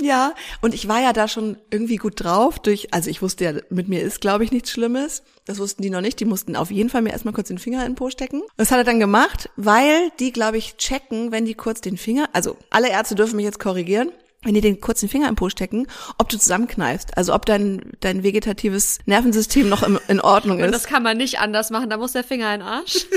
Ja, 0.00 0.34
und 0.60 0.74
ich 0.74 0.88
war 0.88 1.00
ja 1.00 1.12
da 1.12 1.28
schon 1.28 1.56
irgendwie 1.70 1.96
gut 1.96 2.22
drauf 2.22 2.58
durch, 2.58 2.92
also 2.92 3.08
ich 3.08 3.22
wusste 3.22 3.44
ja, 3.44 3.52
mit 3.70 3.88
mir 3.88 4.02
ist, 4.02 4.20
glaube 4.20 4.44
ich, 4.44 4.52
nichts 4.52 4.70
Schlimmes. 4.70 5.22
Das 5.44 5.58
wussten 5.58 5.82
die 5.82 5.90
noch 5.90 6.00
nicht. 6.00 6.18
Die 6.18 6.24
mussten 6.24 6.56
auf 6.56 6.70
jeden 6.70 6.90
Fall 6.90 7.02
mir 7.02 7.10
erstmal 7.10 7.32
kurz 7.34 7.48
den 7.48 7.58
Finger 7.58 7.80
in 7.84 7.92
den 7.92 7.94
Po 7.94 8.10
stecken. 8.10 8.42
Das 8.56 8.70
hat 8.72 8.78
er 8.78 8.84
dann 8.84 8.98
gemacht, 9.00 9.48
weil 9.56 10.10
die, 10.18 10.32
glaube 10.32 10.58
ich, 10.58 10.76
checken, 10.76 11.30
wenn 11.30 11.44
die 11.44 11.54
kurz 11.54 11.80
den 11.80 11.96
Finger, 11.96 12.28
also 12.32 12.56
alle 12.70 12.90
Ärzte 12.90 13.14
dürfen 13.14 13.36
mich 13.36 13.44
jetzt 13.44 13.60
korrigieren, 13.60 14.10
wenn 14.42 14.54
die 14.54 14.60
den 14.60 14.80
kurzen 14.80 15.08
Finger 15.08 15.28
im 15.28 15.36
Po 15.36 15.48
stecken, 15.48 15.86
ob 16.18 16.28
du 16.28 16.38
zusammenkneifst, 16.38 17.16
also 17.16 17.32
ob 17.34 17.46
dein, 17.46 17.92
dein 18.00 18.22
vegetatives 18.22 18.98
Nervensystem 19.06 19.68
noch 19.68 19.82
im, 19.82 19.98
in 20.08 20.20
Ordnung 20.20 20.58
Und 20.58 20.64
ist. 20.64 20.74
das 20.74 20.84
kann 20.84 21.02
man 21.02 21.16
nicht 21.16 21.38
anders 21.38 21.70
machen, 21.70 21.90
da 21.90 21.96
muss 21.96 22.12
der 22.12 22.24
Finger 22.24 22.52
in 22.52 22.60
den 22.60 22.68
Arsch. 22.68 23.06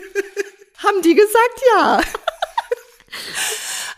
Haben 0.83 1.01
die 1.01 1.15
gesagt, 1.15 1.61
ja. 1.75 2.01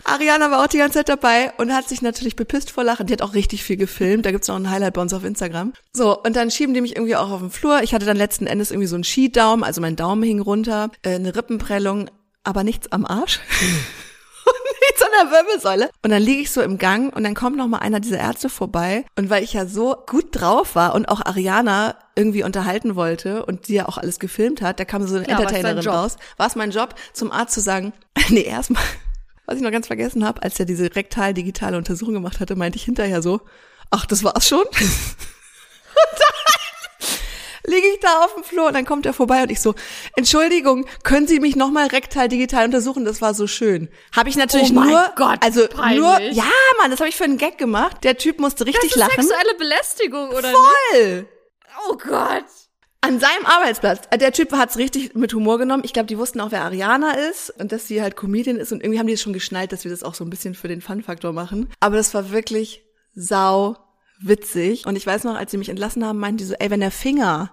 Ariana 0.04 0.50
war 0.50 0.64
auch 0.64 0.68
die 0.68 0.80
ganze 0.80 1.00
Zeit 1.00 1.10
dabei 1.10 1.54
und 1.58 1.74
hat 1.74 1.88
sich 1.88 2.02
natürlich 2.02 2.36
bepisst 2.36 2.72
vor 2.72 2.84
Lachen. 2.84 3.08
Die 3.08 3.14
hat 3.14 3.22
auch 3.22 3.34
richtig 3.34 3.64
viel 3.64 3.78
gefilmt. 3.78 4.26
Da 4.26 4.32
gibt's 4.32 4.48
noch 4.48 4.56
ein 4.56 4.70
Highlight 4.70 4.96
bei 4.96 5.02
uns 5.02 5.14
auf 5.14 5.24
Instagram. 5.24 5.74
So, 5.94 6.20
und 6.22 6.36
dann 6.36 6.50
schieben 6.50 6.74
die 6.74 6.82
mich 6.82 6.96
irgendwie 6.96 7.16
auch 7.16 7.30
auf 7.30 7.40
den 7.40 7.52
Flur. 7.52 7.82
Ich 7.84 7.94
hatte 7.94 8.06
dann 8.06 8.18
letzten 8.18 8.48
Endes 8.48 8.72
irgendwie 8.72 8.88
so 8.88 8.96
einen 8.96 9.04
Skidaumen, 9.04 9.64
also 9.64 9.80
mein 9.80 9.96
Daumen 9.96 10.24
hing 10.24 10.40
runter, 10.40 10.90
äh, 11.04 11.16
eine 11.16 11.36
Rippenprellung, 11.36 12.10
aber 12.44 12.64
nichts 12.64 12.92
am 12.92 13.06
Arsch. 13.06 13.40
und 14.46 14.80
nichts 14.82 15.02
an 15.02 15.10
der 15.22 15.32
Wirbelsäule. 15.32 15.90
Und 16.04 16.10
dann 16.12 16.22
liege 16.22 16.42
ich 16.42 16.52
so 16.52 16.62
im 16.62 16.78
Gang 16.78 17.16
und 17.16 17.24
dann 17.24 17.36
kommt 17.36 17.58
noch 17.58 17.68
mal 17.68 17.80
einer 17.80 18.00
dieser 18.00 18.20
Ärzte 18.20 18.50
vorbei. 18.50 19.06
Und 19.16 19.30
weil 19.30 19.44
ich 19.44 19.54
ja 19.54 19.66
so 19.66 19.96
gut 20.08 20.28
drauf 20.32 20.76
war 20.76 20.96
und 20.96 21.08
auch 21.08 21.26
Ariana 21.26 21.96
irgendwie 22.16 22.44
unterhalten 22.44 22.96
wollte 22.96 23.46
und 23.46 23.68
die 23.68 23.76
ja 23.76 23.88
auch 23.88 23.98
alles 23.98 24.20
gefilmt 24.20 24.62
hat, 24.62 24.80
da 24.80 24.86
kam 24.86 25.06
so 25.06 25.16
eine 25.16 25.26
dein 25.26 25.38
Entertainerin 25.38 25.88
raus. 25.88 26.18
War 26.38 26.48
es 26.48 26.56
mein 26.56 26.72
Job, 26.72 26.96
zum 27.14 27.32
Arzt 27.32 27.54
zu 27.54 27.62
sagen, 27.62 27.94
nee, 28.30 28.42
erstmal, 28.42 28.84
was 29.46 29.58
ich 29.58 29.64
noch 29.64 29.72
ganz 29.72 29.88
vergessen 29.88 30.26
habe, 30.26 30.44
als 30.44 30.60
er 30.60 30.66
diese 30.66 30.96
rektal-digitale 30.96 31.78
Untersuchung 31.78 32.14
gemacht 32.14 32.40
hatte, 32.40 32.56
meinte 32.56 32.78
ich 32.78 32.84
hinterher 32.84 33.22
so, 33.22 33.42
ach, 33.90 34.06
das 34.06 34.24
war's 34.24 34.48
schon? 34.48 34.66
und 34.66 36.20
dann 36.20 36.41
liege 37.66 37.88
ich 37.94 38.00
da 38.00 38.24
auf 38.26 38.34
dem 38.36 38.44
Flur 38.44 38.68
und 38.68 38.74
dann 38.74 38.86
kommt 38.86 39.06
er 39.06 39.14
vorbei 39.14 39.44
und 39.44 39.52
ich 39.52 39.62
so, 39.62 39.76
Entschuldigung, 40.16 40.86
können 41.04 41.28
Sie 41.28 41.40
mich 41.40 41.56
nochmal 41.56 41.88
rektal-digital 41.88 42.66
untersuchen? 42.66 43.06
Das 43.06 43.22
war 43.22 43.34
so 43.34 43.48
schön. 43.48 43.90
Habe 44.16 44.30
ich 44.30 44.36
natürlich 44.36 44.72
Oh 44.72 44.80
nur, 44.82 45.12
Gott, 45.16 45.40
also 45.44 45.68
peinlich. 45.68 46.00
nur, 46.00 46.20
ja, 46.20 46.44
Mann, 46.80 46.92
das 46.92 47.00
habe 47.00 47.10
ich 47.10 47.16
für 47.16 47.24
einen 47.24 47.38
Gag 47.38 47.58
gemacht. 47.58 48.04
Der 48.04 48.18
Typ 48.18 48.40
musste 48.40 48.66
richtig 48.66 48.92
Das 48.92 49.02
ist 49.02 49.08
lachen. 49.08 49.24
sexuelle 49.24 49.56
Belästigung, 49.58 50.30
oder 50.30 50.50
nicht? 50.50 50.58
Voll! 50.92 51.26
Oh 51.90 51.96
Gott. 51.98 52.46
An 53.04 53.20
seinem 53.20 53.46
Arbeitsplatz. 53.46 54.02
Äh, 54.12 54.18
Der 54.20 54.32
Typ 54.32 54.52
hat's 54.54 54.78
richtig 54.78 55.16
mit 55.16 55.34
Humor 55.34 55.58
genommen. 55.58 55.82
Ich 55.84 55.94
glaube, 55.94 56.06
die 56.08 56.20
wussten 56.20 56.40
auch, 56.40 56.52
wer 56.52 56.62
Ariana 56.64 57.14
ist 57.14 57.50
und 57.60 57.72
dass 57.72 57.88
sie 57.88 58.02
halt 58.02 58.16
Comedian 58.16 58.58
ist. 58.58 58.72
Und 58.72 58.84
irgendwie 58.84 59.00
haben 59.00 59.08
die 59.08 59.14
es 59.14 59.22
schon 59.22 59.34
geschnallt, 59.34 59.72
dass 59.72 59.84
wir 59.84 59.90
das 59.92 60.04
auch 60.04 60.14
so 60.14 60.24
ein 60.24 60.30
bisschen 60.30 60.54
für 60.54 60.68
den 60.68 60.82
Fun-Faktor 60.82 61.34
machen. 61.34 61.72
Aber 61.80 61.96
das 61.96 62.14
war 62.14 62.30
wirklich 62.32 62.84
sau 63.16 63.76
witzig. 64.22 64.86
Und 64.86 64.96
ich 64.96 65.06
weiß 65.06 65.24
noch, 65.24 65.36
als 65.36 65.52
sie 65.52 65.58
mich 65.58 65.70
entlassen 65.70 66.06
haben, 66.06 66.20
meinten 66.20 66.38
die 66.38 66.46
so, 66.46 66.56
ey, 66.56 66.70
wenn 66.70 66.80
der 66.80 66.92
Finger 66.92 67.52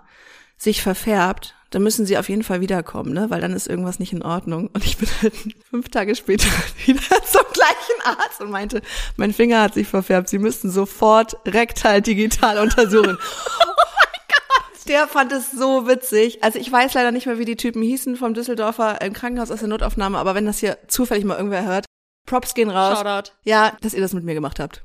sich 0.57 0.83
verfärbt, 0.83 1.55
dann 1.71 1.83
müssen 1.83 2.07
sie 2.07 2.17
auf 2.19 2.29
jeden 2.29 2.43
Fall 2.43 2.61
wiederkommen, 2.61 3.13
ne? 3.13 3.31
Weil 3.31 3.41
dann 3.41 3.53
ist 3.53 3.69
irgendwas 3.69 3.99
nicht 3.99 4.13
in 4.13 4.23
Ordnung. 4.23 4.71
Und 4.73 4.85
ich 4.85 4.97
bin 4.97 5.09
halt 5.23 5.35
fünf 5.71 5.89
Tage 5.89 6.15
später 6.15 6.49
wieder 6.87 7.23
zum 7.25 7.43
gleichen 7.53 8.03
Arzt 8.05 8.41
und 8.41 8.51
meinte, 8.51 8.83
mein 9.17 9.33
Finger 9.33 9.63
hat 9.63 9.75
sich 9.75 9.87
verfärbt. 9.87 10.29
Sie 10.29 10.39
müssten 10.39 10.71
sofort 10.71 11.37
rektal 11.47 12.03
digital 12.03 12.59
untersuchen. 12.59 13.19
Der 14.89 15.07
fand 15.07 15.33
es 15.33 15.53
so 15.53 15.87
witzig. 15.87 16.43
Also 16.43 16.59
ich 16.59 16.73
weiß 16.73 16.95
leider 16.95 17.13
nicht 17.13 17.27
mehr, 17.27 17.39
wie 17.39 17.45
die 17.45 17.57
Typen 17.57 17.83
hießen 17.83 18.17
vom 18.17 18.33
Düsseldorfer 18.33 19.03
im 19.03 19.13
Krankenhaus 19.13 19.51
aus 19.51 19.59
der 19.59 19.69
Notaufnahme, 19.69 20.17
aber 20.17 20.35
wenn 20.35 20.47
das 20.47 20.61
hier 20.61 20.79
zufällig 20.89 21.27
mal 21.27 21.37
irgendwer 21.37 21.67
hört, 21.67 21.85
Props 22.25 22.55
gehen 22.55 22.71
raus. 22.71 22.99
Shoutout. 22.99 23.33
Ja, 23.45 23.77
dass 23.83 23.93
ihr 23.93 24.01
das 24.01 24.15
mit 24.15 24.25
mir 24.25 24.35
gemacht 24.35 24.59
habt. 24.59 24.83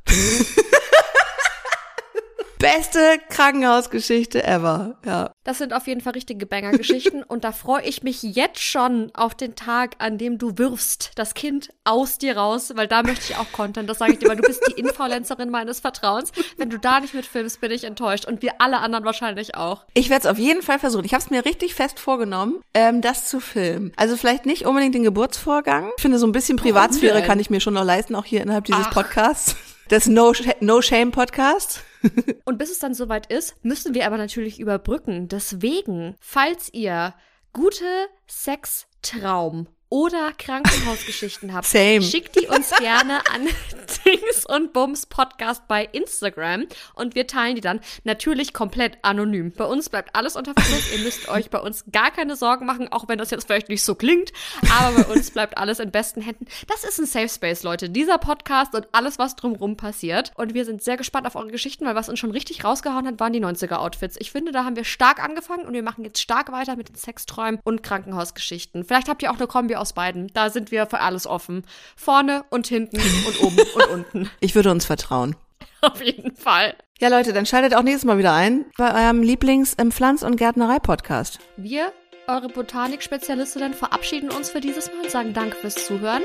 Beste 2.63 3.19
Krankenhausgeschichte 3.27 4.41
ever. 4.41 4.95
Ja. 5.05 5.33
Das 5.43 5.57
sind 5.57 5.73
auf 5.73 5.85
jeden 5.85 5.99
Fall 5.99 6.13
richtige 6.13 6.45
Banger-Geschichten 6.45 7.21
und 7.27 7.43
da 7.43 7.51
freue 7.51 7.83
ich 7.83 8.03
mich 8.03 8.23
jetzt 8.23 8.61
schon 8.61 9.11
auf 9.13 9.35
den 9.35 9.55
Tag, 9.55 9.95
an 9.97 10.17
dem 10.17 10.37
du 10.37 10.57
wirfst 10.57 11.11
das 11.15 11.33
Kind 11.33 11.71
aus 11.83 12.19
dir 12.19 12.37
raus, 12.37 12.71
weil 12.75 12.87
da 12.87 13.03
möchte 13.03 13.25
ich 13.31 13.35
auch 13.35 13.51
Content. 13.51 13.89
Das 13.89 13.97
sage 13.97 14.13
ich 14.13 14.19
dir, 14.19 14.29
weil 14.29 14.37
du 14.37 14.43
bist 14.43 14.61
die 14.69 14.79
Influencerin 14.79 15.49
meines 15.49 15.81
Vertrauens. 15.81 16.31
Wenn 16.55 16.69
du 16.69 16.79
da 16.79 17.01
nicht 17.01 17.13
mitfilmst, 17.13 17.59
bin 17.59 17.69
ich 17.69 17.83
enttäuscht 17.83 18.23
und 18.23 18.41
wir 18.41 18.53
alle 18.59 18.79
anderen 18.79 19.03
wahrscheinlich 19.03 19.55
auch. 19.55 19.83
Ich 19.93 20.09
werde 20.09 20.25
es 20.25 20.31
auf 20.31 20.37
jeden 20.37 20.61
Fall 20.61 20.79
versuchen. 20.79 21.03
Ich 21.03 21.13
habe 21.13 21.21
es 21.21 21.29
mir 21.29 21.43
richtig 21.43 21.75
fest 21.75 21.99
vorgenommen, 21.99 22.61
ähm, 22.73 23.01
das 23.01 23.27
zu 23.27 23.41
filmen. 23.41 23.91
Also 23.97 24.15
vielleicht 24.15 24.45
nicht 24.45 24.65
unbedingt 24.65 24.95
den 24.95 25.03
Geburtsvorgang. 25.03 25.91
Ich 25.97 26.01
finde, 26.01 26.17
so 26.17 26.25
ein 26.25 26.31
bisschen 26.31 26.55
Privatsphäre 26.55 27.23
kann 27.23 27.41
ich 27.41 27.49
mir 27.49 27.59
schon 27.59 27.73
noch 27.73 27.83
leisten, 27.83 28.15
auch 28.15 28.23
hier 28.23 28.41
innerhalb 28.41 28.63
dieses 28.63 28.85
Ach. 28.87 28.93
Podcasts. 28.93 29.57
Des 29.93 30.07
No, 30.07 30.33
no 30.59 30.81
Shame 30.81 31.11
Podcasts. 31.11 31.83
Und 32.45 32.57
bis 32.57 32.71
es 32.71 32.79
dann 32.79 32.95
soweit 32.95 33.27
ist, 33.31 33.63
müssen 33.63 33.93
wir 33.93 34.07
aber 34.07 34.17
natürlich 34.17 34.59
überbrücken. 34.59 35.27
Deswegen, 35.27 36.15
falls 36.19 36.73
ihr 36.73 37.13
gute 37.53 37.85
Sextraum 38.27 39.67
oder 39.93 40.31
Krankenhausgeschichten 40.35 41.53
habt, 41.53 41.67
Same. 41.67 42.01
schickt 42.01 42.35
die 42.41 42.47
uns 42.47 42.71
gerne 42.79 43.19
an 43.31 43.47
Dings 44.05 44.43
und 44.43 44.73
Bums 44.73 45.05
Podcast 45.05 45.67
bei 45.67 45.85
Instagram 45.85 46.65
und 46.95 47.13
wir 47.13 47.27
teilen 47.27 47.53
die 47.53 47.61
dann 47.61 47.79
natürlich 48.03 48.53
komplett 48.53 48.97
anonym. 49.03 49.51
Bei 49.51 49.65
uns 49.65 49.89
bleibt 49.89 50.15
alles 50.15 50.35
unter 50.35 50.53
Verschluss. 50.53 50.91
Ihr 50.93 51.03
müsst 51.03 51.29
euch 51.29 51.51
bei 51.51 51.59
uns 51.59 51.85
gar 51.91 52.09
keine 52.09 52.35
Sorgen 52.35 52.65
machen, 52.65 52.91
auch 52.91 53.07
wenn 53.07 53.19
das 53.19 53.29
jetzt 53.29 53.45
vielleicht 53.45 53.69
nicht 53.69 53.83
so 53.83 53.93
klingt, 53.93 54.33
aber 54.79 55.03
bei 55.03 55.13
uns 55.13 55.29
bleibt 55.29 55.59
alles 55.59 55.79
in 55.79 55.91
besten 55.91 56.21
Händen. 56.21 56.47
Das 56.67 56.83
ist 56.83 56.97
ein 56.97 57.05
Safe 57.05 57.29
Space, 57.29 57.61
Leute. 57.61 57.91
Dieser 57.91 58.17
Podcast 58.17 58.73
und 58.73 58.87
alles, 58.93 59.19
was 59.19 59.35
drumrum 59.35 59.77
passiert. 59.77 60.31
Und 60.33 60.55
wir 60.55 60.65
sind 60.65 60.81
sehr 60.81 60.97
gespannt 60.97 61.27
auf 61.27 61.35
eure 61.35 61.51
Geschichten, 61.51 61.85
weil 61.85 61.93
was 61.93 62.09
uns 62.09 62.17
schon 62.17 62.31
richtig 62.31 62.63
rausgehauen 62.63 63.05
hat, 63.05 63.19
waren 63.19 63.31
die 63.31 63.45
90er 63.45 63.75
Outfits. 63.75 64.15
Ich 64.17 64.31
finde, 64.31 64.51
da 64.51 64.65
haben 64.65 64.75
wir 64.75 64.85
stark 64.85 65.23
angefangen 65.23 65.67
und 65.67 65.73
wir 65.73 65.83
machen 65.83 66.03
jetzt 66.03 66.19
stark 66.19 66.51
weiter 66.51 66.77
mit 66.77 66.89
den 66.89 66.95
Sexträumen 66.95 67.59
und 67.63 67.83
Krankenhausgeschichten. 67.83 68.85
Vielleicht 68.85 69.07
habt 69.07 69.21
ihr 69.21 69.29
auch 69.29 69.37
eine 69.37 69.45
Kombi 69.45 69.75
aus 69.75 69.82
beiden. 69.91 70.27
Da 70.33 70.49
sind 70.49 70.71
wir 70.71 70.85
für 70.85 71.01
alles 71.01 71.27
offen. 71.27 71.65
Vorne 71.97 72.45
und 72.49 72.67
hinten 72.67 73.01
und 73.27 73.41
oben 73.43 73.57
und 73.75 73.87
unten. 73.89 74.29
Ich 74.39 74.55
würde 74.55 74.71
uns 74.71 74.85
vertrauen. 74.85 75.35
Auf 75.81 76.01
jeden 76.01 76.33
Fall. 76.37 76.75
Ja, 77.01 77.09
Leute, 77.09 77.33
dann 77.33 77.45
schaltet 77.45 77.75
auch 77.75 77.83
nächstes 77.83 78.05
Mal 78.05 78.17
wieder 78.17 78.31
ein 78.31 78.63
bei 78.77 79.03
eurem 79.05 79.21
Lieblings-Pflanz- 79.21 80.23
und 80.23 80.37
Gärtnerei-Podcast. 80.37 81.39
Wir, 81.57 81.91
eure 82.27 82.47
Botanik-Spezialistinnen, 82.47 83.73
verabschieden 83.73 84.29
uns 84.31 84.49
für 84.49 84.61
dieses 84.61 84.87
Mal 84.87 85.01
und 85.01 85.11
sagen 85.11 85.33
Danke 85.33 85.57
fürs 85.57 85.75
Zuhören. 85.75 86.21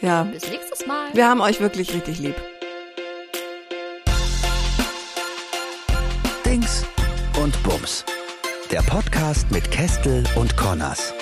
Ja, 0.00 0.22
Bis 0.22 0.48
nächstes 0.48 0.86
Mal. 0.86 1.08
wir 1.12 1.28
haben 1.28 1.42
euch 1.42 1.60
wirklich 1.60 1.92
richtig 1.92 2.18
lieb. 2.20 2.36
Dings 6.46 6.84
und 7.42 7.60
Bums. 7.62 8.04
Der 8.70 8.80
Podcast 8.82 9.50
mit 9.50 9.70
Kestel 9.70 10.24
und 10.36 10.56
Connors. 10.56 11.12